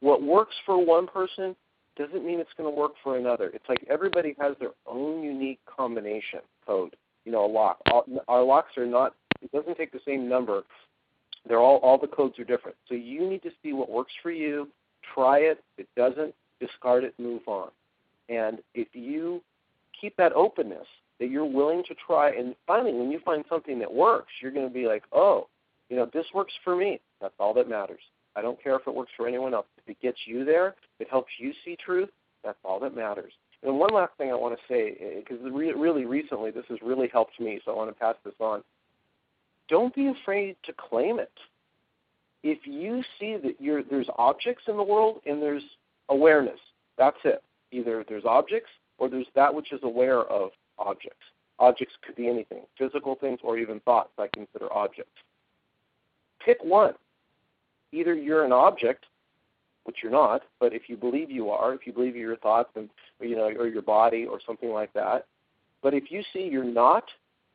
What 0.00 0.22
works 0.22 0.54
for 0.66 0.84
one 0.84 1.06
person 1.06 1.54
doesn't 1.96 2.24
mean 2.24 2.40
it's 2.40 2.50
going 2.56 2.72
to 2.72 2.78
work 2.78 2.92
for 3.02 3.16
another. 3.16 3.50
It's 3.54 3.68
like 3.68 3.84
everybody 3.88 4.36
has 4.38 4.54
their 4.60 4.72
own 4.86 5.22
unique 5.22 5.60
combination 5.66 6.40
code. 6.66 6.94
You 7.24 7.32
know, 7.32 7.44
a 7.44 7.50
lock. 7.50 7.80
Our 8.28 8.42
locks 8.42 8.76
are 8.76 8.86
not. 8.86 9.14
It 9.42 9.50
doesn't 9.52 9.76
take 9.76 9.92
the 9.92 10.00
same 10.06 10.28
number. 10.28 10.62
They're 11.48 11.60
all 11.60 11.78
all 11.78 11.98
the 11.98 12.06
codes 12.06 12.38
are 12.38 12.44
different. 12.44 12.76
So 12.88 12.94
you 12.94 13.28
need 13.28 13.42
to 13.42 13.50
see 13.62 13.72
what 13.72 13.90
works 13.90 14.12
for 14.22 14.30
you. 14.30 14.68
Try 15.14 15.38
it. 15.38 15.62
If 15.76 15.86
it 15.86 15.88
doesn't, 15.96 16.34
discard 16.60 17.04
it. 17.04 17.14
Move 17.18 17.42
on. 17.46 17.70
And 18.28 18.58
if 18.74 18.88
you 18.92 19.42
keep 20.00 20.16
that 20.16 20.32
openness 20.32 20.86
that 21.18 21.30
you're 21.30 21.44
willing 21.46 21.82
to 21.84 21.94
try, 22.06 22.30
and 22.30 22.54
finally, 22.66 22.92
when 22.92 23.10
you 23.10 23.20
find 23.24 23.44
something 23.48 23.78
that 23.78 23.92
works, 23.92 24.32
you're 24.40 24.52
going 24.52 24.68
to 24.68 24.72
be 24.72 24.86
like, 24.86 25.04
oh, 25.12 25.48
you 25.88 25.96
know, 25.96 26.08
this 26.12 26.26
works 26.34 26.52
for 26.62 26.76
me. 26.76 27.00
That's 27.20 27.34
all 27.38 27.54
that 27.54 27.68
matters. 27.68 28.00
I 28.36 28.42
don't 28.42 28.62
care 28.62 28.76
if 28.76 28.86
it 28.86 28.94
works 28.94 29.12
for 29.16 29.26
anyone 29.26 29.54
else. 29.54 29.66
If 29.78 29.88
it 29.88 30.00
gets 30.00 30.18
you 30.26 30.44
there, 30.44 30.74
it 31.00 31.08
helps 31.10 31.30
you 31.38 31.52
see 31.64 31.76
truth, 31.76 32.10
that's 32.44 32.58
all 32.64 32.78
that 32.80 32.94
matters. 32.94 33.32
And 33.62 33.78
one 33.78 33.92
last 33.92 34.12
thing 34.18 34.30
I 34.30 34.34
want 34.34 34.56
to 34.56 34.62
say, 34.72 34.96
because 35.18 35.44
eh, 35.44 35.50
re- 35.50 35.72
really 35.72 36.04
recently 36.04 36.50
this 36.50 36.66
has 36.68 36.78
really 36.82 37.08
helped 37.08 37.40
me, 37.40 37.60
so 37.64 37.72
I 37.72 37.76
want 37.76 37.90
to 37.90 37.98
pass 37.98 38.14
this 38.24 38.34
on. 38.38 38.62
Don't 39.68 39.94
be 39.94 40.08
afraid 40.08 40.56
to 40.64 40.72
claim 40.72 41.18
it. 41.18 41.32
If 42.42 42.66
you 42.66 43.02
see 43.18 43.36
that 43.42 43.56
you're, 43.58 43.82
there's 43.82 44.08
objects 44.16 44.64
in 44.68 44.76
the 44.76 44.82
world 44.82 45.20
and 45.26 45.42
there's 45.42 45.64
awareness, 46.10 46.60
that's 46.96 47.16
it. 47.24 47.42
Either 47.72 48.04
there's 48.08 48.24
objects 48.24 48.70
or 48.98 49.08
there's 49.08 49.26
that 49.34 49.52
which 49.52 49.72
is 49.72 49.80
aware 49.82 50.20
of 50.20 50.50
objects. 50.78 51.24
Objects 51.58 51.94
could 52.06 52.14
be 52.14 52.28
anything, 52.28 52.62
physical 52.78 53.16
things 53.16 53.40
or 53.42 53.58
even 53.58 53.80
thoughts 53.80 54.10
I 54.18 54.28
consider 54.32 54.72
objects. 54.72 55.10
Pick 56.44 56.58
one 56.62 56.94
either 57.96 58.14
you're 58.14 58.44
an 58.44 58.52
object, 58.52 59.06
which 59.84 59.96
you're 60.02 60.12
not, 60.12 60.42
but 60.60 60.72
if 60.72 60.88
you 60.88 60.96
believe 60.96 61.30
you 61.30 61.50
are, 61.50 61.74
if 61.74 61.86
you 61.86 61.92
believe 61.92 62.16
your 62.16 62.36
thoughts 62.36 62.70
and 62.76 62.88
you 63.20 63.36
know, 63.36 63.50
or 63.58 63.68
your 63.68 63.82
body 63.82 64.26
or 64.26 64.40
something 64.46 64.70
like 64.70 64.92
that, 64.92 65.26
but 65.82 65.94
if 65.94 66.10
you 66.10 66.22
see 66.32 66.48
you're 66.50 66.64
not 66.64 67.04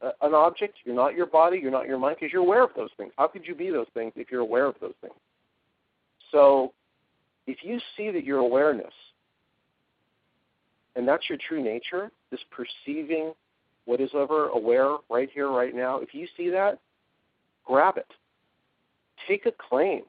uh, 0.01 0.11
an 0.21 0.33
object, 0.33 0.77
you're 0.83 0.95
not 0.95 1.13
your 1.15 1.25
body, 1.25 1.59
you're 1.59 1.71
not 1.71 1.87
your 1.87 1.99
mind, 1.99 2.17
because 2.19 2.31
you're 2.31 2.41
aware 2.41 2.63
of 2.63 2.71
those 2.75 2.89
things. 2.97 3.11
How 3.17 3.27
could 3.27 3.45
you 3.45 3.55
be 3.55 3.69
those 3.69 3.87
things 3.93 4.13
if 4.15 4.31
you're 4.31 4.41
aware 4.41 4.65
of 4.65 4.75
those 4.81 4.93
things? 5.01 5.13
So, 6.31 6.73
if 7.47 7.57
you 7.63 7.79
see 7.97 8.11
that 8.11 8.23
your 8.23 8.39
awareness, 8.39 8.93
and 10.95 11.07
that's 11.07 11.27
your 11.27 11.37
true 11.47 11.61
nature, 11.61 12.11
this 12.29 12.39
perceiving 12.51 13.33
what 13.85 13.99
is 13.99 14.11
ever 14.15 14.47
aware 14.49 14.97
right 15.09 15.29
here, 15.33 15.49
right 15.49 15.75
now, 15.75 15.97
if 15.97 16.13
you 16.13 16.27
see 16.37 16.49
that, 16.49 16.79
grab 17.65 17.97
it. 17.97 18.07
Take 19.27 19.45
a 19.45 19.51
claim. 19.51 20.03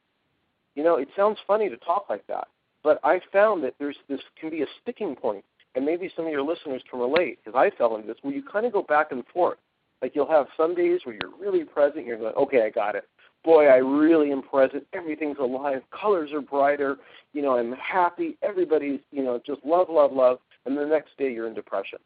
You 0.75 0.83
know, 0.83 0.97
it 0.97 1.09
sounds 1.17 1.39
funny 1.47 1.69
to 1.69 1.77
talk 1.79 2.07
like 2.09 2.27
that, 2.29 2.49
but 2.83 2.99
I 3.05 3.21
found 3.33 3.63
that 3.65 3.75
there's 3.79 3.97
this 4.09 4.21
can 4.41 4.51
be 4.51 4.63
a 4.63 4.67
sticking 4.81 5.15
point, 5.15 5.45
and 5.75 5.85
maybe 5.85 6.11
some 6.15 6.27
of 6.27 6.33
your 6.33 6.43
listeners 6.43 6.83
can 6.91 7.01
relate 7.01 7.39
because 7.45 7.57
I 7.59 7.77
fell 7.77 7.97
into 7.97 8.07
this 8.07 8.17
where 8.23 8.35
you 8.35 8.43
kind 8.43 8.67
of 8.67 8.73
go 8.73 8.83
back 8.83 9.13
and 9.13 9.25
forth. 9.33 9.59
Like 10.01 10.17
you'll 10.17 10.31
have 10.31 10.47
some 10.57 10.75
days 10.75 11.01
where 11.05 11.15
you're 11.15 11.31
really 11.39 11.65
present, 11.65 12.07
you're 12.07 12.19
going, 12.19 12.35
okay, 12.35 12.65
I 12.65 12.71
got 12.71 12.97
it. 12.97 13.05
Boy, 13.45 13.67
I 13.67 13.77
really 13.77 14.33
am 14.33 14.43
present. 14.43 14.87
Everything's 14.93 15.39
alive. 15.39 15.83
Colors 15.91 16.31
are 16.33 16.41
brighter. 16.41 16.97
You 17.33 17.43
know, 17.43 17.57
I'm 17.57 17.73
happy. 17.73 18.37
Everybody's, 18.43 19.01
you 19.11 19.23
know, 19.23 19.41
just 19.45 19.61
love, 19.65 19.89
love, 19.91 20.13
love. 20.13 20.39
And 20.65 20.77
the 20.77 20.87
next 20.87 21.17
day 21.19 21.33
you're 21.33 21.49
in 21.49 21.55
depression. 21.55 21.99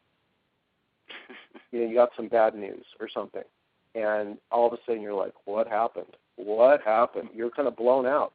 you 1.71 1.79
know, 1.79 1.87
you 1.87 1.95
got 1.95 2.09
some 2.15 2.27
bad 2.27 2.55
news 2.55 2.85
or 2.99 3.07
something 3.11 3.43
and 3.97 4.37
all 4.51 4.67
of 4.67 4.73
a 4.73 4.77
sudden 4.85 5.01
you're 5.01 5.13
like, 5.13 5.33
what 5.45 5.67
happened? 5.67 6.15
What 6.35 6.81
happened? 6.83 7.29
You're 7.33 7.49
kind 7.49 7.67
of 7.67 7.75
blown 7.75 8.05
out. 8.05 8.33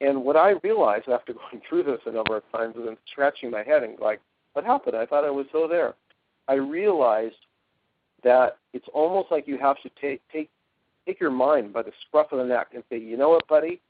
And 0.00 0.24
what 0.24 0.36
I 0.36 0.54
realized 0.62 1.08
after 1.08 1.32
going 1.50 1.62
through 1.68 1.84
this 1.84 2.00
a 2.06 2.12
number 2.12 2.36
of 2.36 2.42
times 2.52 2.74
and 2.76 2.96
scratching 3.10 3.50
my 3.50 3.62
head 3.62 3.82
and 3.82 3.98
like, 3.98 4.20
what 4.52 4.64
happened? 4.64 4.96
I 4.96 5.06
thought 5.06 5.24
I 5.24 5.30
was 5.30 5.46
so 5.52 5.68
there. 5.68 5.94
I 6.48 6.54
realized 6.54 7.36
that 8.24 8.56
it's 8.72 8.88
almost 8.92 9.30
like 9.30 9.46
you 9.46 9.58
have 9.58 9.76
to 9.82 9.90
take 10.00 10.20
take 10.32 10.50
take 11.06 11.20
your 11.20 11.30
mind 11.30 11.72
by 11.72 11.82
the 11.82 11.92
scruff 12.06 12.32
of 12.32 12.38
the 12.38 12.44
neck 12.44 12.68
and 12.74 12.82
say, 12.90 12.98
you 12.98 13.16
know 13.16 13.30
what, 13.30 13.46
buddy, 13.48 13.80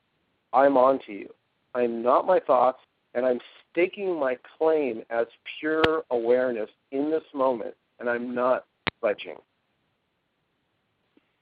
I'm 0.53 0.77
on 0.77 1.01
to 1.07 1.13
you. 1.13 1.29
I'm 1.75 2.03
not 2.03 2.27
my 2.27 2.39
thoughts, 2.39 2.79
and 3.15 3.27
I'm 3.27 3.41
staking 3.71 4.19
my 4.19 4.39
claim 4.59 5.03
as 5.11 5.27
pure 5.59 6.05
awareness 6.11 6.71
in 6.93 7.11
this 7.11 7.25
moment, 7.35 7.75
and 7.99 8.09
I'm 8.09 8.35
not 8.35 8.65
budging. 9.01 9.37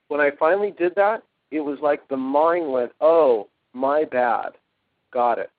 When 0.09 0.21
I 0.21 0.31
finally 0.39 0.71
did 0.71 0.95
that, 0.97 1.23
it 1.51 1.61
was 1.61 1.79
like 1.81 2.09
the 2.09 2.17
mind 2.17 2.71
went, 2.71 2.93
oh, 3.01 3.49
my 3.77 4.05
bad. 4.05 4.53
Got 5.13 5.39
it. 5.39 5.51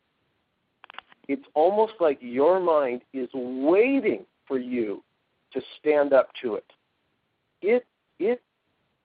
It's 1.28 1.46
almost 1.54 1.94
like 2.00 2.18
your 2.22 2.60
mind 2.60 3.02
is 3.14 3.30
waiting 3.34 4.26
for 4.48 4.58
you 4.58 5.04
to 5.54 5.62
stand 5.80 6.14
up 6.14 6.30
to 6.42 6.56
it. 6.56 6.66
It 7.62 7.86
it 8.20 8.42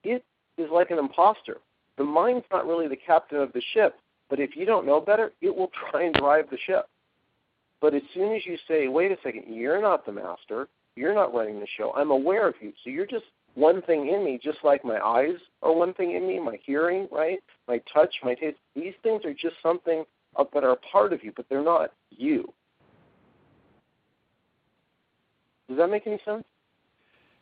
it 0.03 0.23
is 0.57 0.69
like 0.71 0.91
an 0.91 0.99
imposter. 0.99 1.57
The 1.97 2.03
mind's 2.03 2.45
not 2.51 2.65
really 2.65 2.87
the 2.87 2.95
captain 2.95 3.39
of 3.39 3.53
the 3.53 3.61
ship, 3.73 3.95
but 4.29 4.39
if 4.39 4.55
you 4.55 4.65
don't 4.65 4.85
know 4.85 4.99
better, 4.99 5.31
it 5.41 5.55
will 5.55 5.71
try 5.91 6.03
and 6.03 6.15
drive 6.15 6.49
the 6.49 6.57
ship. 6.65 6.87
But 7.81 7.93
as 7.93 8.01
soon 8.13 8.33
as 8.33 8.45
you 8.45 8.57
say, 8.67 8.87
wait 8.87 9.11
a 9.11 9.17
second, 9.23 9.43
you're 9.53 9.81
not 9.81 10.05
the 10.05 10.11
master, 10.13 10.69
you're 10.95 11.13
not 11.13 11.33
running 11.33 11.59
the 11.59 11.67
show, 11.77 11.93
I'm 11.93 12.11
aware 12.11 12.47
of 12.47 12.55
you. 12.61 12.71
So 12.83 12.89
you're 12.89 13.05
just 13.05 13.25
one 13.55 13.81
thing 13.83 14.07
in 14.07 14.23
me, 14.23 14.39
just 14.41 14.59
like 14.63 14.83
my 14.83 14.99
eyes 14.99 15.37
are 15.61 15.73
one 15.73 15.93
thing 15.93 16.15
in 16.15 16.27
me, 16.27 16.39
my 16.39 16.57
hearing, 16.65 17.07
right? 17.11 17.39
My 17.67 17.81
touch, 17.93 18.15
my 18.23 18.33
taste. 18.33 18.57
These 18.75 18.93
things 19.03 19.23
are 19.25 19.33
just 19.33 19.55
something 19.61 20.03
that 20.53 20.63
are 20.63 20.71
a 20.71 20.77
part 20.77 21.13
of 21.13 21.23
you, 21.23 21.31
but 21.35 21.45
they're 21.49 21.63
not 21.63 21.91
you. 22.09 22.51
Does 25.67 25.77
that 25.77 25.89
make 25.89 26.07
any 26.07 26.19
sense? 26.25 26.43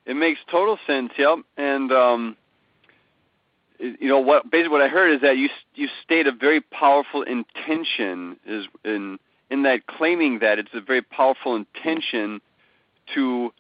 It 0.06 0.16
makes 0.16 0.40
total 0.50 0.78
sense. 0.86 1.12
Yep. 1.18 1.40
And 1.58 1.92
um, 1.92 2.38
you 3.80 4.08
know 4.08 4.20
what? 4.20 4.50
Basically, 4.52 4.70
what 4.70 4.82
I 4.82 4.88
heard 4.88 5.14
is 5.14 5.22
that 5.22 5.38
you 5.38 5.50
you 5.76 5.88
state 6.04 6.28
a 6.28 6.32
very 6.32 6.62
powerful 6.62 7.24
intention 7.24 8.38
is 8.46 8.66
in 8.84 9.18
in 9.50 9.64
that 9.64 9.88
claiming 9.88 10.40
that 10.40 10.60
it's 10.60 10.74
a 10.74 10.82
very 10.82 11.02
powerful 11.02 11.56
intention 11.56 12.42
to 13.16 13.52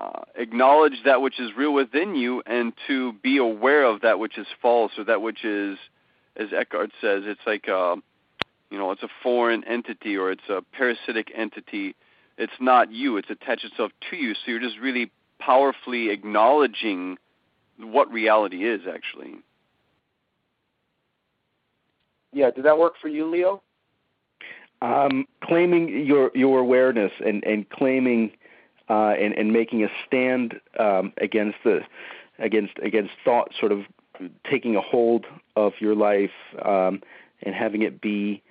uh, 0.00 0.22
acknowledge 0.34 1.02
that 1.04 1.20
which 1.22 1.38
is 1.38 1.50
real 1.56 1.72
within 1.72 2.14
you 2.14 2.42
and 2.46 2.72
to 2.86 3.12
be 3.22 3.36
aware 3.38 3.84
of 3.84 4.00
that 4.00 4.18
which 4.18 4.38
is 4.38 4.46
false 4.60 4.92
or 4.98 5.04
that 5.04 5.22
which 5.22 5.44
is, 5.44 5.78
as 6.36 6.48
Eckhart 6.52 6.90
says, 7.00 7.22
it's 7.26 7.40
like 7.46 7.66
a, 7.68 7.76
uh, 7.76 7.96
you 8.70 8.78
know, 8.78 8.90
it's 8.90 9.04
a 9.04 9.08
foreign 9.22 9.62
entity 9.64 10.16
or 10.16 10.32
it's 10.32 10.48
a 10.48 10.62
parasitic 10.76 11.30
entity. 11.34 11.94
It's 12.36 12.52
not 12.60 12.90
you. 12.90 13.16
It's 13.18 13.30
attached 13.30 13.64
itself 13.64 13.92
to 14.10 14.16
you. 14.16 14.34
So 14.34 14.40
you're 14.50 14.60
just 14.60 14.78
really 14.78 15.12
powerfully 15.38 16.10
acknowledging 16.10 17.18
what 17.78 18.10
reality 18.10 18.64
is 18.68 18.82
actually. 18.92 19.36
Yeah, 22.32 22.50
did 22.50 22.64
that 22.64 22.78
work 22.78 22.94
for 23.00 23.08
you, 23.08 23.30
Leo? 23.30 23.62
Um, 24.82 25.26
claiming 25.42 26.04
your 26.04 26.30
your 26.34 26.58
awareness 26.58 27.12
and 27.24 27.44
and 27.44 27.68
claiming 27.70 28.32
uh, 28.88 29.14
and 29.18 29.34
and 29.34 29.52
making 29.52 29.84
a 29.84 29.88
stand 30.06 30.60
um, 30.78 31.12
against 31.18 31.58
the 31.64 31.80
against 32.38 32.74
against 32.82 33.12
thought, 33.24 33.52
sort 33.58 33.72
of 33.72 33.80
taking 34.48 34.76
a 34.76 34.80
hold 34.80 35.26
of 35.56 35.72
your 35.80 35.94
life 35.94 36.30
um, 36.64 37.02
and 37.42 37.54
having 37.54 37.82
it 37.82 38.00
be 38.00 38.42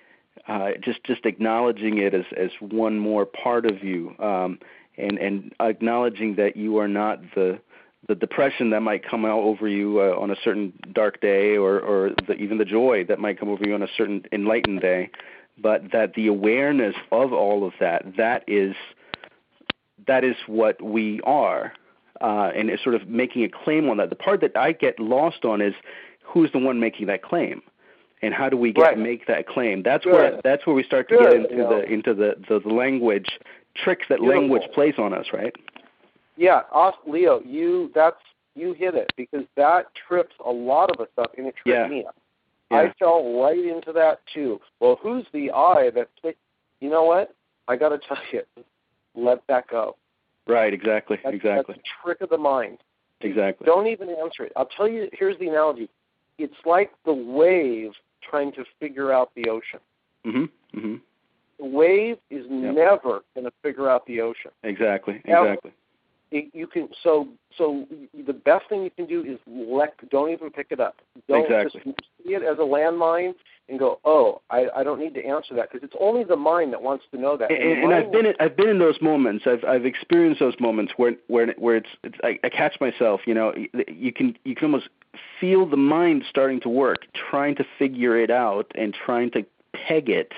uh, 0.48 0.72
just 0.82 1.04
just 1.04 1.26
acknowledging 1.26 1.98
it 1.98 2.14
as 2.14 2.26
as 2.36 2.50
one 2.60 3.00
more 3.00 3.26
part 3.26 3.66
of 3.66 3.84
you, 3.84 4.16
um, 4.20 4.60
and 4.98 5.18
and 5.18 5.54
acknowledging 5.60 6.36
that 6.36 6.58
you 6.58 6.78
are 6.78 6.88
not 6.88 7.22
the 7.36 7.60
the 8.08 8.16
depression 8.16 8.72
that 8.72 8.82
might 8.82 9.08
come 9.08 9.24
out 9.24 9.40
over 9.40 9.68
you 9.68 10.02
uh, 10.02 10.20
on 10.20 10.30
a 10.32 10.36
certain 10.44 10.74
dark 10.94 11.22
day, 11.22 11.56
or 11.56 11.80
or 11.80 12.12
the, 12.28 12.34
even 12.34 12.58
the 12.58 12.66
joy 12.66 13.06
that 13.06 13.20
might 13.20 13.40
come 13.40 13.50
over 13.50 13.64
you 13.66 13.74
on 13.74 13.84
a 13.84 13.88
certain 13.96 14.24
enlightened 14.32 14.82
day, 14.82 15.10
but 15.58 15.92
that 15.92 16.14
the 16.16 16.28
awareness 16.28 16.96
of 17.12 17.32
all 17.32 17.66
of 17.66 17.74
that 17.80 18.04
that 18.18 18.44
is 18.48 18.76
that 20.08 20.24
is 20.24 20.36
what 20.48 20.82
we 20.82 21.22
are, 21.22 21.74
uh, 22.22 22.52
and 22.56 22.70
it's 22.70 22.84
sort 22.84 22.96
of 22.96 23.08
making 23.08 23.44
a 23.44 23.50
claim 23.50 23.90
on 23.90 23.98
that. 23.98 24.10
The 24.10 24.16
part 24.16 24.42
that 24.42 24.56
I 24.58 24.72
get 24.72 25.00
lost 25.00 25.46
on 25.46 25.62
is 25.62 25.74
who's 26.24 26.52
the 26.52 26.60
one 26.60 26.80
making 26.80 27.08
that 27.08 27.22
claim 27.24 27.62
and 28.24 28.34
how 28.34 28.50
do 28.50 28.58
we 28.58 28.72
get 28.72 28.82
right. 28.82 28.98
make 28.98 29.28
that 29.28 29.48
claim? 29.48 29.84
That's 29.84 30.06
Good. 30.06 30.14
where 30.14 30.42
that's 30.44 30.66
where 30.66 30.76
we 30.76 30.84
start 30.84 31.10
to 31.10 31.18
Good, 31.18 31.32
get 31.44 31.52
into 31.52 31.58
know. 31.58 31.70
the 31.82 31.84
into 31.84 32.14
the, 32.14 32.36
the 32.48 32.60
the 32.60 32.74
language 32.74 33.28
tricks 33.76 34.06
that 34.10 34.20
Beautiful. 34.20 34.42
language 34.42 34.64
plays 34.74 34.96
on 34.98 35.14
us, 35.14 35.28
right? 35.34 35.54
Yeah, 36.38 36.62
Leo, 37.06 37.42
you 37.46 37.92
that's 37.94 38.18
you 38.56 38.74
hit 38.74 38.96
it 38.96 39.12
because 39.18 39.46
that 39.56 39.88
trips 40.08 40.36
a 40.44 40.52
lot 40.52 40.90
of 40.90 41.00
us 41.00 41.12
up, 41.18 41.34
and 41.38 41.48
it 41.48 41.56
trips 41.56 41.78
Yeah. 41.78 41.88
me 41.88 42.06
up. 42.06 42.16
Yeah. 42.72 42.78
I 42.78 42.94
fell 42.98 43.42
right 43.42 43.60
into 43.60 43.92
that 43.94 44.22
too. 44.34 44.60
Well, 44.80 44.98
who's 45.02 45.26
the 45.34 45.52
I 45.52 45.92
that? 45.92 46.08
You 46.80 46.90
know 46.90 47.04
what? 47.04 47.36
I 47.68 47.76
got 47.76 47.90
to 47.90 47.98
tell 47.98 48.18
you, 48.32 48.44
let 49.16 49.42
that 49.48 49.68
go. 49.68 49.96
Right, 50.48 50.74
exactly, 50.74 51.18
That's, 51.24 51.36
exactly, 51.36 51.76
That's 51.76 51.88
a 51.88 52.04
trick 52.06 52.22
of 52.22 52.30
the 52.30 52.38
mind. 52.38 52.80
exactly. 53.22 53.66
Don't 53.66 53.88
even 53.88 54.10
answer 54.10 54.44
it. 54.44 54.52
I'll 54.56 54.66
tell 54.66 54.88
you. 54.88 55.08
Here's 55.14 55.38
the 55.40 55.48
analogy. 55.48 55.90
It's 56.38 56.54
like 56.66 56.92
the 57.06 57.14
wave 57.14 57.92
trying 58.22 58.52
to 58.54 58.66
figure 58.80 59.12
out 59.14 59.32
the 59.36 59.50
ocean. 59.50 59.80
Mhm, 60.26 60.50
mhm. 60.74 61.02
The 61.60 61.66
wave 61.66 62.18
is 62.30 62.46
Yep. 62.50 62.74
never 62.76 63.24
going 63.36 63.46
to 63.46 63.52
figure 63.62 63.90
out 63.90 64.06
the 64.06 64.20
ocean. 64.22 64.52
Exactly, 64.64 65.22
Now- 65.26 65.44
exactly. 65.44 65.72
You 66.34 66.66
can 66.66 66.90
so 67.04 67.28
so 67.58 67.86
the 68.26 68.34
best 68.34 68.68
thing 68.68 68.84
you 68.84 68.90
can 68.90 69.06
do 69.06 69.24
is 69.24 69.40
let 69.48 69.94
don't 70.10 70.32
even 70.32 70.50
pick 70.50 70.68
it 70.72 70.80
up. 70.80 70.96
Don't 71.28 71.46
Exactly. 71.46 71.82
just 71.86 72.00
see 72.26 72.34
it 72.34 72.42
as 72.42 72.58
a 72.58 72.62
landmine 72.62 73.36
and 73.70 73.78
go, 73.78 74.00
oh, 74.04 74.42
I, 74.50 74.68
I 74.76 74.84
don't 74.84 75.00
need 75.00 75.14
to 75.14 75.24
answer 75.24 75.54
that 75.56 75.72
because 75.72 75.88
it's 75.88 75.96
only 76.00 76.24
the 76.24 76.36
mind 76.36 76.74
that 76.74 76.82
wants 76.82 77.06
to 77.12 77.20
know 77.20 77.38
that. 77.38 77.52
And, 77.52 77.62
and, 77.62 77.84
and 77.84 77.94
I've 77.94 78.12
been 78.12 78.26
in, 78.26 78.34
I've 78.40 78.58
been 78.58 78.68
in 78.68 78.80
those 78.80 79.00
moments. 79.00 79.46
I've 79.46 79.64
I've 79.64 79.86
experienced 79.86 80.40
those 80.40 80.56
moments 80.60 80.94
where 80.98 81.14
where 81.28 81.54
where 81.58 81.78
it's, 81.78 81.90
it's 82.04 82.18
I, 82.24 82.40
I 82.44 82.50
catch 82.50 82.80
myself. 82.82 83.22
You 83.26 83.36
know, 83.36 83.54
you 83.88 84.12
can 84.12 84.36
you 84.44 84.56
can 84.56 84.66
almost 84.66 84.90
feel 85.40 85.68
the 85.68 85.78
mind 85.78 86.24
starting 86.28 86.60
to 86.62 86.70
work, 86.70 87.06
trying 87.14 87.56
to 87.56 87.66
figure 87.78 88.18
it 88.18 88.32
out 88.32 88.72
and 88.74 88.94
trying 88.94 89.30
to 89.32 89.46
peg 89.74 90.10
it 90.10 90.34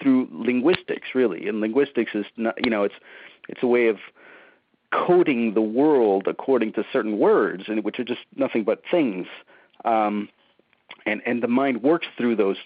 through 0.00 0.28
linguistics. 0.30 1.08
Really, 1.14 1.48
and 1.48 1.60
linguistics 1.60 2.12
is 2.14 2.26
not 2.36 2.54
you 2.64 2.70
know 2.70 2.84
it's 2.84 2.94
it's 3.48 3.62
a 3.64 3.66
way 3.66 3.88
of 3.88 3.96
coding 4.94 5.54
the 5.54 5.62
world 5.62 6.26
according 6.28 6.72
to 6.74 6.84
certain 6.92 7.18
words, 7.18 7.64
and 7.66 7.84
which 7.84 7.98
are 7.98 8.04
just 8.04 8.20
nothing 8.36 8.64
but 8.64 8.82
things. 8.90 9.26
Um, 9.84 10.28
and 11.06 11.20
and 11.26 11.42
the 11.42 11.48
mind 11.48 11.82
works 11.82 12.06
through 12.16 12.36
those 12.36 12.56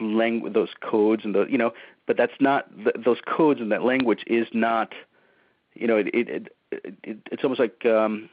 language, 0.00 0.52
those 0.52 0.70
codes, 0.80 1.24
and 1.24 1.34
the 1.34 1.46
you 1.46 1.58
know, 1.58 1.72
but 2.06 2.16
that's 2.16 2.38
not 2.40 2.68
th- 2.76 2.96
those 3.04 3.18
codes 3.26 3.60
and 3.60 3.72
that 3.72 3.82
language 3.82 4.22
is 4.26 4.46
not, 4.52 4.92
you 5.74 5.86
know, 5.86 5.96
it 5.96 6.08
it, 6.14 6.28
it, 6.28 6.48
it 7.02 7.18
it's 7.30 7.42
almost 7.42 7.60
like 7.60 7.84
um, 7.86 8.28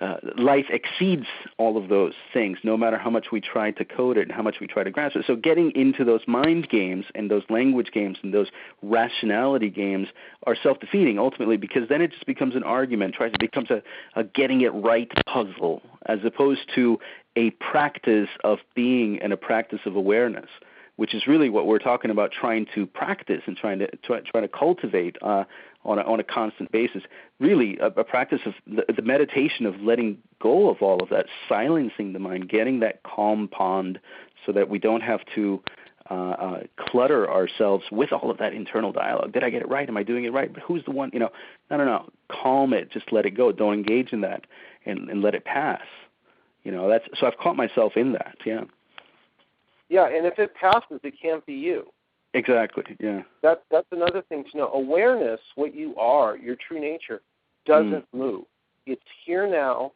uh, 0.00 0.16
life 0.36 0.66
exceeds 0.70 1.26
all 1.56 1.76
of 1.76 1.88
those 1.88 2.12
things, 2.32 2.58
no 2.62 2.76
matter 2.76 2.96
how 2.96 3.10
much 3.10 3.26
we 3.32 3.40
try 3.40 3.70
to 3.72 3.84
code 3.84 4.16
it 4.16 4.22
and 4.22 4.32
how 4.32 4.42
much 4.42 4.56
we 4.60 4.66
try 4.66 4.84
to 4.84 4.90
grasp 4.90 5.16
it. 5.16 5.24
So 5.26 5.34
getting 5.34 5.72
into 5.74 6.04
those 6.04 6.20
mind 6.26 6.68
games 6.68 7.06
and 7.14 7.30
those 7.30 7.42
language 7.50 7.90
games 7.92 8.18
and 8.22 8.32
those 8.32 8.48
rationality 8.82 9.70
games 9.70 10.08
are 10.46 10.56
self-defeating 10.62 11.18
ultimately 11.18 11.56
because 11.56 11.88
then 11.88 12.00
it 12.00 12.12
just 12.12 12.26
becomes 12.26 12.54
an 12.54 12.62
argument, 12.62 13.14
tries 13.14 13.32
it 13.32 13.40
becomes 13.40 13.70
a, 13.70 13.82
a 14.14 14.22
getting 14.22 14.60
it 14.60 14.72
right 14.74 15.10
puzzle 15.26 15.82
as 16.06 16.18
opposed 16.24 16.60
to 16.74 16.98
a 17.36 17.50
practice 17.50 18.28
of 18.44 18.58
being 18.74 19.20
and 19.20 19.32
a 19.32 19.36
practice 19.36 19.80
of 19.84 19.96
awareness 19.96 20.48
which 20.98 21.14
is 21.14 21.28
really 21.28 21.48
what 21.48 21.64
we're 21.64 21.78
talking 21.78 22.10
about 22.10 22.32
trying 22.32 22.66
to 22.74 22.84
practice 22.84 23.40
and 23.46 23.56
trying 23.56 23.78
to 23.78 23.86
try, 24.02 24.18
trying 24.18 24.42
to 24.42 24.48
cultivate 24.48 25.16
uh, 25.22 25.44
on 25.84 25.98
a, 25.98 26.02
on 26.02 26.20
a 26.20 26.24
constant 26.24 26.70
basis. 26.72 27.02
Really, 27.38 27.78
a, 27.78 27.86
a 27.86 28.04
practice 28.04 28.40
of 28.46 28.54
the, 28.66 28.84
the 28.92 29.02
meditation 29.02 29.66
of 29.66 29.80
letting 29.80 30.18
go 30.40 30.70
of 30.70 30.82
all 30.82 31.02
of 31.02 31.08
that, 31.10 31.26
silencing 31.48 32.12
the 32.12 32.18
mind, 32.18 32.48
getting 32.48 32.80
that 32.80 33.02
calm 33.02 33.48
pond, 33.48 33.98
so 34.44 34.52
that 34.52 34.68
we 34.68 34.78
don't 34.78 35.02
have 35.02 35.20
to 35.34 35.62
uh, 36.10 36.14
uh, 36.14 36.60
clutter 36.78 37.30
ourselves 37.30 37.84
with 37.92 38.12
all 38.12 38.30
of 38.30 38.38
that 38.38 38.52
internal 38.52 38.92
dialogue. 38.92 39.32
Did 39.32 39.44
I 39.44 39.50
get 39.50 39.62
it 39.62 39.68
right? 39.68 39.88
Am 39.88 39.96
I 39.96 40.02
doing 40.02 40.24
it 40.24 40.32
right? 40.32 40.52
But 40.52 40.62
who's 40.62 40.84
the 40.84 40.90
one? 40.90 41.10
You 41.12 41.20
know, 41.20 41.30
no, 41.70 41.76
no, 41.76 41.84
no. 41.84 42.08
Calm 42.30 42.72
it. 42.72 42.90
Just 42.90 43.12
let 43.12 43.26
it 43.26 43.32
go. 43.36 43.52
Don't 43.52 43.74
engage 43.74 44.12
in 44.12 44.22
that, 44.22 44.46
and, 44.86 45.10
and 45.10 45.22
let 45.22 45.34
it 45.34 45.44
pass. 45.44 45.82
You 46.64 46.72
know, 46.72 46.88
that's 46.88 47.04
so 47.18 47.26
I've 47.26 47.38
caught 47.38 47.56
myself 47.56 47.92
in 47.96 48.12
that. 48.12 48.36
Yeah. 48.44 48.62
Yeah, 49.88 50.06
and 50.06 50.26
if 50.26 50.38
it 50.38 50.54
passes, 50.54 51.00
it 51.02 51.14
can't 51.20 51.44
be 51.46 51.54
you. 51.54 51.90
Exactly. 52.34 52.84
Yeah. 53.00 53.22
That 53.42 53.62
that's 53.70 53.86
another 53.90 54.22
thing 54.22 54.44
to 54.50 54.56
know. 54.56 54.68
Awareness, 54.72 55.40
what 55.54 55.74
you 55.74 55.96
are, 55.96 56.36
your 56.36 56.56
true 56.56 56.80
nature, 56.80 57.22
doesn't 57.64 58.10
Mm. 58.12 58.18
move. 58.18 58.44
It's 58.86 59.02
here 59.24 59.46
now, 59.46 59.92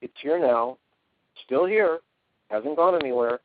It's 0.00 0.16
here 0.20 0.38
now, 0.38 0.78
still 1.44 1.64
here, 1.64 1.98
hasn't 2.50 2.76
gone 2.76 2.94
anywhere. 2.94 3.40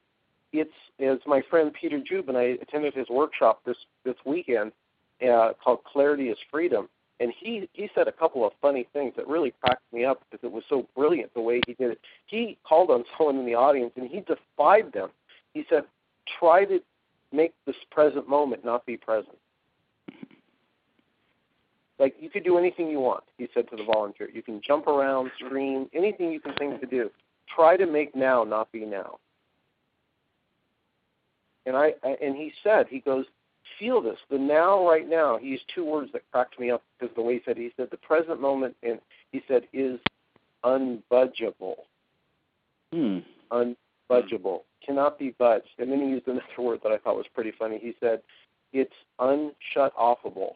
It's 0.51 0.73
as 0.99 1.17
my 1.25 1.41
friend 1.41 1.73
Peter 1.73 1.99
Dziuban 1.99 2.29
and 2.29 2.37
I 2.37 2.43
attended 2.61 2.93
his 2.93 3.09
workshop 3.09 3.63
this 3.65 3.77
this 4.03 4.15
weekend 4.25 4.71
uh, 5.27 5.53
called 5.63 5.83
Clarity 5.83 6.29
is 6.29 6.37
Freedom, 6.51 6.87
and 7.19 7.31
he 7.35 7.67
he 7.73 7.89
said 7.95 8.07
a 8.07 8.11
couple 8.11 8.45
of 8.45 8.53
funny 8.61 8.83
things 8.93 9.13
that 9.15 9.27
really 9.27 9.51
cracked 9.61 9.91
me 9.91 10.05
up 10.05 10.21
because 10.29 10.43
it 10.43 10.51
was 10.51 10.63
so 10.69 10.87
brilliant 10.95 11.33
the 11.33 11.41
way 11.41 11.59
he 11.65 11.73
did 11.73 11.91
it. 11.91 11.99
He 12.27 12.57
called 12.63 12.91
on 12.91 13.03
someone 13.17 13.37
in 13.39 13.45
the 13.45 13.55
audience 13.55 13.93
and 13.95 14.07
he 14.07 14.21
defied 14.21 14.91
them. 14.93 15.09
He 15.53 15.65
said, 15.69 15.85
"Try 16.39 16.65
to 16.65 16.79
make 17.33 17.53
this 17.65 17.75
present 17.91 18.29
moment 18.29 18.63
not 18.63 18.85
be 18.85 18.97
present." 18.97 19.37
Like 21.99 22.15
you 22.19 22.29
could 22.29 22.43
do 22.43 22.57
anything 22.57 22.89
you 22.89 22.99
want, 22.99 23.23
he 23.37 23.47
said 23.53 23.69
to 23.69 23.75
the 23.77 23.83
volunteer. 23.83 24.27
You 24.33 24.41
can 24.41 24.59
jump 24.65 24.87
around, 24.87 25.31
scream, 25.37 25.87
anything 25.93 26.31
you 26.31 26.39
can 26.39 26.55
think 26.55 26.81
to 26.81 26.87
do. 26.87 27.11
Try 27.55 27.77
to 27.77 27.85
make 27.85 28.15
now 28.15 28.43
not 28.43 28.71
be 28.71 28.83
now. 28.83 29.19
And 31.67 31.77
I, 31.77 31.93
I 32.03 32.17
and 32.19 32.35
he 32.35 32.51
said, 32.63 32.87
he 32.89 32.99
goes, 32.99 33.25
feel 33.79 34.01
this. 34.01 34.17
The 34.29 34.37
now, 34.37 34.87
right 34.87 35.07
now. 35.07 35.37
He 35.37 35.47
used 35.47 35.63
two 35.73 35.85
words 35.85 36.11
that 36.13 36.29
cracked 36.31 36.59
me 36.59 36.71
up 36.71 36.83
because 36.99 37.13
the 37.15 37.21
way 37.21 37.35
he 37.35 37.41
said. 37.45 37.57
He 37.57 37.71
said 37.77 37.89
the 37.91 37.97
present 37.97 38.41
moment, 38.41 38.75
and 38.83 38.99
he 39.31 39.41
said 39.47 39.63
is 39.73 39.99
unbudgeable. 40.63 41.75
Hmm. 42.91 43.19
Unbudgeable 43.51 44.61
cannot 44.85 45.19
be 45.19 45.35
budged. 45.37 45.69
And 45.79 45.91
then 45.91 45.99
he 45.99 46.07
used 46.07 46.27
another 46.27 46.43
word 46.57 46.79
that 46.83 46.91
I 46.91 46.97
thought 46.97 47.15
was 47.15 47.25
pretty 47.33 47.53
funny. 47.57 47.79
He 47.81 47.95
said 47.99 48.21
it's 48.71 48.93
unshut 49.19 49.91
offable. 49.99 50.53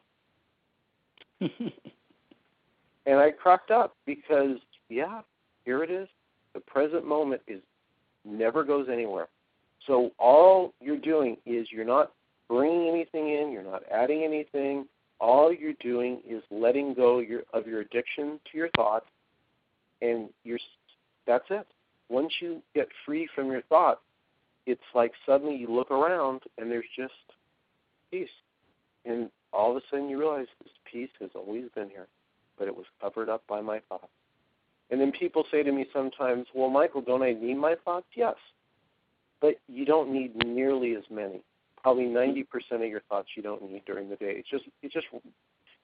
and 1.39 3.19
I 3.19 3.31
cracked 3.31 3.71
up 3.71 3.95
because 4.05 4.57
yeah, 4.89 5.21
here 5.65 5.83
it 5.83 5.91
is. 5.91 6.07
The 6.53 6.59
present 6.61 7.05
moment 7.05 7.41
is 7.47 7.61
never 8.25 8.63
goes 8.63 8.87
anywhere. 8.91 9.27
So 9.85 10.11
all 10.17 10.73
you're 10.81 10.97
doing 10.97 11.37
is 11.45 11.67
you're 11.71 11.85
not 11.85 12.11
bringing 12.49 12.89
anything 12.89 13.29
in, 13.29 13.51
you're 13.51 13.63
not 13.63 13.83
adding 13.91 14.23
anything. 14.23 14.85
All 15.19 15.53
you're 15.53 15.73
doing 15.79 16.21
is 16.27 16.43
letting 16.51 16.93
go 16.93 17.19
your, 17.19 17.41
of 17.53 17.67
your 17.67 17.81
addiction 17.81 18.39
to 18.51 18.57
your 18.57 18.69
thoughts, 18.75 19.07
and 20.01 20.29
you're 20.43 20.59
that's 21.25 21.45
it. 21.49 21.67
Once 22.09 22.31
you 22.39 22.61
get 22.73 22.87
free 23.05 23.27
from 23.35 23.51
your 23.51 23.61
thoughts, 23.63 23.99
it's 24.67 24.81
like 24.93 25.13
suddenly 25.25 25.55
you 25.55 25.73
look 25.73 25.89
around 25.89 26.41
and 26.57 26.69
there's 26.69 26.85
just 26.95 27.13
peace, 28.11 28.29
and 29.05 29.31
all 29.53 29.71
of 29.71 29.77
a 29.77 29.81
sudden 29.89 30.09
you 30.09 30.19
realize 30.19 30.47
this 30.61 30.73
peace 30.91 31.09
has 31.21 31.29
always 31.33 31.63
been 31.73 31.89
here, 31.89 32.07
but 32.59 32.67
it 32.67 32.75
was 32.75 32.85
covered 33.01 33.29
up 33.29 33.43
by 33.47 33.61
my 33.61 33.79
thoughts. 33.87 34.11
And 34.91 34.99
then 35.01 35.11
people 35.11 35.45
say 35.49 35.63
to 35.63 35.71
me 35.71 35.87
sometimes, 35.93 36.47
"Well, 36.53 36.69
Michael, 36.69 37.01
don't 37.01 37.23
I 37.23 37.33
need 37.33 37.55
my 37.55 37.75
thoughts?" 37.75 38.07
Yes, 38.13 38.35
but 39.39 39.59
you 39.67 39.85
don't 39.85 40.11
need 40.11 40.35
nearly 40.45 40.95
as 40.95 41.09
many. 41.09 41.41
Probably 41.81 42.05
90% 42.05 42.83
of 42.83 42.89
your 42.89 43.01
thoughts 43.01 43.29
you 43.35 43.43
don't 43.43 43.71
need 43.71 43.85
during 43.85 44.09
the 44.09 44.17
day. 44.17 44.35
It's 44.37 44.49
just 44.49 44.65
it's 44.81 44.93
just 44.93 45.07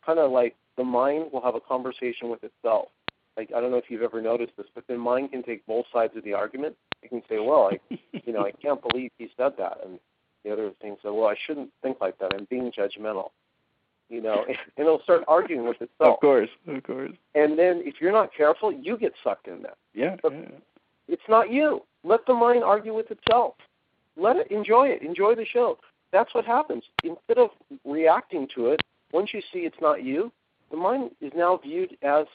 kind 0.05 0.19
of 0.19 0.31
like 0.31 0.55
the 0.75 0.83
mind 0.83 1.31
will 1.31 1.41
have 1.41 1.55
a 1.55 1.61
conversation 1.61 2.29
with 2.29 2.43
itself. 2.43 2.89
Like 3.37 3.51
I 3.55 3.61
don't 3.61 3.71
know 3.71 3.77
if 3.77 3.89
you've 3.89 4.01
ever 4.01 4.21
noticed 4.21 4.57
this, 4.57 4.67
but 4.75 4.85
the 4.87 4.97
mind 4.97 5.31
can 5.31 5.41
take 5.41 5.65
both 5.65 5.85
sides 5.93 6.17
of 6.17 6.23
the 6.25 6.33
argument. 6.33 6.75
It 7.03 7.09
can 7.09 7.21
say, 7.29 7.39
"Well, 7.39 7.71
I, 7.71 7.95
you 8.25 8.33
know, 8.33 8.45
I 8.45 8.51
can't 8.51 8.81
believe 8.81 9.11
he 9.17 9.29
said 9.37 9.53
that," 9.57 9.79
and 9.85 9.99
the 10.43 10.51
other 10.51 10.71
thing 10.81 10.95
says, 11.01 11.11
"Well, 11.13 11.27
I 11.27 11.35
shouldn't 11.45 11.69
think 11.81 11.97
like 12.01 12.17
that. 12.19 12.33
I'm 12.33 12.47
being 12.49 12.71
judgmental." 12.71 13.29
You 14.09 14.21
know, 14.21 14.45
and 14.47 14.57
it'll 14.77 15.01
start 15.01 15.23
arguing 15.27 15.67
with 15.67 15.81
itself. 15.81 16.15
Of 16.15 16.19
course, 16.19 16.49
of 16.67 16.83
course. 16.83 17.11
And 17.35 17.57
then 17.57 17.81
if 17.85 17.95
you're 17.99 18.11
not 18.11 18.33
careful, 18.35 18.71
you 18.71 18.97
get 18.97 19.13
sucked 19.23 19.47
in 19.47 19.61
that. 19.63 19.77
Yeah. 19.93 20.17
But 20.21 20.33
yeah. 20.33 20.45
It's 21.07 21.23
not 21.27 21.51
you. 21.51 21.83
Let 22.03 22.25
the 22.25 22.33
mind 22.33 22.63
argue 22.63 22.93
with 22.93 23.11
itself. 23.11 23.55
Let 24.15 24.37
it 24.37 24.51
enjoy 24.51 24.87
it. 24.87 25.01
Enjoy 25.01 25.35
the 25.35 25.45
show. 25.45 25.77
That's 26.11 26.33
what 26.33 26.45
happens. 26.45 26.83
Instead 27.03 27.39
of 27.39 27.49
reacting 27.83 28.47
to 28.55 28.67
it, 28.67 28.81
once 29.11 29.33
you 29.33 29.41
see 29.51 29.59
it's 29.59 29.81
not 29.81 30.03
you, 30.03 30.31
the 30.71 30.77
mind 30.77 31.11
is 31.19 31.31
now 31.35 31.57
viewed 31.57 31.97
as 32.03 32.25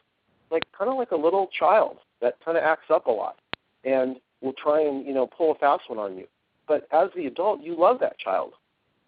like 0.50 0.64
kind 0.76 0.90
of 0.90 0.96
like 0.96 1.12
a 1.12 1.16
little 1.16 1.48
child 1.56 1.98
that 2.20 2.34
kind 2.44 2.58
of 2.58 2.64
acts 2.64 2.90
up 2.90 3.06
a 3.06 3.10
lot 3.10 3.36
and 3.84 4.16
will 4.40 4.52
try 4.52 4.80
and 4.82 5.06
you 5.06 5.14
know 5.14 5.26
pull 5.26 5.52
a 5.52 5.54
fast 5.56 5.84
one 5.88 5.98
on 5.98 6.16
you. 6.16 6.26
But 6.66 6.86
as 6.92 7.08
the 7.16 7.26
adult, 7.26 7.62
you 7.62 7.78
love 7.78 7.98
that 8.00 8.18
child, 8.18 8.52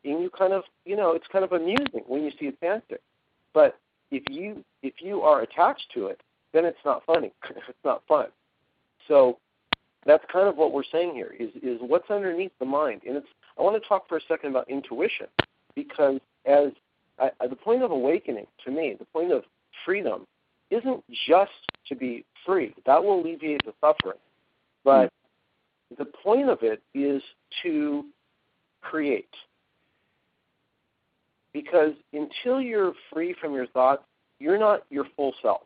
and 0.04 0.22
you 0.22 0.30
kind 0.30 0.52
of 0.52 0.64
you 0.84 0.96
know 0.96 1.12
it's 1.12 1.26
kind 1.30 1.44
of 1.44 1.52
amusing 1.52 2.04
when 2.06 2.24
you 2.24 2.30
see 2.38 2.46
its 2.46 2.62
antics. 2.62 3.02
But 3.52 3.78
if 4.10 4.22
you 4.28 4.64
if 4.82 4.94
you 5.00 5.22
are 5.22 5.42
attached 5.42 5.86
to 5.94 6.06
it, 6.06 6.20
then 6.52 6.64
it's 6.64 6.78
not 6.84 7.04
funny. 7.04 7.32
it's 7.50 7.84
not 7.84 8.02
fun. 8.08 8.26
So 9.08 9.38
that's 10.06 10.24
kind 10.32 10.48
of 10.48 10.56
what 10.56 10.72
we're 10.72 10.84
saying 10.84 11.14
here 11.14 11.34
is 11.38 11.50
is 11.62 11.78
what's 11.80 12.10
underneath 12.10 12.52
the 12.58 12.64
mind 12.64 13.02
and 13.06 13.16
it's 13.16 13.26
i 13.58 13.62
want 13.62 13.80
to 13.80 13.88
talk 13.88 14.08
for 14.08 14.16
a 14.16 14.20
second 14.28 14.50
about 14.50 14.68
intuition 14.68 15.26
because 15.74 16.20
as 16.46 16.68
I, 17.18 17.30
the 17.48 17.56
point 17.56 17.82
of 17.82 17.90
awakening 17.90 18.46
to 18.64 18.70
me 18.70 18.96
the 18.98 19.04
point 19.06 19.32
of 19.32 19.44
freedom 19.84 20.26
isn't 20.70 21.04
just 21.26 21.50
to 21.88 21.94
be 21.94 22.24
free 22.46 22.74
that 22.86 23.02
will 23.02 23.20
alleviate 23.20 23.64
the 23.64 23.74
suffering 23.80 24.18
but 24.84 25.12
the 25.98 26.04
point 26.04 26.48
of 26.48 26.58
it 26.62 26.82
is 26.94 27.22
to 27.62 28.04
create 28.80 29.34
because 31.52 31.92
until 32.12 32.60
you're 32.60 32.92
free 33.12 33.34
from 33.40 33.52
your 33.54 33.66
thoughts 33.68 34.02
you're 34.38 34.58
not 34.58 34.84
your 34.90 35.04
full 35.16 35.34
self 35.42 35.62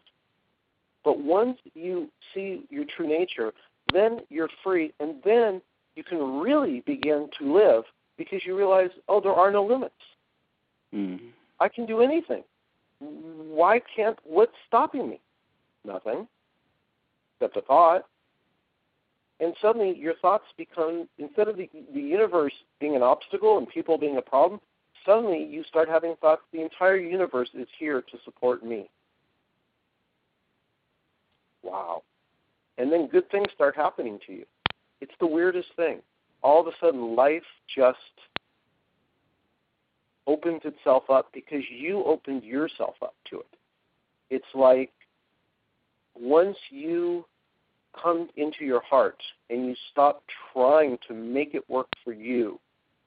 but 1.04 1.20
once 1.20 1.58
you 1.74 2.10
see 2.32 2.64
your 2.70 2.84
true 2.96 3.06
nature 3.06 3.52
then 3.94 4.20
you're 4.28 4.48
free, 4.62 4.92
and 5.00 5.16
then 5.24 5.62
you 5.96 6.04
can 6.04 6.40
really 6.40 6.80
begin 6.80 7.28
to 7.38 7.54
live 7.54 7.84
because 8.18 8.40
you 8.44 8.56
realize, 8.56 8.90
oh, 9.08 9.20
there 9.20 9.32
are 9.32 9.50
no 9.50 9.64
limits. 9.64 9.94
Mm. 10.94 11.20
I 11.60 11.68
can 11.68 11.86
do 11.86 12.00
anything. 12.00 12.42
Why 12.98 13.80
can't? 13.94 14.18
What's 14.24 14.52
stopping 14.66 15.08
me? 15.08 15.20
Nothing. 15.84 16.26
Except 17.40 17.56
a 17.56 17.60
thought. 17.62 18.06
And 19.40 19.54
suddenly, 19.60 19.96
your 19.98 20.14
thoughts 20.22 20.44
become 20.56 21.08
instead 21.18 21.48
of 21.48 21.56
the 21.56 21.68
the 21.92 22.00
universe 22.00 22.52
being 22.80 22.96
an 22.96 23.02
obstacle 23.02 23.58
and 23.58 23.68
people 23.68 23.98
being 23.98 24.16
a 24.16 24.22
problem. 24.22 24.60
Suddenly, 25.04 25.44
you 25.44 25.64
start 25.64 25.88
having 25.88 26.14
thoughts. 26.20 26.42
The 26.52 26.62
entire 26.62 26.96
universe 26.96 27.50
is 27.54 27.68
here 27.78 28.00
to 28.00 28.18
support 28.24 28.64
me. 28.64 28.88
Wow 31.62 32.02
and 32.78 32.92
then 32.92 33.06
good 33.06 33.30
things 33.30 33.48
start 33.54 33.76
happening 33.76 34.18
to 34.26 34.32
you. 34.32 34.44
It's 35.00 35.14
the 35.20 35.26
weirdest 35.26 35.68
thing. 35.76 36.00
All 36.42 36.60
of 36.60 36.66
a 36.66 36.72
sudden, 36.80 37.14
life 37.14 37.42
just 37.74 37.98
opens 40.26 40.62
itself 40.64 41.04
up 41.10 41.28
because 41.32 41.62
you 41.70 42.02
opened 42.04 42.42
yourself 42.44 42.94
up 43.02 43.14
to 43.30 43.40
it. 43.40 43.46
It's 44.30 44.54
like 44.54 44.92
once 46.18 46.56
you 46.70 47.24
come 48.00 48.28
into 48.36 48.64
your 48.64 48.82
heart 48.82 49.20
and 49.50 49.66
you 49.66 49.74
stop 49.90 50.22
trying 50.52 50.98
to 51.08 51.14
make 51.14 51.54
it 51.54 51.68
work 51.68 51.88
for 52.02 52.12
you 52.12 52.58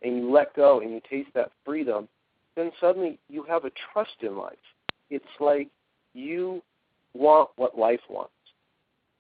and 0.02 0.18
you 0.18 0.32
let 0.32 0.56
go 0.56 0.82
and 0.82 0.92
you 0.92 1.02
taste 1.10 1.30
that 1.34 1.52
freedom, 1.66 2.08
then 2.56 2.72
suddenly 2.80 3.20
you 3.30 3.44
have 3.44 3.66
a 3.66 3.72
trust 3.92 4.16
in 4.22 4.38
life. 4.38 4.58
It's 5.10 5.26
like 5.40 5.70
you 6.14 6.62
want 7.14 7.50
what 7.56 7.78
life 7.78 8.02
wants. 8.10 8.32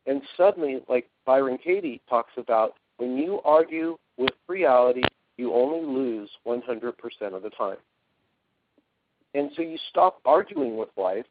And 0.05 0.21
suddenly, 0.37 0.81
like 0.87 1.07
Byron 1.25 1.57
Katie 1.61 2.01
talks 2.09 2.31
about, 2.37 2.75
when 2.97 3.17
you 3.17 3.41
argue 3.43 3.97
with 4.17 4.31
reality, 4.47 5.01
you 5.37 5.53
only 5.53 5.85
lose 5.85 6.29
100% 6.45 6.93
of 7.33 7.43
the 7.43 7.49
time. 7.51 7.77
And 9.35 9.51
so 9.55 9.61
you 9.61 9.77
stop 9.89 10.19
arguing 10.25 10.77
with 10.77 10.89
life, 10.97 11.25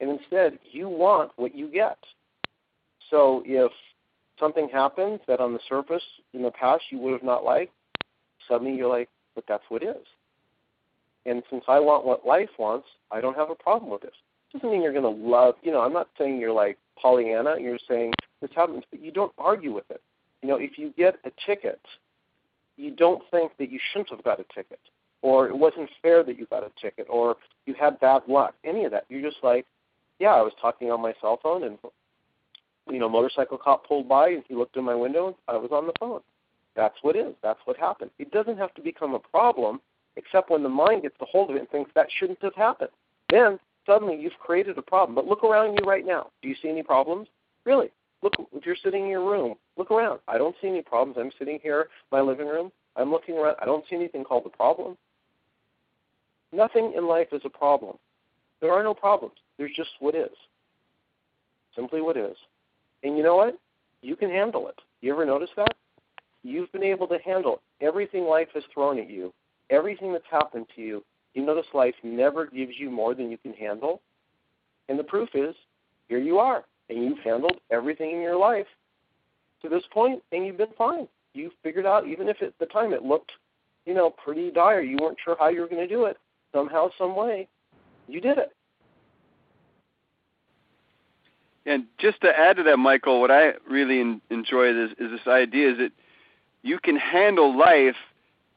and 0.00 0.10
instead 0.10 0.58
you 0.72 0.88
want 0.88 1.30
what 1.36 1.54
you 1.54 1.68
get. 1.68 1.98
So 3.12 3.42
if 3.44 3.70
something 4.40 4.68
happens 4.72 5.20
that 5.28 5.38
on 5.38 5.52
the 5.52 5.60
surface 5.68 6.02
in 6.32 6.42
the 6.42 6.50
past 6.50 6.84
you 6.90 6.98
would 6.98 7.12
have 7.12 7.22
not 7.22 7.44
liked, 7.44 7.72
suddenly 8.48 8.74
you're 8.74 8.88
like, 8.88 9.08
but 9.34 9.44
that's 9.46 9.64
what 9.68 9.82
is. 9.82 10.06
And 11.26 11.42
since 11.50 11.62
I 11.68 11.78
want 11.78 12.06
what 12.06 12.26
life 12.26 12.48
wants, 12.58 12.86
I 13.12 13.20
don't 13.20 13.36
have 13.36 13.50
a 13.50 13.54
problem 13.54 13.92
with 13.92 14.00
this. 14.00 14.14
Doesn't 14.52 14.70
mean 14.70 14.82
you're 14.82 14.92
going 14.92 15.04
to 15.04 15.28
love, 15.28 15.54
you 15.62 15.70
know, 15.70 15.82
I'm 15.82 15.92
not 15.92 16.08
saying 16.18 16.38
you're 16.40 16.52
like 16.52 16.78
Pollyanna. 17.00 17.56
You're 17.60 17.78
saying 17.86 18.12
this 18.40 18.50
happens, 18.56 18.82
but 18.90 19.00
you 19.00 19.12
don't 19.12 19.32
argue 19.38 19.72
with 19.72 19.88
it. 19.90 20.00
You 20.40 20.48
know, 20.48 20.56
if 20.56 20.78
you 20.78 20.92
get 20.96 21.16
a 21.24 21.30
ticket, 21.46 21.80
you 22.76 22.90
don't 22.90 23.22
think 23.30 23.52
that 23.58 23.70
you 23.70 23.78
shouldn't 23.92 24.10
have 24.10 24.24
got 24.24 24.40
a 24.40 24.44
ticket, 24.54 24.80
or 25.20 25.48
it 25.48 25.56
wasn't 25.56 25.88
fair 26.00 26.24
that 26.24 26.38
you 26.38 26.46
got 26.46 26.64
a 26.64 26.72
ticket, 26.80 27.06
or 27.08 27.36
you 27.66 27.74
had 27.74 28.00
bad 28.00 28.22
luck. 28.26 28.54
Any 28.64 28.84
of 28.84 28.90
that. 28.90 29.04
You're 29.08 29.22
just 29.22 29.42
like, 29.42 29.66
yeah, 30.18 30.30
I 30.30 30.42
was 30.42 30.52
talking 30.60 30.90
on 30.90 31.00
my 31.00 31.14
cell 31.20 31.38
phone, 31.42 31.62
and 31.62 31.78
you 32.90 32.98
know, 32.98 33.08
motorcycle 33.08 33.58
cop 33.58 33.86
pulled 33.86 34.08
by, 34.08 34.30
and 34.30 34.42
he 34.48 34.54
looked 34.54 34.76
in 34.76 34.84
my 34.84 34.94
window, 34.94 35.26
and 35.26 35.36
I 35.48 35.56
was 35.56 35.70
on 35.72 35.86
the 35.86 35.92
phone. 36.00 36.20
That's 36.74 36.96
what 37.02 37.16
is. 37.16 37.34
That's 37.42 37.60
what 37.64 37.76
happened. 37.76 38.10
It 38.18 38.30
doesn't 38.30 38.58
have 38.58 38.74
to 38.74 38.80
become 38.80 39.14
a 39.14 39.18
problem, 39.18 39.80
except 40.16 40.50
when 40.50 40.62
the 40.62 40.68
mind 40.68 41.02
gets 41.02 41.16
a 41.20 41.26
hold 41.26 41.50
of 41.50 41.56
it 41.56 41.60
and 41.60 41.68
thinks 41.68 41.90
that 41.94 42.08
shouldn't 42.18 42.42
have 42.42 42.54
happened. 42.54 42.90
Then 43.30 43.58
suddenly 43.86 44.16
you've 44.20 44.38
created 44.38 44.78
a 44.78 44.82
problem. 44.82 45.14
But 45.14 45.26
look 45.26 45.44
around 45.44 45.78
you 45.78 45.86
right 45.86 46.06
now. 46.06 46.30
Do 46.42 46.48
you 46.48 46.56
see 46.62 46.68
any 46.68 46.82
problems? 46.82 47.28
Really? 47.64 47.90
Look, 48.22 48.34
if 48.52 48.64
you're 48.64 48.76
sitting 48.76 49.04
in 49.04 49.10
your 49.10 49.28
room, 49.28 49.56
look 49.76 49.90
around. 49.90 50.20
I 50.28 50.38
don't 50.38 50.54
see 50.62 50.68
any 50.68 50.82
problems. 50.82 51.16
I'm 51.18 51.32
sitting 51.38 51.58
here, 51.62 51.88
my 52.10 52.20
living 52.20 52.46
room. 52.46 52.70
I'm 52.96 53.10
looking 53.10 53.36
around. 53.36 53.56
I 53.60 53.64
don't 53.64 53.84
see 53.88 53.96
anything 53.96 54.24
called 54.24 54.44
a 54.46 54.56
problem. 54.56 54.96
Nothing 56.52 56.92
in 56.96 57.08
life 57.08 57.28
is 57.32 57.42
a 57.44 57.50
problem. 57.50 57.96
There 58.60 58.72
are 58.72 58.82
no 58.82 58.94
problems. 58.94 59.34
There's 59.58 59.72
just 59.74 59.90
what 59.98 60.14
is. 60.14 60.30
Simply 61.74 62.00
what 62.00 62.16
is. 62.16 62.36
And 63.02 63.16
you 63.16 63.22
know 63.22 63.36
what? 63.36 63.58
You 64.02 64.16
can 64.16 64.30
handle 64.30 64.68
it. 64.68 64.78
You 65.00 65.12
ever 65.12 65.24
notice 65.24 65.50
that? 65.56 65.74
You've 66.42 66.72
been 66.72 66.82
able 66.82 67.06
to 67.08 67.18
handle 67.24 67.60
everything 67.80 68.24
life 68.24 68.48
has 68.54 68.64
thrown 68.72 68.98
at 68.98 69.10
you, 69.10 69.32
everything 69.70 70.12
that's 70.12 70.24
happened 70.30 70.66
to 70.76 70.82
you. 70.82 71.04
You 71.34 71.44
notice 71.44 71.66
life 71.72 71.94
never 72.02 72.46
gives 72.46 72.72
you 72.78 72.90
more 72.90 73.14
than 73.14 73.30
you 73.30 73.38
can 73.38 73.54
handle. 73.54 74.00
And 74.88 74.98
the 74.98 75.04
proof 75.04 75.30
is, 75.34 75.54
here 76.08 76.18
you 76.18 76.38
are, 76.38 76.64
and 76.90 77.02
you've 77.04 77.18
handled 77.20 77.58
everything 77.70 78.10
in 78.10 78.20
your 78.20 78.36
life 78.36 78.66
to 79.62 79.68
this 79.68 79.84
point, 79.92 80.22
and 80.32 80.44
you've 80.44 80.58
been 80.58 80.74
fine. 80.76 81.08
You 81.34 81.50
figured 81.62 81.86
out, 81.86 82.06
even 82.06 82.28
if 82.28 82.42
at 82.42 82.58
the 82.58 82.66
time 82.66 82.92
it 82.92 83.02
looked, 83.02 83.32
you 83.86 83.94
know, 83.94 84.10
pretty 84.10 84.50
dire, 84.50 84.82
you 84.82 84.98
weren't 85.00 85.18
sure 85.24 85.36
how 85.38 85.48
you 85.48 85.60
were 85.60 85.68
going 85.68 85.86
to 85.86 85.92
do 85.92 86.04
it. 86.04 86.18
Somehow, 86.52 86.90
some 86.98 87.16
way, 87.16 87.48
you 88.08 88.20
did 88.20 88.36
it. 88.36 88.52
And 91.64 91.84
just 91.98 92.20
to 92.22 92.28
add 92.28 92.56
to 92.56 92.62
that, 92.64 92.76
Michael, 92.78 93.20
what 93.20 93.30
I 93.30 93.52
really 93.68 94.00
in, 94.00 94.20
enjoy 94.30 94.70
is, 94.70 94.90
is 94.98 95.10
this 95.10 95.26
idea 95.26 95.72
is 95.72 95.78
that 95.78 95.92
you 96.62 96.78
can 96.78 96.96
handle 96.96 97.56
life. 97.56 97.96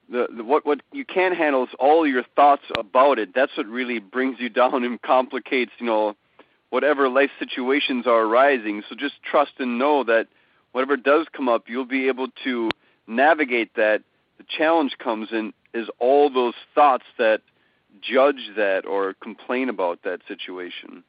The, 0.09 0.27
the 0.35 0.43
what 0.43 0.65
what 0.65 0.81
you 0.91 1.05
can't 1.05 1.35
handle 1.35 1.63
is 1.63 1.69
all 1.79 2.07
your 2.07 2.23
thoughts 2.35 2.63
about 2.77 3.17
it. 3.19 3.33
That's 3.33 3.55
what 3.57 3.67
really 3.67 3.99
brings 3.99 4.39
you 4.39 4.49
down 4.61 4.83
and 4.83 5.01
complicates, 5.01 5.71
you 5.79 5.85
know, 5.85 6.15
whatever 6.69 7.09
life 7.09 7.31
situations 7.39 8.07
are 8.07 8.21
arising. 8.21 8.83
So 8.89 8.95
just 8.95 9.15
trust 9.23 9.53
and 9.59 9.77
know 9.77 10.03
that 10.03 10.27
whatever 10.71 10.97
does 10.97 11.27
come 11.35 11.47
up, 11.47 11.65
you'll 11.67 11.85
be 11.85 12.07
able 12.07 12.27
to 12.43 12.69
navigate 13.07 13.75
that. 13.75 14.03
The 14.37 14.45
challenge 14.57 14.97
comes 14.99 15.29
in 15.31 15.53
is 15.73 15.87
all 15.99 16.29
those 16.29 16.55
thoughts 16.73 17.05
that 17.17 17.41
judge 18.01 18.51
that 18.57 18.85
or 18.85 19.13
complain 19.21 19.69
about 19.69 20.03
that 20.03 20.19
situation. 20.27 21.03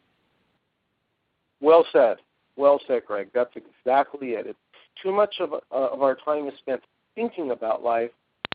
Well 1.66 1.84
said. 1.92 2.18
Well 2.54 2.80
said, 2.86 3.04
Greg. 3.04 3.30
That's 3.34 3.50
exactly 3.56 4.34
it. 4.34 4.46
It's 4.46 4.58
too 5.02 5.10
much 5.10 5.34
of, 5.40 5.52
uh, 5.52 5.58
of 5.72 6.00
our 6.00 6.14
time 6.14 6.46
is 6.46 6.54
spent 6.58 6.80
thinking 7.16 7.50
about 7.50 7.82
life 7.82 8.12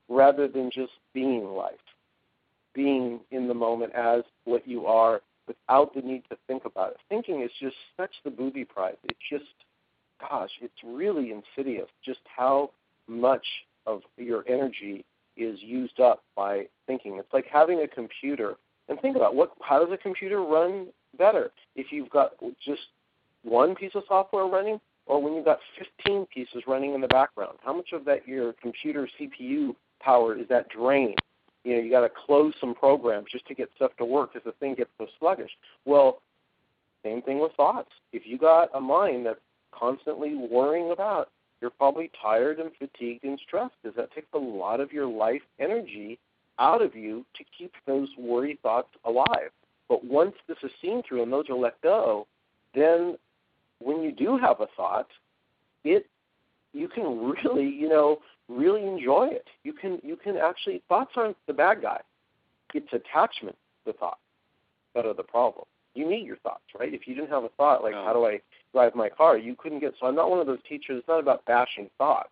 rather 0.07 0.47
than 0.47 0.71
just 0.71 0.93
being 1.13 1.43
life, 1.43 1.73
being 2.73 3.19
in 3.31 3.49
the 3.49 3.53
moment 3.53 3.91
as 3.93 4.21
what 4.45 4.65
you 4.65 4.85
are 4.85 5.19
without 5.45 5.93
the 5.93 6.01
need 6.01 6.23
to 6.29 6.37
think 6.47 6.63
about 6.63 6.91
it. 6.91 6.97
Thinking 7.09 7.41
is 7.41 7.51
just 7.59 7.75
such 7.97 8.11
the 8.23 8.29
booby 8.29 8.63
prize. 8.63 8.95
It's 9.03 9.19
just, 9.29 9.43
gosh, 10.21 10.51
it's 10.61 10.73
really 10.81 11.33
insidious 11.33 11.89
just 12.05 12.21
how 12.33 12.71
much 13.09 13.45
of 13.87 14.03
your 14.15 14.45
energy 14.47 15.03
is 15.35 15.59
used 15.61 15.99
up 15.99 16.23
by 16.33 16.65
thinking. 16.87 17.17
It's 17.17 17.33
like 17.33 17.45
having 17.51 17.81
a 17.81 17.89
computer. 17.89 18.55
And 18.87 18.97
think 19.01 19.17
about 19.17 19.35
what 19.35 19.51
how 19.61 19.83
does 19.83 19.93
a 19.93 19.97
computer 19.97 20.41
run 20.41 20.87
better? 21.17 21.51
If 21.75 21.91
you've 21.91 22.09
got 22.09 22.31
just 22.65 22.81
one 23.43 23.75
piece 23.75 23.91
of 23.95 24.03
software 24.07 24.45
running 24.45 24.79
or 25.05 25.21
when 25.21 25.33
you've 25.33 25.45
got 25.45 25.59
15 26.03 26.25
pieces 26.27 26.63
running 26.67 26.93
in 26.93 27.01
the 27.01 27.07
background? 27.07 27.57
How 27.63 27.75
much 27.75 27.91
of 27.93 28.05
that 28.05 28.27
your 28.27 28.53
computer 28.53 29.07
CPU 29.19 29.75
power 29.99 30.37
is 30.37 30.47
that 30.49 30.69
drain? 30.69 31.15
You 31.63 31.75
know, 31.75 31.81
you 31.81 31.91
got 31.91 32.01
to 32.01 32.09
close 32.25 32.53
some 32.59 32.73
programs 32.73 33.27
just 33.31 33.45
to 33.47 33.53
get 33.53 33.69
stuff 33.75 33.91
to 33.97 34.05
work 34.05 34.33
because 34.33 34.45
the 34.45 34.57
thing 34.59 34.75
gets 34.75 34.89
so 34.97 35.07
sluggish. 35.19 35.51
Well, 35.85 36.21
same 37.03 37.21
thing 37.21 37.39
with 37.39 37.51
thoughts. 37.53 37.89
If 38.13 38.23
you 38.25 38.37
got 38.37 38.69
a 38.73 38.79
mind 38.81 39.25
that's 39.25 39.39
constantly 39.71 40.35
worrying 40.35 40.91
about, 40.91 41.29
you're 41.61 41.71
probably 41.71 42.09
tired 42.19 42.59
and 42.59 42.71
fatigued 42.79 43.23
and 43.23 43.39
stressed 43.45 43.75
because 43.81 43.95
that 43.95 44.13
takes 44.13 44.27
a 44.33 44.39
lot 44.39 44.79
of 44.79 44.91
your 44.91 45.05
life 45.05 45.41
energy 45.59 46.17
out 46.57 46.81
of 46.81 46.95
you 46.95 47.25
to 47.35 47.43
keep 47.57 47.71
those 47.85 48.09
worry 48.17 48.57
thoughts 48.63 48.89
alive. 49.05 49.51
But 49.87 50.03
once 50.03 50.33
this 50.47 50.57
is 50.63 50.71
seen 50.81 51.03
through 51.07 51.23
and 51.23 51.31
those 51.31 51.49
are 51.49 51.55
let 51.55 51.79
go, 51.81 52.27
then 52.73 53.17
when 53.81 54.01
you 54.01 54.11
do 54.11 54.37
have 54.37 54.61
a 54.61 54.67
thought, 54.77 55.07
it 55.83 56.05
you 56.73 56.87
can 56.87 57.33
really, 57.43 57.67
you 57.67 57.89
know, 57.89 58.19
really 58.47 58.85
enjoy 58.85 59.27
it. 59.31 59.47
You 59.63 59.73
can 59.73 59.99
you 60.03 60.15
can 60.15 60.37
actually 60.37 60.81
thoughts 60.87 61.11
aren't 61.15 61.37
the 61.47 61.53
bad 61.53 61.81
guy. 61.81 62.01
It's 62.73 62.91
attachment 62.93 63.57
to 63.85 63.93
thought 63.93 64.19
that 64.95 65.05
are 65.05 65.13
the 65.13 65.23
problem. 65.23 65.65
You 65.93 66.09
need 66.09 66.25
your 66.25 66.37
thoughts, 66.37 66.63
right? 66.79 66.93
If 66.93 67.07
you 67.07 67.15
didn't 67.15 67.29
have 67.29 67.43
a 67.43 67.49
thought 67.49 67.83
like 67.83 67.93
how 67.93 68.13
do 68.13 68.25
I 68.25 68.39
drive 68.71 68.95
my 68.95 69.09
car, 69.09 69.37
you 69.37 69.55
couldn't 69.55 69.79
get 69.79 69.93
so 69.99 70.07
I'm 70.07 70.15
not 70.15 70.29
one 70.29 70.39
of 70.39 70.47
those 70.47 70.63
teachers, 70.67 70.99
it's 70.99 71.07
not 71.07 71.19
about 71.19 71.45
bashing 71.45 71.89
thought. 71.97 72.29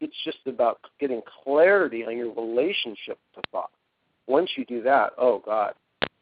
It's 0.00 0.16
just 0.24 0.38
about 0.46 0.80
getting 0.98 1.20
clarity 1.44 2.04
on 2.04 2.16
your 2.16 2.32
relationship 2.32 3.18
to 3.34 3.42
thought. 3.52 3.70
Once 4.26 4.50
you 4.56 4.64
do 4.64 4.82
that, 4.82 5.12
oh 5.18 5.42
God, 5.44 5.74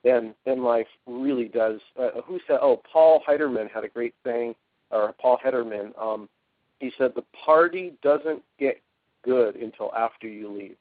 then 0.05 0.34
then 0.44 0.62
life 0.62 0.86
really 1.07 1.46
does. 1.46 1.80
Uh, 1.99 2.20
who 2.24 2.38
said? 2.46 2.59
Oh, 2.62 2.80
Paul 2.90 3.22
Heiderman 3.28 3.70
had 3.70 3.84
a 3.84 3.88
great 3.88 4.14
saying, 4.24 4.55
or 4.90 5.14
Paul 5.20 5.38
Hedderman. 5.44 6.01
Um, 6.01 6.28
he 6.78 6.92
said 6.96 7.12
the 7.14 7.24
party 7.44 7.92
doesn't 8.03 8.42
get 8.59 8.80
good 9.24 9.57
until 9.57 9.92
after 9.94 10.28
you 10.28 10.49
leave. 10.49 10.76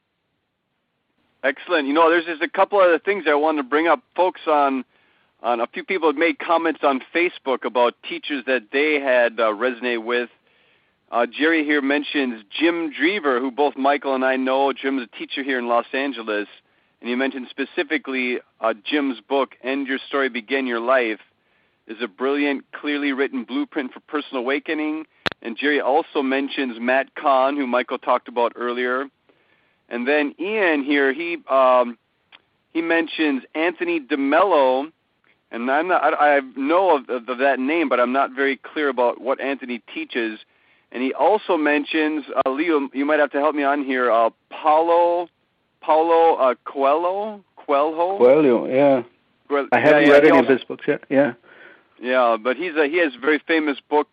Excellent. 1.42 1.86
You 1.86 1.94
know, 1.94 2.10
there's 2.10 2.24
just 2.24 2.42
a 2.42 2.48
couple 2.48 2.80
other 2.80 2.98
things 2.98 3.24
I 3.28 3.34
wanted 3.34 3.62
to 3.62 3.68
bring 3.68 3.88
up, 3.88 4.00
folks. 4.16 4.40
On 4.46 4.84
on 5.42 5.60
a 5.60 5.66
few 5.66 5.84
people 5.84 6.08
have 6.08 6.16
made 6.16 6.38
comments 6.38 6.80
on 6.82 7.00
Facebook 7.14 7.64
about 7.64 7.94
teachers 8.08 8.44
that 8.46 8.68
they 8.72 9.00
had 9.00 9.38
uh, 9.38 9.52
resonated 9.52 10.04
with. 10.04 10.30
Uh, 11.10 11.26
Jerry 11.26 11.64
here 11.64 11.80
mentions 11.80 12.44
Jim 12.58 12.92
Dreaver, 12.92 13.40
who 13.40 13.50
both 13.50 13.76
Michael 13.76 14.14
and 14.14 14.24
I 14.24 14.36
know. 14.36 14.72
Jim's 14.72 15.02
a 15.02 15.16
teacher 15.16 15.42
here 15.42 15.58
in 15.58 15.66
Los 15.66 15.86
Angeles 15.92 16.48
and 17.00 17.08
you 17.08 17.16
mentioned 17.16 17.46
specifically 17.50 18.38
uh, 18.60 18.74
Jim's 18.84 19.20
book, 19.20 19.54
End 19.62 19.86
Your 19.86 19.98
Story, 20.08 20.28
Begin 20.28 20.66
Your 20.66 20.80
Life, 20.80 21.20
is 21.86 21.98
a 22.02 22.08
brilliant, 22.08 22.64
clearly 22.72 23.12
written 23.12 23.44
blueprint 23.44 23.92
for 23.92 24.00
personal 24.00 24.42
awakening. 24.42 25.06
And 25.40 25.56
Jerry 25.56 25.80
also 25.80 26.22
mentions 26.22 26.78
Matt 26.80 27.14
Kahn, 27.14 27.56
who 27.56 27.66
Michael 27.66 27.98
talked 27.98 28.28
about 28.28 28.52
earlier. 28.56 29.06
And 29.88 30.06
then 30.06 30.34
Ian 30.38 30.82
here, 30.82 31.12
he 31.12 31.38
um, 31.48 31.96
he 32.72 32.82
mentions 32.82 33.42
Anthony 33.54 34.00
DeMello, 34.00 34.92
and 35.50 35.70
I'm 35.70 35.88
not, 35.88 36.02
I, 36.02 36.36
I 36.36 36.40
know 36.56 36.96
of, 36.96 37.08
of 37.08 37.38
that 37.38 37.58
name, 37.58 37.88
but 37.88 37.98
I'm 37.98 38.12
not 38.12 38.32
very 38.32 38.56
clear 38.56 38.88
about 38.88 39.20
what 39.20 39.40
Anthony 39.40 39.82
teaches. 39.94 40.40
And 40.92 41.02
he 41.02 41.14
also 41.14 41.56
mentions 41.56 42.24
uh, 42.44 42.50
Leo. 42.50 42.88
You 42.92 43.06
might 43.06 43.20
have 43.20 43.30
to 43.32 43.38
help 43.38 43.54
me 43.54 43.62
on 43.62 43.84
here. 43.84 44.10
Uh, 44.10 44.30
Paulo 44.50 45.28
Paulo 45.88 46.34
uh, 46.34 46.54
Coelho. 46.66 47.42
Coelho. 47.56 48.18
Coelho, 48.18 48.66
yeah. 48.66 49.02
Well, 49.48 49.66
I 49.72 49.80
haven't 49.80 50.02
yeah, 50.02 50.12
read 50.12 50.24
yeah, 50.24 50.28
any 50.28 50.38
also, 50.38 50.52
of 50.52 50.58
his 50.58 50.64
books 50.68 50.84
yet. 50.86 51.04
Yeah. 51.08 51.32
Yeah, 51.98 52.36
but 52.38 52.58
he's 52.58 52.76
a, 52.76 52.86
he 52.86 52.98
has 52.98 53.14
a 53.14 53.18
very 53.18 53.38
famous 53.38 53.78
book. 53.88 54.06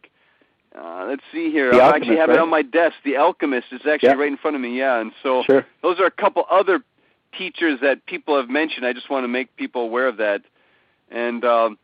Uh, 0.73 1.05
let's 1.09 1.21
see 1.34 1.51
here. 1.51 1.71
The 1.71 1.80
I 1.80 1.88
Alchemist, 1.88 2.03
actually 2.03 2.17
have 2.17 2.30
right? 2.30 2.38
it 2.38 2.41
on 2.41 2.49
my 2.49 2.61
desk. 2.61 2.95
The 3.03 3.17
Alchemist 3.17 3.67
is 3.73 3.82
actually 3.86 4.09
yeah. 4.09 4.15
right 4.15 4.32
in 4.32 4.38
front 4.38 4.55
of 4.55 4.61
me. 4.61 4.78
Yeah, 4.78 5.01
and 5.01 5.11
so 5.21 5.43
sure. 5.43 5.65
those 5.82 5.99
are 5.99 6.05
a 6.05 6.11
couple 6.11 6.45
other 6.49 6.80
teachers 7.38 7.82
that 7.82 8.05
people 8.05 8.38
have 8.38 8.49
mentioned. 8.49 8.86
I 8.86 8.93
just 8.93 9.09
want 9.09 9.26
to 9.26 9.28
make 9.28 9.53
people 9.57 9.82
aware 9.82 10.07
of 10.07 10.15
that. 10.17 10.43
And 11.11 11.43
um, 11.43 11.78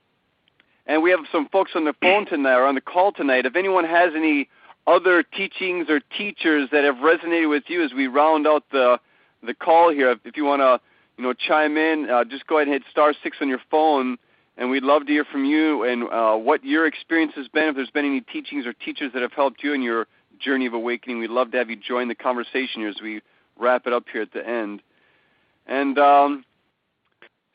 and 0.87 1.03
we 1.03 1.11
have 1.11 1.19
some 1.33 1.49
folks 1.49 1.71
on 1.75 1.83
the 1.83 1.93
phone 2.01 2.25
tonight 2.25 2.55
or 2.55 2.65
on 2.65 2.75
the 2.75 2.81
call 2.81 3.11
tonight. 3.11 3.45
If 3.45 3.57
anyone 3.57 3.83
has 3.83 4.13
any 4.15 4.47
other 4.87 5.21
teachings 5.21 5.89
or 5.89 5.99
teachers 6.17 6.69
that 6.71 6.85
have 6.85 6.95
resonated 6.95 7.49
with 7.49 7.63
you 7.67 7.83
as 7.83 7.91
we 7.91 8.07
round 8.07 8.47
out 8.47 8.63
the 8.71 8.99
the 9.43 9.53
call 9.53 9.91
here. 9.91 10.15
If 10.23 10.37
you 10.37 10.45
want 10.45 10.61
to, 10.61 10.79
you 11.17 11.23
know, 11.23 11.33
chime 11.33 11.77
in, 11.77 12.09
uh, 12.09 12.23
just 12.23 12.47
go 12.47 12.57
ahead 12.57 12.67
and 12.67 12.73
hit 12.73 12.83
star 12.89 13.13
six 13.23 13.37
on 13.41 13.49
your 13.49 13.61
phone, 13.69 14.17
and 14.57 14.69
we'd 14.69 14.83
love 14.83 15.05
to 15.07 15.11
hear 15.11 15.25
from 15.25 15.45
you 15.45 15.83
and 15.83 16.03
uh, 16.11 16.35
what 16.35 16.63
your 16.63 16.85
experience 16.85 17.33
has 17.35 17.47
been. 17.47 17.69
If 17.69 17.75
there's 17.75 17.89
been 17.89 18.05
any 18.05 18.21
teachings 18.21 18.65
or 18.65 18.73
teachers 18.73 19.11
that 19.13 19.21
have 19.21 19.33
helped 19.33 19.63
you 19.63 19.73
in 19.73 19.81
your 19.81 20.07
journey 20.39 20.65
of 20.65 20.73
awakening, 20.73 21.19
we'd 21.19 21.29
love 21.29 21.51
to 21.51 21.57
have 21.57 21.69
you 21.69 21.75
join 21.75 22.07
the 22.07 22.15
conversation 22.15 22.81
here 22.81 22.89
as 22.89 23.01
we 23.01 23.21
wrap 23.59 23.87
it 23.87 23.93
up 23.93 24.05
here 24.11 24.21
at 24.21 24.33
the 24.33 24.47
end. 24.47 24.81
And 25.67 25.97
um, 25.99 26.45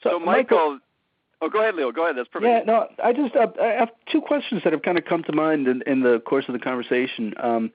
so, 0.03 0.11
so 0.11 0.19
Michael, 0.19 0.59
Michael 0.59 0.81
Oh, 1.43 1.51
go 1.51 1.61
ahead, 1.61 1.75
Leo. 1.75 1.93
Go 1.93 2.05
ahead. 2.05 2.17
That's 2.17 2.29
perfect. 2.29 2.67
Yeah, 2.67 2.73
no, 2.73 2.89
I 3.03 3.13
just 3.13 3.37
uh, 3.37 3.49
I 3.61 3.67
have 3.79 3.91
two 4.11 4.23
questions 4.23 4.63
that 4.65 4.73
have 4.73 4.83
kind 4.83 4.97
of 4.97 5.05
come 5.05 5.23
to 5.25 5.33
mind 5.33 5.69
in, 5.69 5.83
in 5.87 6.01
the 6.01 6.21
course 6.21 6.47
of 6.49 6.55
the 6.55 6.59
conversation. 6.59 7.35
Um, 7.43 7.71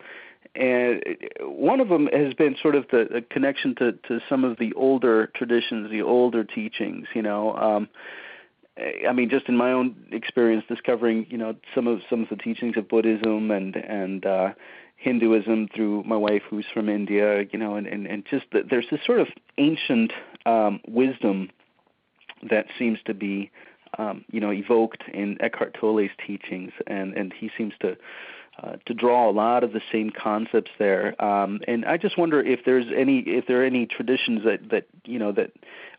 and 0.56 1.02
one 1.42 1.80
of 1.80 1.90
them 1.90 2.08
has 2.08 2.34
been 2.34 2.56
sort 2.62 2.76
of 2.76 2.86
the, 2.92 3.08
the 3.10 3.22
connection 3.22 3.74
to, 3.76 3.94
to 4.08 4.20
some 4.28 4.44
of 4.44 4.58
the 4.58 4.74
older 4.74 5.28
traditions, 5.28 5.90
the 5.90 6.02
older 6.02 6.44
teachings. 6.44 7.08
You 7.14 7.22
know, 7.22 7.56
um, 7.56 7.88
I 9.08 9.14
mean, 9.14 9.30
just 9.30 9.48
in 9.48 9.56
my 9.56 9.72
own 9.72 9.96
experience, 10.12 10.66
discovering 10.68 11.26
you 11.30 11.38
know 11.38 11.56
some 11.74 11.88
of 11.88 12.02
some 12.10 12.24
of 12.24 12.30
the 12.30 12.36
teachings 12.36 12.76
of 12.76 12.90
Buddhism 12.90 13.50
and 13.52 13.76
and 13.76 14.26
uh, 14.26 14.50
Hinduism 14.98 15.70
through 15.74 16.04
my 16.04 16.18
wife, 16.18 16.44
who's 16.50 16.66
from 16.74 16.90
India. 16.90 17.44
You 17.52 17.60
know, 17.60 17.76
and 17.76 17.88
and, 17.88 18.06
and 18.06 18.26
just 18.30 18.46
the, 18.52 18.64
there's 18.70 18.88
this 18.92 19.02
sort 19.06 19.22
of 19.22 19.28
ancient 19.58 20.12
um, 20.46 20.82
wisdom 20.86 21.50
that 22.50 22.66
seems 22.78 23.00
to 23.06 23.14
be 23.14 23.52
um, 23.98 24.26
you 24.30 24.42
know 24.42 24.52
evoked 24.52 25.04
in 25.14 25.38
Eckhart 25.42 25.78
Tolle's 25.80 26.12
teachings, 26.28 26.74
and 26.88 27.14
and 27.14 27.32
he 27.32 27.50
seems 27.58 27.74
to 27.80 27.96
uh, 28.62 28.74
to 28.86 28.94
draw 28.94 29.30
a 29.30 29.32
lot 29.32 29.64
of 29.64 29.72
the 29.72 29.82
same 29.92 30.12
concepts 30.12 30.72
there. 30.78 31.22
Um, 31.24 31.62
and 31.68 31.86
I 31.86 31.98
just 31.98 32.18
wonder 32.18 32.42
if 32.42 32.62
there's 32.66 32.86
any 32.96 33.20
if 33.20 33.48
there 33.48 33.62
are 33.62 33.66
any 33.66 33.86
traditions 33.86 34.44
that 34.44 34.70
that 34.72 34.88
you 35.06 35.20
know 35.20 35.32
that 35.32 35.52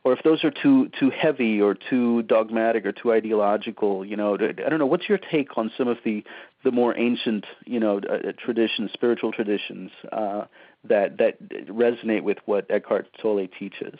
or 0.05 0.13
if 0.13 0.23
those 0.23 0.45
are 0.45 0.51
too 0.51 0.91
too 0.99 1.11
heavy 1.11 1.61
or 1.61 1.75
too 1.75 2.23
dogmatic 2.23 2.85
or 2.85 2.93
too 2.93 3.13
ideological. 3.13 4.05
You 4.05 4.17
know, 4.17 4.35
I 4.35 4.69
don't 4.69 4.79
know. 4.79 4.87
What's 4.87 5.09
your 5.09 5.19
take 5.19 5.57
on 5.57 5.73
some 5.79 5.89
of 5.89 5.99
the 6.05 6.23
the 6.63 6.71
more 6.71 6.97
ancient 6.97 7.47
you 7.65 7.81
know 7.81 7.99
uh, 7.99 8.33
traditions, 8.39 8.91
spiritual 8.93 9.33
traditions 9.33 9.91
uh, 10.13 10.45
that 10.85 11.19
that 11.19 11.41
resonate 11.69 12.23
with 12.23 12.39
what 12.45 12.71
Eckhart 12.71 13.09
Tolle 13.21 13.47
teaches? 13.59 13.99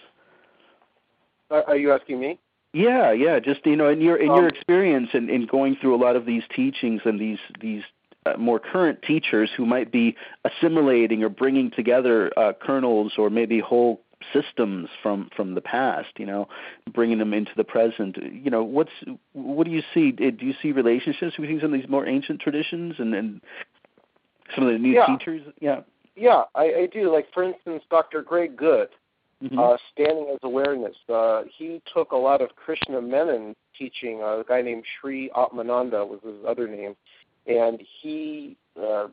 Are 1.51 1.77
you 1.77 1.93
asking 1.93 2.19
me? 2.19 2.39
Yeah, 2.73 3.13
yeah. 3.13 3.39
Just 3.39 3.67
you 3.67 3.77
know, 3.77 3.89
in 3.89 4.01
your 4.01 4.17
in 4.17 4.31
um, 4.31 4.37
your 4.37 4.49
experience 4.49 5.11
and 5.13 5.29
in, 5.29 5.43
in 5.43 5.47
going 5.47 5.77
through 5.81 5.95
a 5.95 6.01
lot 6.03 6.17
of 6.17 6.25
these 6.25 6.43
teachings 6.55 7.03
and 7.05 7.21
these 7.21 7.39
these 7.61 7.83
uh, 8.27 8.37
more 8.39 8.59
current 8.59 9.03
teachers 9.03 9.51
who 9.57 9.67
might 9.67 9.91
be 9.91 10.17
assimilating 10.45 11.23
or 11.23 11.29
bringing 11.29 11.71
together 11.71 12.33
uh, 12.37 12.53
kernels 12.61 13.13
or 13.19 13.31
maybe 13.31 13.61
whole 13.61 14.01
systems 14.33 14.89
from 15.03 15.29
from 15.35 15.57
the 15.57 15.61
past 15.61 16.11
you 16.17 16.25
know 16.25 16.47
bringing 16.93 17.19
them 17.19 17.35
into 17.35 17.51
the 17.57 17.65
present. 17.65 18.17
You 18.17 18.51
know 18.51 18.63
what's 18.63 18.93
what 19.33 19.67
do 19.67 19.73
you 19.73 19.83
see? 19.93 20.13
Do 20.13 20.35
you 20.41 20.55
see 20.63 20.73
relationships 20.73 21.37
between 21.37 21.61
some 21.61 21.75
of 21.75 21.81
these 21.81 21.89
more 21.89 22.07
ancient 22.07 22.41
traditions 22.41 22.95
and 22.99 23.15
and 23.15 23.41
some 24.55 24.67
of 24.67 24.73
the 24.73 24.79
new 24.79 24.93
yeah. 24.93 25.07
teachers? 25.07 25.43
Yeah. 25.61 25.81
Yeah 26.15 26.43
I, 26.55 26.65
I 26.65 26.89
do. 26.93 27.13
Like 27.13 27.27
for 27.35 27.43
instance 27.43 27.83
dr 27.91 28.23
greg 28.23 28.57
goode 28.57 28.91
mm-hmm. 29.43 29.59
uh, 29.59 29.77
standing 29.93 30.29
as 30.33 30.39
awareness. 30.43 30.97
Uh, 31.13 31.43
he 31.57 31.83
took 31.93 32.13
a 32.13 32.17
lot 32.17 32.41
of 32.41 32.51
krishna 32.57 33.01
menon 33.01 33.55
teaching. 33.77 34.21
Uh, 34.23 34.41
a 34.41 34.45
guy 34.47 34.63
named 34.63 34.85
sri 35.01 35.31
atmananda 35.35 36.07
was 36.07 36.21
his 36.25 36.37
other 36.47 36.69
name 36.69 36.95
and 37.47 37.83
he 38.01 38.57
uh, 38.81 39.09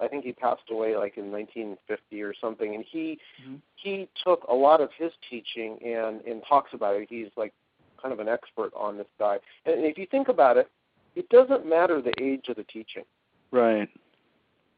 I 0.00 0.08
think 0.08 0.24
he 0.24 0.32
passed 0.32 0.62
away 0.70 0.96
like 0.96 1.16
in 1.16 1.30
1950 1.30 2.22
or 2.22 2.34
something, 2.40 2.74
and 2.74 2.84
he 2.90 3.18
mm-hmm. 3.42 3.56
he 3.76 4.08
took 4.24 4.44
a 4.48 4.54
lot 4.54 4.80
of 4.80 4.90
his 4.96 5.12
teaching 5.28 5.78
and 5.84 6.20
and 6.22 6.42
talks 6.48 6.72
about 6.72 6.96
it. 6.96 7.08
He's 7.10 7.28
like 7.36 7.52
kind 8.00 8.12
of 8.12 8.20
an 8.20 8.28
expert 8.28 8.72
on 8.76 8.96
this 8.96 9.06
guy. 9.18 9.38
And 9.66 9.84
if 9.84 9.98
you 9.98 10.06
think 10.10 10.28
about 10.28 10.56
it, 10.56 10.70
it 11.16 11.28
doesn't 11.30 11.68
matter 11.68 12.00
the 12.00 12.14
age 12.22 12.46
of 12.48 12.56
the 12.56 12.64
teaching. 12.64 13.04
Right. 13.50 13.88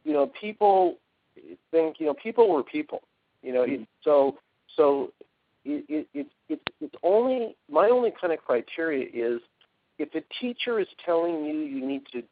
You 0.05 0.13
know, 0.13 0.31
people 0.41 0.97
think 1.71 1.97
you 1.99 2.07
know 2.07 2.15
people 2.15 2.51
were 2.51 2.63
people. 2.63 3.03
You 3.43 3.53
know, 3.53 3.63
mm-hmm. 3.63 3.83
it, 3.83 3.89
so 4.03 4.39
so 4.77 5.13
it, 5.65 5.85
it, 5.89 6.09
it, 6.15 6.27
it 6.49 6.61
it's 6.81 6.95
only 7.03 7.57
my 7.71 7.89
only 7.89 8.13
kind 8.19 8.33
of 8.33 8.41
criteria 8.41 9.07
is 9.13 9.41
if 9.99 10.15
a 10.15 10.23
teacher 10.41 10.81
is 10.81 10.89
telling 11.05 11.45
you 11.45 11.59
you 11.59 11.87
need 11.87 12.03
to 12.13 12.23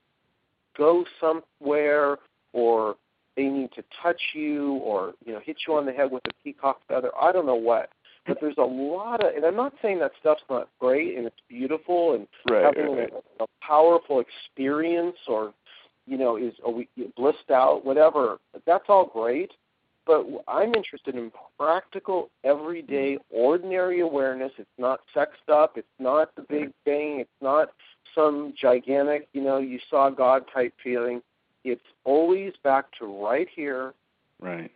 go 0.79 1.05
somewhere 1.21 2.19
or 2.53 2.97
they 3.37 3.45
need 3.45 3.71
to 3.73 3.85
touch 4.03 4.21
you 4.35 4.75
or 4.75 5.15
you 5.25 5.33
know 5.33 5.41
hit 5.45 5.57
you 5.67 5.75
on 5.75 5.85
the 5.85 5.93
head 5.93 6.11
with 6.11 6.23
a 6.27 6.31
peacock 6.43 6.81
feather 6.89 7.11
i 7.21 7.33
don't 7.33 7.47
know 7.47 7.55
what. 7.55 7.91
But 8.27 8.39
there's 8.43 8.59
a 8.59 8.63
lot 8.63 9.25
of 9.25 9.35
and 9.35 9.45
i'm 9.45 9.57
not 9.57 9.73
saying 9.81 10.01
that 10.01 10.13
stuff's 10.21 10.43
not 10.51 10.69
great 10.79 11.17
and 11.17 11.27
it's 11.27 11.37
beautiful 11.49 12.15
and 12.15 12.27
right, 12.51 12.65
having 12.65 12.97
right. 12.97 13.13
A, 13.41 13.45
a 13.45 13.47
powerful 13.63 14.21
experience 14.21 15.17
or 15.27 15.55
you 16.07 16.19
know 16.19 16.37
is 16.37 16.53
are 16.65 16.73
we 16.73 16.89
blissed 17.17 17.51
out 17.51 17.85
whatever 17.85 18.39
that's 18.67 18.85
all 18.89 19.07
great. 19.07 19.53
But 20.07 20.27
i'm 20.49 20.75
interested 20.75 21.15
in 21.15 21.31
practical 21.59 22.31
everyday 22.45 23.19
ordinary 23.31 24.01
awareness. 24.01 24.53
It's 24.59 24.69
not 24.79 25.01
sexed 25.15 25.49
up. 25.51 25.79
It's 25.79 25.87
not 25.99 26.35
the 26.35 26.43
big 26.43 26.69
mm-hmm. 26.69 26.85
thing 26.91 27.21
it's 27.21 27.41
not 27.41 27.69
some 28.15 28.55
gigantic, 28.61 29.29
you 29.33 29.43
know, 29.43 29.59
you 29.59 29.79
saw 29.91 30.11
God 30.11 30.45
type 30.53 30.75
feeling. 30.83 31.23
It's 31.65 31.81
always 32.05 32.53
back 32.63 32.87
to 32.99 33.07
right 33.07 33.49
here, 33.55 33.95
right, 34.41 34.71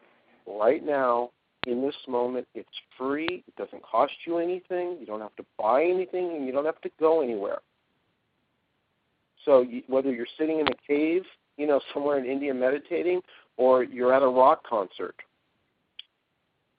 right 0.47 0.85
now, 0.85 1.30
in 1.66 1.83
this 1.83 1.95
moment. 2.09 2.47
It's 2.55 2.68
free. 2.99 3.45
It 3.47 3.57
doesn't 3.57 3.83
cost 3.83 4.12
you 4.26 4.39
anything. 4.39 4.97
You 5.01 5.07
don't 5.07 5.20
have 5.20 5.37
to 5.37 5.45
buy 5.59 5.85
anything, 5.85 6.37
and 6.37 6.47
you 6.47 6.53
don't 6.53 6.66
have 6.66 6.80
to 6.83 6.91
go 6.99 7.22
anywhere. 7.22 7.59
So 9.45 9.62
you, 9.62 9.83
whether 9.87 10.12
you're 10.12 10.26
sitting 10.39 10.61
in 10.61 10.66
a 10.68 10.76
cave, 10.87 11.22
you 11.57 11.66
know, 11.66 11.80
somewhere 11.93 12.18
in 12.18 12.26
India 12.26 12.53
meditating, 12.55 13.20
or 13.57 13.85
you're 13.85 14.12
at 14.12 14.22
a 14.22 14.28
rock 14.28 14.66
concert, 14.68 15.16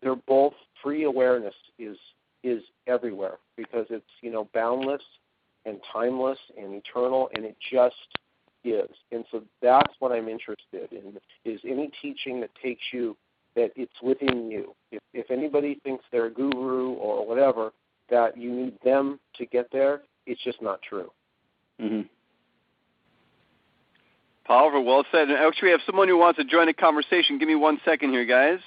they're 0.01 0.15
both 0.15 0.53
free 0.81 1.03
awareness 1.03 1.55
is 1.79 1.97
is 2.43 2.61
everywhere 2.87 3.37
because 3.55 3.85
it's 3.89 4.05
you 4.21 4.29
know 4.29 4.49
boundless 4.53 5.01
and 5.65 5.77
timeless 5.91 6.39
and 6.57 6.73
eternal, 6.73 7.29
and 7.35 7.45
it 7.45 7.55
just 7.71 7.95
is. 8.63 8.89
And 9.11 9.25
so 9.31 9.43
that's 9.61 9.93
what 9.99 10.11
I'm 10.11 10.27
interested 10.27 10.91
in: 10.91 11.17
is 11.45 11.61
any 11.65 11.91
teaching 12.01 12.41
that 12.41 12.51
takes 12.61 12.81
you 12.91 13.15
that 13.55 13.71
it's 13.75 14.01
within 14.01 14.49
you. 14.49 14.75
If, 14.91 15.01
if 15.13 15.29
anybody 15.29 15.79
thinks 15.83 16.03
they're 16.11 16.25
a 16.25 16.31
guru 16.31 16.93
or 16.93 17.27
whatever, 17.27 17.71
that 18.09 18.37
you 18.37 18.51
need 18.51 18.77
them 18.83 19.19
to 19.35 19.45
get 19.45 19.69
there, 19.71 20.01
it's 20.25 20.43
just 20.43 20.61
not 20.61 20.81
true. 20.81 21.11
Mm-hmm. 21.81 22.01
Powerful, 24.45 24.83
well 24.83 25.05
said. 25.11 25.29
And 25.29 25.37
actually, 25.37 25.67
we 25.67 25.71
have 25.71 25.81
someone 25.85 26.07
who 26.07 26.17
wants 26.17 26.37
to 26.37 26.45
join 26.45 26.67
the 26.67 26.73
conversation. 26.73 27.37
Give 27.37 27.47
me 27.47 27.55
one 27.55 27.79
second 27.85 28.11
here, 28.11 28.25
guys. 28.25 28.59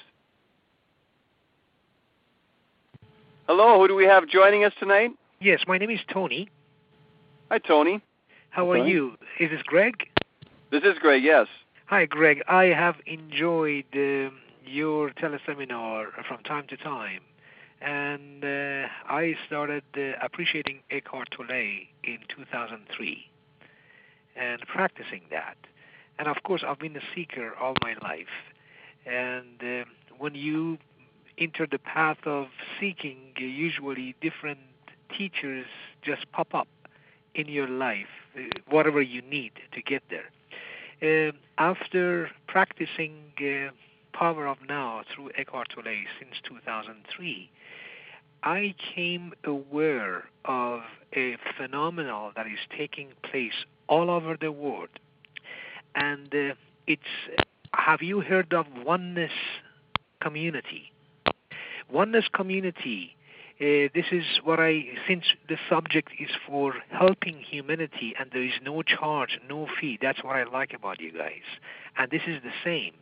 Hello, 3.46 3.78
who 3.78 3.88
do 3.88 3.94
we 3.94 4.04
have 4.04 4.26
joining 4.26 4.64
us 4.64 4.72
tonight? 4.80 5.10
Yes, 5.40 5.60
my 5.68 5.78
name 5.78 5.90
is 5.90 6.00
Tony. 6.12 6.48
Hi, 7.48 7.58
Tony. 7.58 8.02
How 8.50 8.72
are 8.72 8.84
you? 8.88 9.12
Is 9.38 9.50
this 9.50 9.62
Greg? 9.62 10.08
This 10.72 10.82
is 10.82 10.98
Greg, 10.98 11.22
yes. 11.22 11.46
Hi, 11.86 12.04
Greg. 12.04 12.42
I 12.48 12.64
have 12.64 12.96
enjoyed 13.06 13.84
uh, 13.94 14.30
your 14.66 15.10
teleseminar 15.10 16.06
from 16.26 16.42
time 16.42 16.66
to 16.70 16.76
time, 16.76 17.20
and 17.80 18.44
uh, 18.44 18.88
I 19.08 19.36
started 19.46 19.84
uh, 19.96 20.14
appreciating 20.20 20.80
Eckhart 20.90 21.28
Tolle 21.30 21.86
in 22.02 22.18
2003 22.28 23.26
and 24.34 24.60
practicing 24.62 25.22
that. 25.30 25.56
And 26.18 26.26
of 26.26 26.42
course, 26.42 26.64
I've 26.66 26.80
been 26.80 26.96
a 26.96 27.14
seeker 27.14 27.54
all 27.60 27.74
my 27.80 27.94
life. 28.02 28.26
And 29.06 29.62
uh, 29.62 29.84
when 30.18 30.34
you 30.34 30.78
enter 31.38 31.68
the 31.70 31.78
path 31.78 32.18
of 32.26 32.48
seeking, 32.80 33.18
usually 33.38 34.16
different 34.20 34.58
teachers 35.16 35.66
just 36.02 36.30
pop 36.32 36.52
up 36.52 36.66
in 37.36 37.48
your 37.48 37.68
life, 37.68 38.06
uh, 38.36 38.40
whatever 38.68 39.00
you 39.00 39.22
need 39.22 39.52
to 39.72 39.82
get 39.82 40.02
there. 40.10 40.30
Uh, 41.02 41.32
after 41.58 42.30
practicing 42.46 43.14
uh, 43.38 43.70
Power 44.12 44.46
of 44.46 44.58
Now 44.66 45.02
through 45.14 45.30
Eckhart 45.36 45.68
Tolle 45.74 46.04
since 46.18 46.36
2003, 46.44 47.50
I 48.42 48.74
came 48.94 49.32
aware 49.44 50.24
of 50.44 50.80
a 51.14 51.36
phenomenon 51.56 52.32
that 52.36 52.46
is 52.46 52.58
taking 52.76 53.08
place 53.22 53.64
all 53.88 54.10
over 54.10 54.36
the 54.40 54.52
world. 54.52 54.88
And 55.94 56.32
uh, 56.34 56.54
it's 56.86 57.02
have 57.74 58.02
you 58.02 58.20
heard 58.20 58.52
of 58.54 58.66
oneness 58.84 59.32
community? 60.20 60.92
Oneness 61.90 62.24
community 62.32 63.15
uh, 63.58 63.88
this 63.94 64.04
is 64.12 64.24
what 64.44 64.60
I, 64.60 64.84
since 65.08 65.24
the 65.48 65.56
subject 65.68 66.10
is 66.20 66.28
for 66.46 66.74
helping 66.90 67.40
humanity 67.40 68.14
and 68.18 68.30
there 68.30 68.44
is 68.44 68.52
no 68.62 68.82
charge, 68.82 69.40
no 69.48 69.66
fee, 69.80 69.98
that's 70.00 70.22
what 70.22 70.36
I 70.36 70.44
like 70.44 70.74
about 70.74 71.00
you 71.00 71.10
guys. 71.10 71.40
And 71.96 72.10
this 72.10 72.20
is 72.26 72.42
the 72.42 72.52
same. 72.62 72.92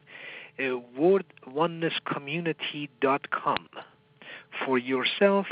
Uh, 0.57 0.78
wordonenesscommunity.com 0.96 3.68
for 4.64 4.78
yourself, 4.78 5.48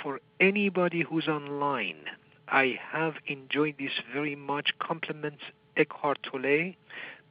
for 0.00 0.20
anybody 0.38 1.02
who's 1.02 1.26
online. 1.26 2.04
I 2.46 2.78
have 2.92 3.14
enjoyed 3.26 3.74
this 3.78 3.98
very 4.12 4.36
much. 4.36 4.78
Compliments 4.78 5.42
Eckhart 5.76 6.22
Tolle 6.22 6.74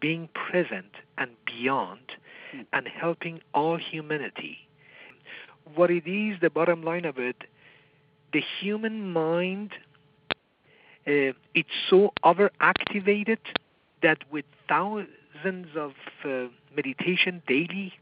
being 0.01 0.28
present 0.34 0.91
and 1.17 1.38
beyond 1.45 2.11
mm. 2.53 2.65
and 2.74 2.89
helping 2.89 3.39
all 3.53 3.78
humanity 3.78 4.67
what 5.76 5.91
it 5.91 6.07
is, 6.07 6.39
the 6.41 6.49
bottom 6.49 6.84
line 6.84 7.05
of 7.05 7.18
it, 7.18 7.36
the 8.32 8.43
human 8.59 9.11
mind, 9.11 9.72
uh, 11.05 11.34
it's 11.53 11.70
so 11.89 12.14
overactivated 12.24 13.38
that 14.01 14.20
with 14.32 14.45
thousands 14.68 15.68
of 15.76 15.91
uh, 16.26 16.47
meditation 16.76 17.41
daily, 17.47 17.93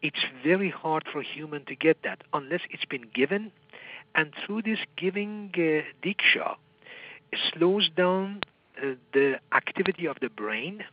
it's 0.00 0.24
very 0.44 0.70
hard 0.70 1.04
for 1.12 1.22
human 1.22 1.64
to 1.66 1.76
get 1.76 1.98
that 2.02 2.22
unless 2.32 2.60
it's 2.70 2.84
been 2.84 3.06
given. 3.14 3.52
And 4.14 4.32
through 4.44 4.62
this 4.62 4.78
giving 4.96 5.50
uh, 5.54 5.82
diksha, 6.06 6.56
it 7.30 7.38
slows 7.52 7.88
down 7.96 8.42
uh, 8.76 8.94
the 9.12 9.36
activity 9.52 10.06
of 10.06 10.16
the 10.20 10.28
brain, 10.28 10.84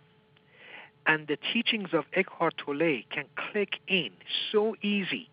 and 1.06 1.28
the 1.28 1.38
teachings 1.54 1.90
of 1.92 2.06
Eckhart 2.14 2.56
Tolle 2.58 3.02
can 3.10 3.26
click 3.52 3.80
in 3.88 4.12
so 4.52 4.76
easy 4.82 5.30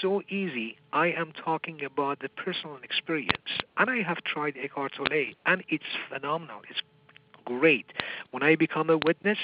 so 0.00 0.22
easy. 0.28 0.76
I 0.92 1.08
am 1.08 1.32
talking 1.32 1.84
about 1.84 2.20
the 2.20 2.28
personal 2.28 2.78
experience, 2.82 3.60
and 3.76 3.90
I 3.90 4.02
have 4.02 4.18
tried 4.24 4.56
Eckhart 4.62 4.92
Tolle, 4.96 5.34
and 5.46 5.62
it's 5.68 5.84
phenomenal. 6.08 6.60
It's 6.68 6.80
great. 7.44 7.86
When 8.30 8.42
I 8.42 8.56
become 8.56 8.90
a 8.90 8.98
witness 8.98 9.38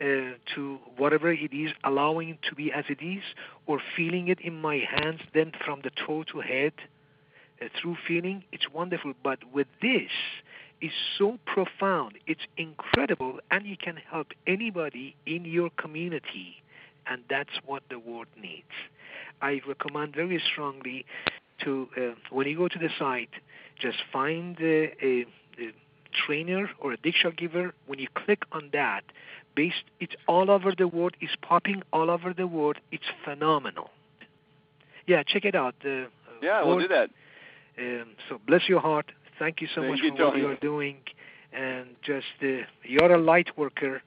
uh, 0.00 0.36
to 0.54 0.78
whatever 0.96 1.32
it 1.32 1.52
is, 1.52 1.72
allowing 1.84 2.30
it 2.30 2.38
to 2.48 2.54
be 2.54 2.72
as 2.72 2.84
it 2.88 3.02
is, 3.04 3.22
or 3.66 3.80
feeling 3.96 4.28
it 4.28 4.40
in 4.40 4.60
my 4.60 4.76
hands, 4.76 5.20
then 5.32 5.52
from 5.64 5.80
the 5.82 5.90
toe 5.90 6.24
to 6.32 6.40
head, 6.40 6.72
uh, 7.62 7.66
through 7.80 7.96
feeling, 8.06 8.44
it's 8.52 8.68
wonderful. 8.72 9.12
But 9.22 9.38
with 9.52 9.68
this, 9.80 10.10
it's 10.80 10.94
so 11.16 11.38
profound, 11.46 12.14
it's 12.26 12.46
incredible, 12.56 13.38
and 13.50 13.66
you 13.66 13.76
can 13.76 13.96
help 13.96 14.28
anybody 14.46 15.16
in 15.26 15.44
your 15.44 15.70
community, 15.70 16.62
and 17.06 17.22
that's 17.28 17.50
what 17.66 17.82
the 17.90 17.98
world 17.98 18.26
needs. 18.40 18.72
I 19.42 19.60
recommend 19.66 20.14
very 20.14 20.40
strongly 20.52 21.04
to 21.62 21.88
uh, 21.96 22.00
when 22.30 22.46
you 22.46 22.56
go 22.56 22.68
to 22.68 22.78
the 22.78 22.88
site, 22.98 23.30
just 23.80 23.98
find 24.12 24.58
a, 24.60 24.92
a, 25.04 25.26
a 25.58 25.72
trainer 26.26 26.70
or 26.80 26.92
a 26.92 26.96
diksha 26.96 27.36
giver. 27.36 27.74
When 27.86 27.98
you 27.98 28.08
click 28.14 28.42
on 28.52 28.70
that, 28.72 29.02
based 29.54 29.84
it's 30.00 30.14
all 30.26 30.50
over 30.50 30.72
the 30.76 30.88
world. 30.88 31.14
It's 31.20 31.36
popping 31.42 31.82
all 31.92 32.10
over 32.10 32.32
the 32.32 32.46
world. 32.46 32.78
It's 32.90 33.04
phenomenal. 33.24 33.90
Yeah, 35.06 35.22
check 35.22 35.44
it 35.44 35.54
out. 35.54 35.74
Uh, 35.84 36.06
yeah, 36.42 36.64
we'll 36.64 36.80
do 36.80 36.88
that. 36.88 37.10
Um, 37.78 38.12
so 38.28 38.40
bless 38.46 38.68
your 38.68 38.80
heart. 38.80 39.12
Thank 39.38 39.60
you 39.60 39.68
so 39.74 39.80
Thank 39.82 39.90
much 39.92 40.00
you, 40.00 40.10
for 40.10 40.18
Tony. 40.18 40.30
what 40.30 40.38
you're 40.38 40.56
doing, 40.56 40.98
and 41.52 41.88
just 42.02 42.26
uh, 42.42 42.64
you're 42.84 43.12
a 43.12 43.18
light 43.18 43.56
worker. 43.58 44.02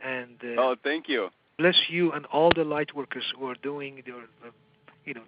And 0.00 0.36
uh, 0.42 0.60
oh, 0.60 0.76
thank 0.82 1.08
you. 1.08 1.28
Bless 1.58 1.76
you 1.88 2.12
and 2.12 2.26
all 2.26 2.50
the 2.54 2.64
light 2.64 2.94
workers 2.94 3.24
who 3.38 3.46
are 3.48 3.54
doing 3.62 4.02
their, 4.04 4.16
uh, 4.16 4.50
you 5.04 5.14
know, 5.14 5.22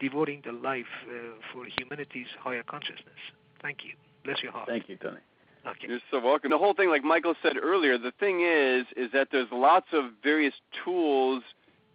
devoting 0.00 0.42
their 0.44 0.52
life 0.52 0.84
uh, 1.08 1.12
for 1.52 1.64
humanity's 1.78 2.26
higher 2.38 2.62
consciousness. 2.62 3.20
Thank 3.62 3.78
you. 3.84 3.92
Bless 4.24 4.42
your 4.42 4.52
heart. 4.52 4.68
Thank 4.68 4.88
you, 4.88 4.96
Tony. 4.96 5.18
Okay. 5.66 5.88
You're 5.88 5.98
so 6.10 6.20
welcome. 6.20 6.50
The 6.50 6.58
whole 6.58 6.74
thing, 6.74 6.90
like 6.90 7.02
Michael 7.02 7.34
said 7.42 7.54
earlier, 7.60 7.98
the 7.98 8.12
thing 8.20 8.40
is, 8.42 8.86
is 8.96 9.10
that 9.12 9.28
there's 9.32 9.48
lots 9.50 9.86
of 9.92 10.04
various 10.22 10.54
tools 10.84 11.42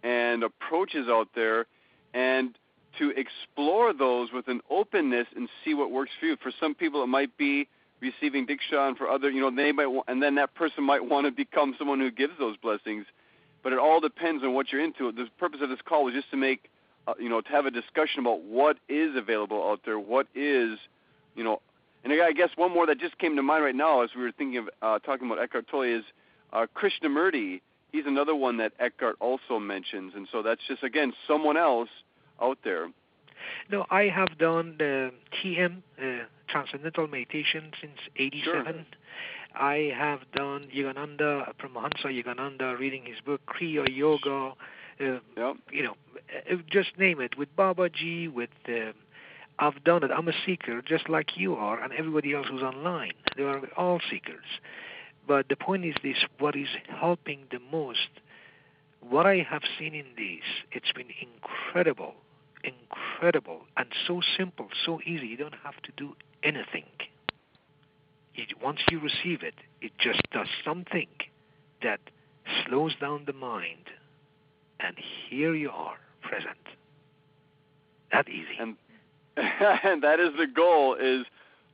and 0.02 0.42
approaches 0.42 1.06
out 1.08 1.28
there, 1.34 1.66
and 2.12 2.58
to 2.98 3.12
explore 3.16 3.94
those 3.94 4.30
with 4.32 4.48
an 4.48 4.60
openness 4.68 5.26
and 5.34 5.48
see 5.64 5.72
what 5.72 5.90
works 5.90 6.10
for 6.20 6.26
you. 6.26 6.36
For 6.42 6.52
some 6.60 6.74
people, 6.74 7.02
it 7.02 7.06
might 7.06 7.34
be 7.38 7.68
receiving 8.00 8.46
diksha, 8.46 8.88
and 8.88 8.98
for 8.98 9.08
other, 9.08 9.30
you 9.30 9.40
know, 9.40 9.54
they 9.54 9.72
might, 9.72 9.86
wa- 9.86 10.02
and 10.08 10.22
then 10.22 10.34
that 10.34 10.54
person 10.54 10.84
might 10.84 11.08
want 11.08 11.24
to 11.26 11.30
become 11.30 11.74
someone 11.78 12.00
who 12.00 12.10
gives 12.10 12.34
those 12.38 12.56
blessings. 12.58 13.06
But 13.62 13.72
it 13.72 13.78
all 13.78 14.00
depends 14.00 14.42
on 14.42 14.54
what 14.54 14.72
you're 14.72 14.82
into. 14.82 15.10
The 15.12 15.28
purpose 15.38 15.60
of 15.62 15.68
this 15.68 15.78
call 15.84 16.04
was 16.04 16.14
just 16.14 16.30
to 16.30 16.36
make, 16.36 16.70
uh, 17.06 17.14
you 17.18 17.28
know, 17.28 17.40
to 17.40 17.48
have 17.48 17.66
a 17.66 17.70
discussion 17.70 18.20
about 18.20 18.42
what 18.42 18.76
is 18.88 19.16
available 19.16 19.62
out 19.70 19.80
there, 19.84 19.98
what 19.98 20.26
is, 20.34 20.78
you 21.36 21.44
know, 21.44 21.60
and 22.04 22.12
I 22.12 22.32
guess 22.32 22.50
one 22.56 22.72
more 22.72 22.86
that 22.86 22.98
just 22.98 23.18
came 23.18 23.36
to 23.36 23.42
mind 23.42 23.64
right 23.64 23.74
now 23.74 24.02
as 24.02 24.10
we 24.16 24.22
were 24.22 24.32
thinking 24.32 24.58
of 24.58 24.70
uh, 24.82 24.98
talking 24.98 25.26
about 25.26 25.40
Eckhart 25.40 25.68
Tolle 25.68 25.82
is 25.82 26.04
uh, 26.52 26.66
Krishnamurti. 26.76 27.60
He's 27.92 28.06
another 28.06 28.34
one 28.34 28.56
that 28.56 28.72
Eckhart 28.80 29.16
also 29.20 29.58
mentions, 29.60 30.14
and 30.16 30.26
so 30.32 30.42
that's 30.42 30.62
just 30.66 30.82
again 30.82 31.12
someone 31.28 31.56
else 31.56 31.90
out 32.40 32.58
there. 32.64 32.88
No, 33.70 33.86
I 33.90 34.04
have 34.04 34.38
done 34.38 34.76
the 34.78 35.12
TM 35.42 35.82
uh, 36.00 36.24
Transcendental 36.48 37.06
Meditation 37.06 37.70
since 37.80 37.98
'87. 38.16 38.42
Sure. 38.44 38.84
I 39.54 39.92
have 39.96 40.20
done 40.34 40.68
Yogananda, 40.74 41.52
Paramahansa 41.56 42.06
Yogananda, 42.06 42.78
reading 42.78 43.04
his 43.04 43.20
book 43.24 43.40
Kriya 43.46 43.86
Yoga. 43.94 44.52
Uh, 45.00 45.18
Yep. 45.36 45.56
you 45.72 45.82
know, 45.82 45.96
uh, 46.50 46.56
just 46.70 46.96
name 46.98 47.20
it. 47.20 47.36
With 47.36 47.54
Babaji, 47.56 48.32
with 48.32 48.50
uh, 48.68 48.92
I've 49.58 49.82
done 49.84 50.04
it. 50.04 50.10
I'm 50.10 50.28
a 50.28 50.32
seeker, 50.46 50.82
just 50.82 51.08
like 51.08 51.36
you 51.36 51.54
are, 51.54 51.82
and 51.82 51.92
everybody 51.92 52.34
else 52.34 52.46
who's 52.50 52.62
online. 52.62 53.12
They 53.36 53.42
are 53.42 53.62
all 53.76 54.00
seekers. 54.10 54.44
But 55.26 55.48
the 55.48 55.56
point 55.56 55.84
is 55.84 55.94
this: 56.02 56.18
what 56.38 56.54
is 56.56 56.68
helping 56.88 57.44
the 57.50 57.58
most? 57.70 58.08
What 59.00 59.26
I 59.26 59.38
have 59.48 59.62
seen 59.78 59.94
in 59.94 60.06
this, 60.16 60.44
it's 60.70 60.92
been 60.92 61.08
incredible, 61.20 62.14
incredible, 62.62 63.62
and 63.76 63.88
so 64.06 64.20
simple, 64.36 64.68
so 64.86 65.00
easy. 65.04 65.26
You 65.26 65.36
don't 65.36 65.56
have 65.64 65.80
to 65.82 65.92
do 65.96 66.14
anything. 66.44 66.84
It, 68.34 68.48
once 68.62 68.80
you 68.90 68.98
receive 68.98 69.42
it, 69.42 69.54
it 69.80 69.92
just 69.98 70.22
does 70.32 70.46
something 70.64 71.08
that 71.82 72.00
slows 72.66 72.94
down 73.00 73.24
the 73.26 73.32
mind, 73.32 73.90
and 74.80 74.96
here 75.28 75.54
you 75.54 75.70
are, 75.70 75.96
present. 76.22 76.56
That 78.12 78.28
easy. 78.28 78.56
And 78.58 78.76
and 79.36 80.02
that 80.02 80.20
is 80.20 80.30
the 80.38 80.46
goal 80.46 80.94
is 80.94 81.24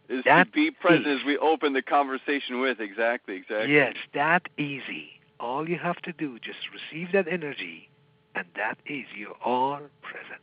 is 0.08 0.24
That 0.24 0.44
to 0.44 0.50
be 0.52 0.70
present 0.70 1.06
is- 1.06 1.20
as 1.20 1.26
we 1.26 1.36
open 1.38 1.72
the 1.72 1.82
conversation 1.82 2.60
with 2.60 2.80
exactly 2.80 3.36
exactly. 3.36 3.74
Yes, 3.74 3.94
that 4.14 4.48
easy. 4.56 5.10
All 5.40 5.68
you 5.68 5.78
have 5.78 5.96
to 6.02 6.12
do, 6.12 6.38
just 6.40 6.58
receive 6.72 7.12
that 7.12 7.28
energy, 7.28 7.88
and 8.34 8.46
that 8.56 8.78
is 8.86 9.04
you 9.16 9.34
are 9.44 9.82
present. 10.02 10.40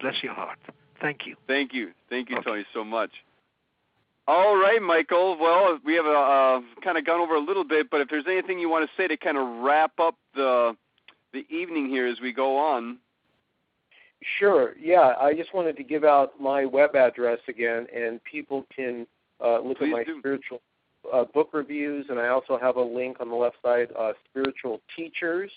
Bless 0.00 0.22
your 0.22 0.32
heart. 0.32 0.58
Thank 1.00 1.26
you. 1.26 1.36
Thank 1.46 1.74
you, 1.74 1.90
thank 2.08 2.30
you, 2.30 2.36
Okay. 2.38 2.50
Tony, 2.50 2.64
so 2.72 2.84
much. 2.84 3.10
All 4.32 4.54
right, 4.56 4.80
Michael. 4.80 5.36
Well, 5.40 5.80
we 5.84 5.94
have 5.94 6.06
uh, 6.06 6.60
kind 6.84 6.96
of 6.96 7.04
gone 7.04 7.20
over 7.20 7.34
a 7.34 7.40
little 7.40 7.64
bit, 7.64 7.90
but 7.90 8.00
if 8.00 8.08
there's 8.08 8.26
anything 8.28 8.60
you 8.60 8.68
want 8.70 8.88
to 8.88 8.96
say 8.96 9.08
to 9.08 9.16
kind 9.16 9.36
of 9.36 9.44
wrap 9.60 9.98
up 9.98 10.14
the 10.36 10.76
the 11.32 11.44
evening 11.50 11.88
here 11.88 12.06
as 12.06 12.20
we 12.20 12.32
go 12.32 12.56
on. 12.56 12.98
Sure. 14.38 14.76
Yeah, 14.80 15.14
I 15.20 15.34
just 15.34 15.52
wanted 15.52 15.76
to 15.78 15.82
give 15.82 16.04
out 16.04 16.40
my 16.40 16.64
web 16.64 16.94
address 16.94 17.40
again, 17.48 17.88
and 17.92 18.22
people 18.22 18.66
can 18.72 19.04
uh, 19.44 19.62
look 19.62 19.78
Please 19.78 19.86
at 19.86 19.90
my 19.90 20.04
do. 20.04 20.20
spiritual 20.20 20.60
uh, 21.12 21.24
book 21.24 21.48
reviews, 21.52 22.06
and 22.08 22.20
I 22.20 22.28
also 22.28 22.56
have 22.56 22.76
a 22.76 22.82
link 22.82 23.16
on 23.18 23.30
the 23.30 23.34
left 23.34 23.56
side, 23.64 23.88
uh, 23.98 24.12
Spiritual 24.30 24.80
Teachers, 24.96 25.50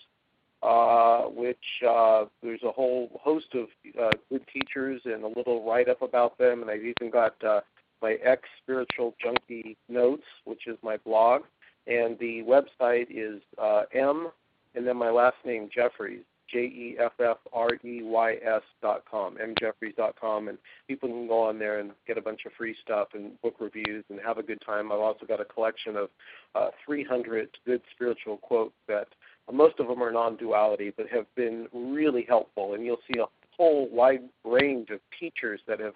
uh, 0.63 1.26
which 1.26 1.84
uh, 1.88 2.26
there's 2.41 2.63
a 2.63 2.71
whole 2.71 3.21
host 3.21 3.53
of 3.53 3.67
uh, 4.01 4.09
good 4.32 4.41
teachers 4.51 5.01
and 5.05 5.24
a 5.24 5.28
little 5.28 5.63
write 5.63 5.89
up 5.89 6.01
about 6.01 6.39
them, 6.39 6.63
and 6.63 6.71
I've 6.71 6.84
even 6.84 7.11
got 7.11 7.36
uh, 7.43 7.59
my 8.04 8.18
ex 8.24 8.43
Spiritual 8.62 9.16
Junkie 9.20 9.78
notes, 9.89 10.26
which 10.43 10.68
is 10.68 10.78
my 10.84 10.97
blog, 10.97 11.43
and 11.88 12.20
the 12.20 12.43
website 12.43 13.08
is 13.10 13.41
uh, 13.60 13.84
M, 13.93 14.30
and 14.76 14.86
then 14.86 14.97
my 14.97 15.10
last 15.10 15.38
name 15.45 15.70
Jeffreys. 15.74 16.22
J 16.51 16.60
E 16.60 16.97
F 16.99 17.14
F 17.20 17.38
R 17.51 17.70
E 17.84 18.01
Y 18.04 18.34
S 18.43 18.62
dot 18.82 19.04
com, 19.10 19.38
mjeffreys 19.38 19.95
dot 19.95 20.16
com, 20.20 20.49
and 20.49 20.58
people 20.88 21.10
can 21.10 21.28
go 21.28 21.41
on 21.41 21.58
there 21.58 21.80
and 21.80 21.91
get 22.06 22.18
a 22.18 22.22
bunch 22.22 22.41
of 22.45 22.51
free 22.54 22.76
stuff 22.84 23.08
and 23.14 23.41
book 23.41 23.56
reviews 23.60 24.04
and 24.10 24.20
have 24.20 24.38
a 24.38 24.43
good 24.43 24.62
time. 24.64 24.91
I've 24.91 24.99
also 24.99 25.26
got 25.26 25.41
a 25.41 25.45
collection 25.45 25.95
of 25.95 26.10
uh, 26.54 26.68
300 26.86 27.49
good 27.66 27.82
spiritual 27.95 28.38
quotes 28.38 28.76
that 28.88 29.08
most 29.51 29.80
of 29.80 29.88
them 29.88 30.04
are 30.04 30.12
non-duality, 30.12 30.93
but 30.95 31.08
have 31.10 31.26
been 31.36 31.68
really 31.74 32.26
helpful. 32.28 32.76
And 32.76 32.86
you'll 32.86 33.01
see 33.12 33.20
a 33.20 33.26
whole 33.58 33.89
wide 33.89 34.30
range 34.43 34.89
of 34.89 34.99
teachers 35.20 35.62
that 35.68 35.80
have 35.80 35.95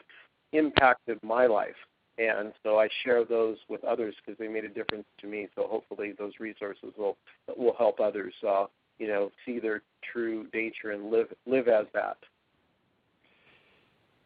impacted 0.53 1.21
my 1.23 1.45
life. 1.45 1.75
And 2.17 2.51
so 2.63 2.79
I 2.79 2.89
share 3.03 3.23
those 3.25 3.57
with 3.69 3.83
others 3.83 4.15
because 4.17 4.37
they 4.39 4.47
made 4.47 4.65
a 4.65 4.69
difference 4.69 5.05
to 5.19 5.27
me. 5.27 5.47
So 5.55 5.67
hopefully 5.69 6.13
those 6.17 6.33
resources 6.39 6.89
will 6.97 7.17
will 7.55 7.75
help 7.77 7.99
others. 7.99 8.33
Uh, 8.47 8.65
you 8.97 9.07
know, 9.07 9.31
see 9.45 9.59
their 9.59 9.83
true 10.11 10.47
nature 10.53 10.91
and 10.91 11.11
live 11.11 11.27
live 11.45 11.67
as 11.67 11.85
that. 11.93 12.17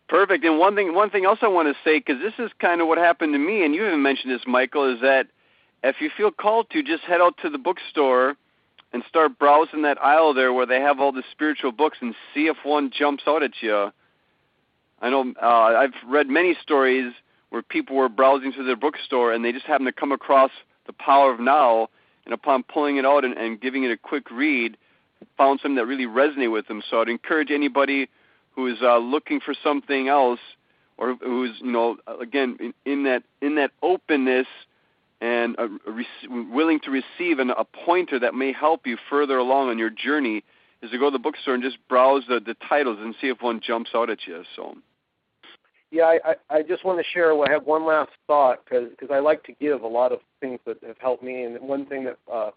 Perfect. 0.08 0.44
And 0.44 0.60
one 0.60 0.76
thing, 0.76 0.94
one 0.94 1.10
thing 1.10 1.24
else 1.24 1.40
I 1.42 1.48
want 1.48 1.70
to 1.70 1.90
say, 1.90 2.00
because 2.00 2.22
this 2.22 2.34
is 2.38 2.52
kind 2.60 2.82
of 2.82 2.88
what 2.88 2.98
happened 2.98 3.34
to 3.34 3.40
me, 3.40 3.64
and 3.64 3.74
you 3.74 3.84
haven't 3.84 4.02
mentioned 4.02 4.34
this, 4.34 4.42
Michael, 4.46 4.94
is 4.94 5.00
that 5.02 5.28
if 5.84 5.96
you 6.02 6.10
feel 6.18 6.32
called 6.32 6.70
to, 6.72 6.84
just 6.84 7.04
head 7.04 7.22
out 7.22 7.36
to 7.42 7.50
the 7.50 7.58
bookstore 7.58 8.36
and 8.92 9.04
start 9.08 9.40
browsing 9.40 9.84
that 9.84 10.02
aisle 10.04 10.34
there 10.34 10.52
where 10.52 10.66
they 10.66 10.82
have 10.82 11.00
all 11.00 11.14
the 11.14 11.24
spiritual 11.32 11.72
books 11.72 11.98
and 12.02 12.14
see 12.34 12.48
if 12.48 12.58
one 12.64 12.92
jumps 12.92 13.24
out 13.26 13.42
at 13.42 13.52
you. 13.62 13.90
I 15.02 15.10
know 15.10 15.34
uh, 15.42 15.46
I've 15.46 15.94
read 16.06 16.28
many 16.28 16.58
stories 16.62 17.14
where 17.52 17.62
people 17.62 17.96
were 17.96 18.10
browsing 18.10 18.52
through 18.52 18.66
their 18.66 18.76
bookstore 18.76 19.32
and 19.32 19.46
they 19.46 19.52
just 19.52 19.66
happened 19.66 19.88
to 19.88 19.94
come 19.94 20.12
across 20.12 20.52
the 20.88 20.94
Power 20.94 21.32
of 21.32 21.40
Now, 21.40 21.90
and 22.26 22.34
upon 22.34 22.64
pulling 22.64 22.98
it 22.98 23.06
out 23.06 23.24
and, 23.24 23.38
and 23.38 23.62
giving 23.62 23.84
it 23.84 23.92
a 23.92 23.98
quick 23.98 24.32
read, 24.32 24.78
found 25.38 25.60
something 25.60 25.76
that 25.76 25.86
really 25.86 26.06
resonated 26.06 26.52
with 26.52 26.68
them. 26.68 26.82
So 26.90 27.02
I'd 27.02 27.10
encourage 27.10 27.52
anybody 27.52 28.10
who 28.56 28.68
is 28.68 28.78
uh, 28.82 28.98
looking 28.98 29.40
for 29.40 29.54
something 29.64 30.08
else, 30.08 30.40
or 30.98 31.16
who's 31.16 31.52
you 31.62 31.72
know 31.72 31.98
again 32.20 32.58
in, 32.60 32.74
in 32.86 33.04
that 33.04 33.24
in 33.42 33.56
that 33.56 33.72
openness 33.82 34.48
and 35.20 35.58
uh, 35.60 35.68
re- 35.86 36.08
willing 36.52 36.80
to 36.82 36.92
receive 36.92 37.40
an, 37.40 37.52
a 37.52 37.64
pointer 37.64 38.20
that 38.20 38.34
may 38.34 38.52
help 38.52 38.88
you 38.88 38.98
further 39.10 39.38
along 39.38 39.70
on 39.70 39.78
your 39.78 39.90
journey, 39.90 40.44
is 40.82 40.92
to 40.92 40.98
go 40.98 41.06
to 41.06 41.12
the 41.12 41.20
bookstore 41.20 41.54
and 41.54 41.64
just 41.64 41.78
browse 41.88 42.24
the, 42.28 42.40
the 42.40 42.56
titles 42.68 42.98
and 43.00 43.14
see 43.22 43.28
if 43.28 43.42
one 43.42 43.62
jumps 43.66 43.92
out 43.94 44.10
at 44.10 44.20
you. 44.26 44.44
So 44.56 44.78
Yeah, 45.92 46.14
I, 46.24 46.36
I, 46.50 46.62
just 46.62 46.86
want 46.86 47.00
to 47.00 47.06
share. 47.12 47.34
I 47.34 47.52
have 47.52 47.66
one 47.66 47.86
last 47.86 48.12
thought 48.26 48.64
because 48.64 49.10
I 49.12 49.20
like 49.20 49.44
to 49.44 49.52
give 49.52 49.82
a 49.82 49.88
lot 49.88 50.14
of 50.14 50.20
things 50.40 50.60
that 50.66 50.78
have 50.88 50.98
helped 51.00 51.22
me, 51.22 51.44
and 51.44 51.60
one 51.60 51.86
thing 51.86 52.06
that 52.06 52.18
uh, 52.32 52.52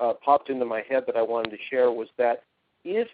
uh, 0.00 0.14
popped 0.14 0.48
into 0.48 0.64
my 0.64 0.82
head 0.88 1.04
that 1.06 1.14
I 1.16 1.22
wanted 1.22 1.50
to 1.50 1.58
share 1.68 1.90
was 1.90 2.08
that 2.16 2.44
if 2.84 3.06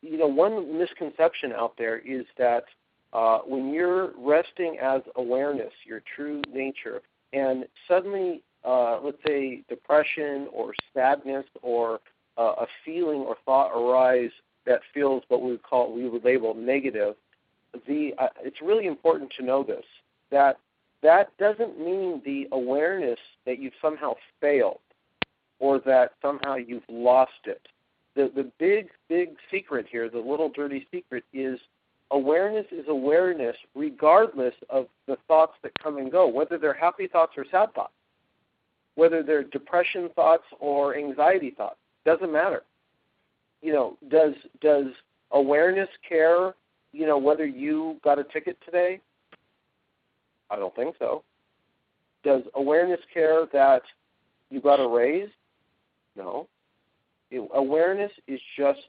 you 0.00 0.16
know 0.16 0.26
one 0.26 0.78
misconception 0.78 1.52
out 1.52 1.74
there 1.76 1.98
is 1.98 2.24
that 2.38 2.64
uh, 3.12 3.40
when 3.40 3.72
you're 3.72 4.12
resting 4.16 4.78
as 4.82 5.02
awareness, 5.16 5.72
your 5.84 6.02
true 6.16 6.40
nature, 6.54 7.02
and 7.34 7.66
suddenly 7.86 8.42
uh, 8.66 8.98
let's 9.02 9.18
say, 9.26 9.62
depression 9.68 10.48
or 10.52 10.74
sadness 10.92 11.44
or 11.62 12.00
uh, 12.36 12.54
a 12.58 12.66
feeling 12.84 13.20
or 13.20 13.36
thought 13.44 13.70
arise 13.70 14.32
that 14.66 14.80
feels 14.92 15.22
what 15.28 15.40
we 15.40 15.52
would 15.52 15.62
call 15.62 15.92
we 15.92 16.08
would 16.08 16.24
label 16.24 16.52
negative, 16.52 17.14
the 17.86 18.14
uh, 18.18 18.28
it's 18.42 18.60
really 18.62 18.86
important 18.86 19.32
to 19.38 19.44
know 19.44 19.62
this 19.62 19.84
that 20.30 20.58
that 21.02 21.36
doesn't 21.38 21.78
mean 21.78 22.22
the 22.24 22.48
awareness 22.52 23.18
that 23.44 23.58
you've 23.58 23.74
somehow 23.80 24.14
failed 24.40 24.80
or 25.58 25.78
that 25.80 26.12
somehow 26.22 26.56
you've 26.56 26.88
lost 26.88 27.32
it. 27.44 27.60
The 28.14 28.30
the 28.34 28.50
big 28.58 28.88
big 29.08 29.30
secret 29.50 29.86
here, 29.90 30.08
the 30.08 30.18
little 30.18 30.48
dirty 30.48 30.86
secret 30.90 31.24
is 31.32 31.58
awareness 32.10 32.66
is 32.70 32.86
awareness 32.88 33.56
regardless 33.74 34.54
of 34.70 34.86
the 35.06 35.16
thoughts 35.28 35.54
that 35.62 35.72
come 35.82 35.98
and 35.98 36.10
go, 36.10 36.28
whether 36.28 36.58
they're 36.58 36.74
happy 36.74 37.06
thoughts 37.06 37.32
or 37.36 37.44
sad 37.50 37.74
thoughts, 37.74 37.92
whether 38.94 39.22
they're 39.22 39.42
depression 39.44 40.08
thoughts 40.14 40.44
or 40.60 40.96
anxiety 40.96 41.50
thoughts. 41.50 41.78
Doesn't 42.04 42.32
matter. 42.32 42.62
You 43.62 43.72
know, 43.72 43.98
does 44.08 44.34
does 44.60 44.86
awareness 45.32 45.88
care, 46.08 46.54
you 46.92 47.06
know, 47.06 47.18
whether 47.18 47.46
you 47.46 47.96
got 48.02 48.18
a 48.18 48.24
ticket 48.24 48.56
today? 48.64 49.00
I 50.50 50.56
don't 50.56 50.74
think 50.74 50.94
so. 50.98 51.22
Does 52.22 52.42
awareness 52.54 53.00
care 53.12 53.46
that 53.52 53.82
you 54.50 54.60
got 54.60 54.80
a 54.80 54.88
raise? 54.88 55.28
No. 56.16 56.48
It, 57.30 57.48
awareness 57.54 58.12
is 58.26 58.40
just 58.56 58.80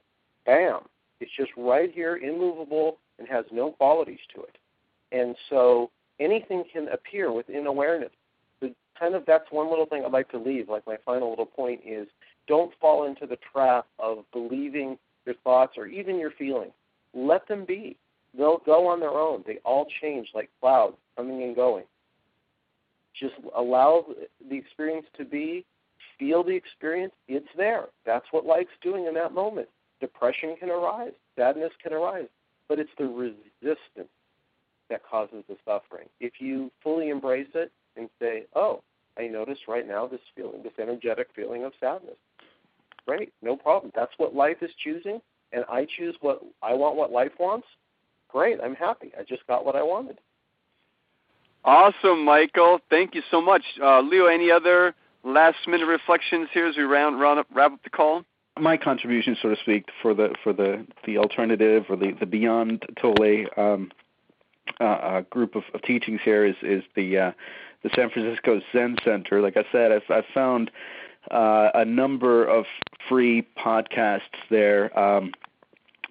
bam. 0.46 0.80
It's 1.20 1.30
just 1.36 1.50
right 1.56 1.92
here, 1.92 2.16
immovable, 2.16 2.98
and 3.18 3.28
has 3.28 3.44
no 3.52 3.72
qualities 3.72 4.20
to 4.34 4.42
it. 4.42 4.56
And 5.10 5.34
so 5.50 5.90
anything 6.20 6.64
can 6.72 6.88
appear 6.88 7.32
within 7.32 7.66
awareness. 7.66 8.10
The 8.60 8.74
kind 8.98 9.14
of 9.14 9.24
that's 9.26 9.50
one 9.50 9.68
little 9.68 9.86
thing 9.86 10.04
I'd 10.04 10.12
like 10.12 10.30
to 10.30 10.38
leave. 10.38 10.68
Like 10.68 10.86
my 10.86 10.96
final 11.04 11.30
little 11.30 11.46
point 11.46 11.80
is 11.84 12.06
don't 12.46 12.72
fall 12.80 13.06
into 13.06 13.26
the 13.26 13.38
trap 13.52 13.86
of 13.98 14.24
believing 14.32 14.98
your 15.26 15.34
thoughts 15.44 15.74
or 15.76 15.86
even 15.86 16.18
your 16.18 16.30
feelings. 16.32 16.72
Let 17.14 17.46
them 17.48 17.64
be. 17.64 17.96
They'll 18.36 18.58
go 18.58 18.86
on 18.86 19.00
their 19.00 19.10
own. 19.10 19.42
They 19.46 19.58
all 19.64 19.86
change 20.00 20.28
like 20.34 20.50
clouds 20.60 20.96
coming 21.16 21.42
and 21.42 21.56
going. 21.56 21.84
Just 23.18 23.34
allow 23.56 24.06
the 24.48 24.56
experience 24.56 25.06
to 25.16 25.24
be, 25.24 25.64
feel 26.18 26.44
the 26.44 26.54
experience. 26.54 27.12
It's 27.26 27.48
there. 27.56 27.86
That's 28.04 28.26
what 28.30 28.44
life's 28.46 28.70
doing 28.82 29.06
in 29.06 29.14
that 29.14 29.32
moment. 29.32 29.68
Depression 30.00 30.56
can 30.60 30.70
arise, 30.70 31.12
sadness 31.36 31.72
can 31.82 31.92
arise, 31.92 32.28
but 32.68 32.78
it's 32.78 32.90
the 32.98 33.06
resistance 33.06 34.08
that 34.88 35.02
causes 35.04 35.42
the 35.48 35.56
suffering. 35.64 36.08
If 36.20 36.34
you 36.40 36.70
fully 36.82 37.08
embrace 37.08 37.48
it 37.54 37.72
and 37.96 38.08
say, 38.20 38.44
"Oh, 38.54 38.82
I 39.16 39.26
notice 39.26 39.58
right 39.66 39.86
now 39.86 40.06
this 40.06 40.20
feeling, 40.36 40.62
this 40.62 40.78
energetic 40.78 41.32
feeling 41.34 41.64
of 41.64 41.74
sadness," 41.80 42.16
great, 43.06 43.32
no 43.42 43.56
problem. 43.56 43.90
That's 43.94 44.16
what 44.18 44.34
life 44.34 44.62
is 44.62 44.70
choosing, 44.76 45.20
and 45.52 45.64
I 45.68 45.86
choose 45.96 46.14
what 46.20 46.40
I 46.62 46.74
want, 46.74 46.96
what 46.96 47.10
life 47.10 47.32
wants. 47.38 47.66
Great, 48.28 48.58
I'm 48.62 48.74
happy. 48.74 49.12
I 49.18 49.22
just 49.22 49.46
got 49.46 49.64
what 49.64 49.76
I 49.76 49.82
wanted. 49.82 50.18
Awesome, 51.64 52.24
Michael. 52.24 52.78
Thank 52.90 53.14
you 53.14 53.22
so 53.30 53.40
much. 53.40 53.62
Uh, 53.82 54.00
Leo, 54.00 54.26
any 54.26 54.50
other 54.50 54.94
last 55.24 55.58
minute 55.66 55.86
reflections 55.86 56.48
here 56.52 56.66
as 56.66 56.76
we 56.76 56.82
round, 56.84 57.20
round 57.20 57.38
up, 57.38 57.46
wrap 57.52 57.72
up 57.72 57.82
the 57.82 57.90
call? 57.90 58.24
My 58.58 58.76
contribution, 58.76 59.36
so 59.40 59.50
to 59.50 59.56
speak, 59.60 59.86
for 60.02 60.14
the 60.14 60.34
for 60.42 60.52
the 60.52 60.84
the 61.06 61.18
alternative 61.18 61.84
or 61.88 61.96
the 61.96 62.12
the 62.18 62.26
beyond 62.26 62.84
Tolle 63.00 63.46
um, 63.56 63.92
uh, 64.80 64.84
uh, 64.84 65.20
group 65.22 65.54
of, 65.54 65.62
of 65.74 65.82
teachings 65.82 66.20
here 66.24 66.44
is 66.44 66.56
is 66.62 66.82
the 66.96 67.18
uh, 67.18 67.32
the 67.82 67.90
San 67.94 68.10
Francisco 68.10 68.60
Zen 68.72 68.96
Center. 69.04 69.40
Like 69.40 69.56
I 69.56 69.64
said, 69.70 69.92
I've, 69.92 70.02
I've 70.10 70.24
found 70.34 70.70
uh, 71.30 71.70
a 71.74 71.84
number 71.84 72.46
of 72.46 72.64
free 73.08 73.46
podcasts 73.56 74.20
there. 74.50 74.96
Um, 74.98 75.32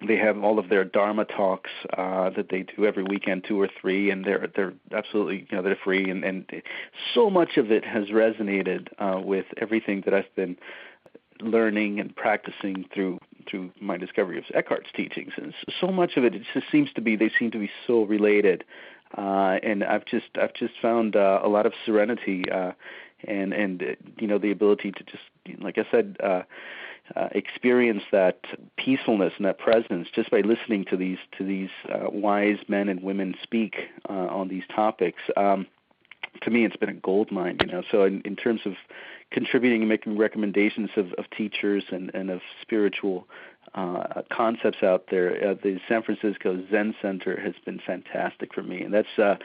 they 0.06 0.16
have 0.16 0.38
all 0.38 0.58
of 0.58 0.68
their 0.68 0.84
Dharma 0.84 1.24
talks 1.24 1.70
uh, 1.96 2.30
that 2.30 2.48
they 2.50 2.62
do 2.62 2.86
every 2.86 3.02
weekend, 3.02 3.44
two 3.48 3.60
or 3.60 3.68
three, 3.80 4.10
and 4.10 4.24
they're 4.24 4.48
they're 4.54 4.72
absolutely 4.92 5.46
you 5.50 5.56
know 5.56 5.62
they're 5.62 5.78
free, 5.82 6.08
and 6.08 6.24
and 6.24 6.46
so 7.14 7.28
much 7.28 7.56
of 7.56 7.72
it 7.72 7.84
has 7.84 8.06
resonated 8.08 8.88
uh, 8.98 9.20
with 9.20 9.46
everything 9.60 10.02
that 10.04 10.14
I've 10.14 10.32
been 10.36 10.56
learning 11.40 11.98
and 12.00 12.14
practicing 12.14 12.84
through 12.94 13.18
through 13.50 13.70
my 13.80 13.96
discovery 13.96 14.38
of 14.38 14.44
Eckhart's 14.54 14.90
teachings, 14.94 15.32
and 15.36 15.52
so 15.80 15.88
much 15.88 16.16
of 16.16 16.24
it 16.24 16.34
it 16.34 16.42
just 16.54 16.66
seems 16.70 16.92
to 16.94 17.00
be 17.00 17.16
they 17.16 17.30
seem 17.36 17.50
to 17.50 17.58
be 17.58 17.70
so 17.86 18.04
related, 18.04 18.62
uh, 19.16 19.58
and 19.64 19.82
I've 19.82 20.04
just 20.04 20.28
I've 20.40 20.54
just 20.54 20.74
found 20.80 21.16
uh, 21.16 21.40
a 21.42 21.48
lot 21.48 21.66
of 21.66 21.72
serenity 21.84 22.44
uh, 22.52 22.72
and 23.24 23.52
and 23.52 23.96
you 24.18 24.26
know 24.26 24.38
the 24.38 24.50
ability 24.50 24.92
to 24.92 25.04
just 25.04 25.22
like 25.60 25.78
I 25.78 25.86
said 25.90 26.16
uh, 26.22 26.42
uh, 27.16 27.28
experience 27.32 28.02
that 28.12 28.40
peacefulness 28.76 29.32
and 29.36 29.46
that 29.46 29.58
presence 29.58 30.08
just 30.14 30.30
by 30.30 30.40
listening 30.40 30.84
to 30.86 30.96
these 30.96 31.18
to 31.36 31.44
these 31.44 31.70
uh, 31.92 32.10
wise 32.10 32.58
men 32.68 32.88
and 32.88 33.02
women 33.02 33.34
speak 33.42 33.76
uh, 34.08 34.12
on 34.12 34.48
these 34.48 34.64
topics. 34.74 35.22
Um, 35.36 35.66
to 36.42 36.50
me, 36.50 36.64
it's 36.64 36.76
been 36.76 36.90
a 36.90 36.94
gold 36.94 37.32
mine, 37.32 37.58
you 37.60 37.72
know. 37.72 37.82
So 37.90 38.04
in, 38.04 38.20
in 38.22 38.36
terms 38.36 38.60
of 38.64 38.74
contributing 39.30 39.82
and 39.82 39.88
making 39.88 40.16
recommendations 40.16 40.90
of, 40.96 41.12
of 41.14 41.28
teachers 41.30 41.84
and, 41.90 42.10
and 42.14 42.30
of 42.30 42.40
spiritual 42.62 43.26
uh, 43.74 44.22
concepts 44.30 44.82
out 44.82 45.06
there, 45.10 45.50
uh, 45.50 45.54
the 45.54 45.80
San 45.88 46.02
Francisco 46.02 46.62
Zen 46.70 46.94
Center 47.02 47.40
has 47.40 47.54
been 47.64 47.80
fantastic 47.84 48.54
for 48.54 48.62
me, 48.62 48.82
and 48.82 48.94
that's 48.94 49.18
uh, 49.18 49.36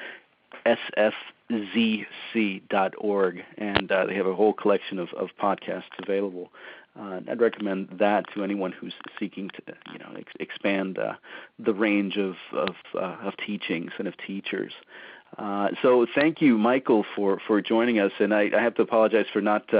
sfzc.org, 2.33 3.43
and 3.57 3.91
uh, 3.91 4.05
they 4.05 4.15
have 4.15 4.27
a 4.27 4.35
whole 4.35 4.53
collection 4.53 4.99
of, 4.99 5.09
of 5.13 5.29
podcasts 5.41 5.83
available. 6.01 6.51
Uh, 6.99 7.21
I'd 7.27 7.41
recommend 7.41 7.89
that 7.99 8.25
to 8.33 8.43
anyone 8.43 8.71
who's 8.71 8.93
seeking 9.19 9.49
to, 9.49 9.61
you 9.91 9.99
know, 9.99 10.13
ex- 10.17 10.33
expand 10.39 10.99
uh, 10.99 11.13
the 11.57 11.73
range 11.73 12.17
of 12.17 12.35
of, 12.51 12.75
uh, 12.93 13.17
of 13.21 13.35
teachings 13.37 13.91
and 13.97 14.07
of 14.07 14.15
teachers. 14.17 14.73
Uh, 15.37 15.69
so, 15.81 16.05
thank 16.13 16.41
you, 16.41 16.57
Michael, 16.57 17.03
for 17.15 17.39
for 17.47 17.61
joining 17.61 17.99
us. 17.99 18.11
And 18.19 18.33
I, 18.33 18.51
I 18.55 18.61
have 18.61 18.75
to 18.75 18.83
apologize 18.83 19.25
for 19.33 19.41
not 19.41 19.73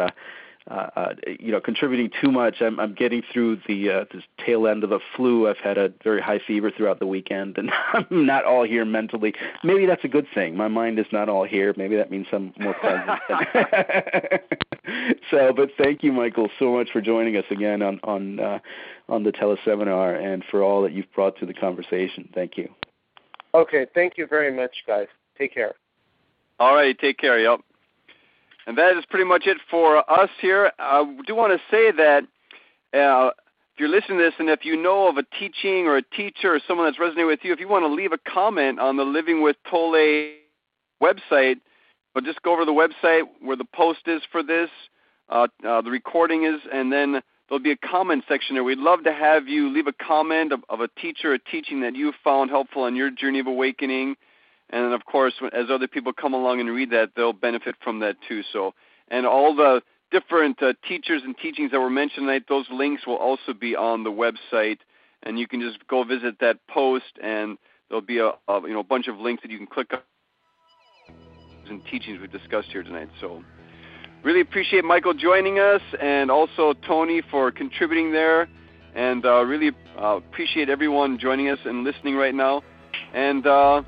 uh, 0.70 0.90
uh, 0.96 1.14
you 1.40 1.52
know, 1.52 1.60
contributing 1.60 2.10
too 2.22 2.32
much. 2.32 2.62
I'm, 2.62 2.80
I'm 2.80 2.94
getting 2.94 3.22
through 3.34 3.60
the 3.68 3.90
uh, 3.90 4.06
this 4.14 4.24
tail 4.46 4.68
end 4.68 4.84
of 4.84 4.90
the 4.90 5.00
flu. 5.16 5.50
I've 5.50 5.58
had 5.58 5.78
a 5.78 5.92
very 6.04 6.22
high 6.22 6.40
fever 6.40 6.72
throughout 6.72 7.00
the 7.00 7.08
weekend, 7.08 7.58
and 7.58 7.70
I'm 7.94 8.26
not 8.26 8.46
all 8.46 8.64
here 8.64 8.86
mentally. 8.86 9.34
Maybe 9.64 9.86
that's 9.86 10.06
a 10.06 10.08
good 10.08 10.28
thing. 10.34 10.56
My 10.56 10.70
mind 10.70 11.00
is 11.00 11.06
not 11.12 11.28
all 11.28 11.44
here. 11.44 11.74
Maybe 11.76 11.98
that 11.98 12.12
means 12.12 12.28
I'm 12.32 12.54
more 12.60 12.76
present. 12.76 13.20
so, 15.32 15.52
but 15.54 15.70
thank 15.78 16.02
you, 16.02 16.14
Michael, 16.14 16.50
so 16.58 16.72
much 16.72 16.92
for 16.92 17.02
joining 17.02 17.36
us 17.36 17.46
again 17.50 17.82
on 17.82 18.00
on 18.04 18.40
uh, 18.40 18.60
on 19.10 19.24
the 19.24 19.32
teleseminar 19.32 20.22
and 20.22 20.44
for 20.50 20.64
all 20.64 20.82
that 20.84 20.94
you've 20.94 21.12
brought 21.14 21.38
to 21.40 21.46
the 21.46 21.54
conversation. 21.54 22.30
Thank 22.34 22.58
you. 22.58 22.70
Okay, 23.54 23.86
thank 23.94 24.18
you 24.18 24.28
very 24.28 24.56
much, 24.56 24.84
guys. 24.88 25.08
Take 25.38 25.54
care. 25.54 25.74
All 26.60 26.74
right, 26.74 26.98
take 26.98 27.18
care. 27.18 27.40
Yep. 27.40 27.60
And 28.66 28.78
that 28.78 28.98
is 28.98 29.06
pretty 29.10 29.26
much 29.26 29.44
it 29.46 29.58
for 29.70 30.10
us 30.10 30.30
here. 30.40 30.72
I 30.80 31.04
do 31.28 31.36
want 31.36 31.54
to 31.54 31.60
say 31.70 31.92
that 31.92 32.24
uh, 32.98 33.32
if 33.74 33.80
you're 33.80 33.90
listening 33.90 34.20
to 34.20 34.24
this 34.26 34.34
and 34.40 34.50
if 34.50 34.64
you 34.64 34.82
know 34.82 35.08
of 35.08 35.18
a 35.18 35.24
teaching 35.38 35.88
or 35.88 35.98
a 35.98 36.02
teacher 36.02 36.54
or 36.54 36.60
someone 36.68 36.88
that's 36.88 37.00
resonating 37.00 37.28
with 37.28 37.40
you, 37.44 37.52
if 37.52 37.60
you 37.60 37.68
want 37.68 37.84
to 37.84 37.94
leave 37.94 38.14
a 38.14 38.20
comment 38.20 38.80
on 38.80 38.98
the 38.98 39.04
Living 39.04 39.42
with 39.42 39.58
Tolle 39.70 40.30
website, 41.02 41.56
but 42.14 42.24
just 42.24 42.42
go 42.44 42.54
over 42.54 42.62
to 42.62 42.66
the 42.66 42.72
website 42.72 43.24
where 43.42 43.58
the 43.58 43.66
post 43.74 44.02
is 44.06 44.22
for 44.32 44.44
this, 44.44 44.70
uh, 45.30 45.48
uh, 45.68 45.82
the 45.82 45.90
recording 45.90 46.46
is, 46.46 46.62
and 46.72 46.92
then 46.92 47.22
there'll 47.50 47.64
be 47.64 47.72
a 47.72 47.78
comment 47.78 48.24
section 48.30 48.56
there. 48.56 48.64
We'd 48.64 48.78
love 48.78 49.04
to 49.04 49.14
have 49.14 49.48
you 49.48 49.74
leave 49.74 49.88
a 49.88 49.94
comment 49.94 50.52
of, 50.54 50.64
of 50.70 50.80
a 50.80 50.88
teacher 51.00 51.34
or 51.34 51.38
teaching 51.38 51.82
that 51.82 51.96
you 51.96 52.14
found 52.24 52.50
helpful 52.50 52.84
on 52.84 52.96
your 52.96 53.10
journey 53.10 53.40
of 53.40 53.48
awakening 53.48 54.16
and 54.70 54.86
then 54.86 54.94
of 54.94 55.06
course 55.06 55.34
as 55.54 55.66
other 55.70 55.88
people 55.88 56.14
come 56.14 56.34
along 56.34 56.60
and 56.60 56.70
read 56.70 56.90
that 56.92 57.12
they'll 57.16 57.34
benefit 57.34 57.76
from 57.84 58.00
that 58.00 58.16
too. 58.28 58.42
So 58.52 58.74
and 59.10 59.26
all 59.26 59.56
the 59.56 59.82
different 60.12 60.62
uh, 60.62 60.74
teachers 60.88 61.24
and 61.26 61.36
teachings 61.38 61.72
that 61.72 61.80
were 61.80 61.90
mentioned 61.90 62.28
tonight 62.28 62.44
those 62.48 62.66
links 62.72 63.06
will 63.06 63.18
also 63.18 63.54
be 63.54 63.76
on 63.76 64.04
the 64.04 64.12
website. 64.12 64.78
And 65.24 65.40
you 65.40 65.48
can 65.48 65.62
just 65.62 65.86
go 65.88 66.04
visit 66.04 66.36
that 66.42 66.60
post 66.68 67.18
and 67.22 67.58
there'll 67.90 68.02
be 68.02 68.20
a, 68.20 68.32
a 68.48 68.62
you 68.62 68.74
know 68.74 68.80
a 68.80 68.84
bunch 68.84 69.08
of 69.08 69.18
links 69.18 69.42
that 69.44 69.52
you 69.52 69.58
can 69.58 69.68
click 69.68 69.92
on. 69.94 70.00
And 71.70 71.82
teachings 71.86 72.20
we've 72.20 72.32
discussed 72.32 72.68
here 72.72 72.84
tonight. 72.84 73.10
So 73.22 73.44
really 74.24 74.42
appreciate 74.42 74.86
michael 74.86 75.14
joining 75.14 75.60
us 75.60 75.82
and 76.02 76.32
also 76.32 76.74
tony 76.88 77.22
for 77.32 77.52
contributing 77.52 78.12
there. 78.12 78.48
And 78.96 79.26
uh, 79.26 79.44
really 79.44 79.72
uh, 80.00 80.18
appreciate 80.18 80.70
everyone 80.70 81.18
joining 81.18 81.50
us 81.50 81.60
and 81.66 81.84
listening 81.84 82.16
right 82.16 82.36
now. 82.36 82.62
And 83.14 83.46
uh, 83.48 83.82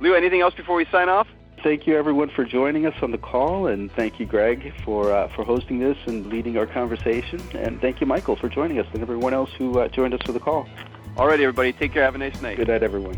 Lou, 0.00 0.14
anything 0.14 0.40
else 0.40 0.54
before 0.54 0.76
we 0.76 0.84
sign 0.86 1.08
off? 1.08 1.28
Thank 1.62 1.86
you, 1.86 1.96
everyone, 1.96 2.28
for 2.28 2.44
joining 2.44 2.86
us 2.86 2.94
on 3.02 3.12
the 3.12 3.18
call, 3.18 3.68
and 3.68 3.90
thank 3.92 4.18
you, 4.18 4.26
Greg, 4.26 4.72
for 4.84 5.12
uh, 5.12 5.28
for 5.28 5.44
hosting 5.44 5.78
this 5.78 5.96
and 6.06 6.26
leading 6.26 6.58
our 6.58 6.66
conversation. 6.66 7.40
And 7.54 7.80
thank 7.80 8.00
you, 8.00 8.06
Michael, 8.06 8.34
for 8.34 8.48
joining 8.48 8.80
us, 8.80 8.86
and 8.92 9.00
everyone 9.00 9.32
else 9.32 9.50
who 9.52 9.78
uh, 9.78 9.86
joined 9.88 10.12
us 10.12 10.22
for 10.22 10.32
the 10.32 10.40
call. 10.40 10.68
All 11.16 11.28
right, 11.28 11.38
everybody, 11.38 11.72
take 11.72 11.92
care. 11.92 12.02
Have 12.02 12.16
a 12.16 12.18
nice 12.18 12.40
night. 12.42 12.56
Good 12.56 12.68
night, 12.68 12.82
everyone. 12.82 13.16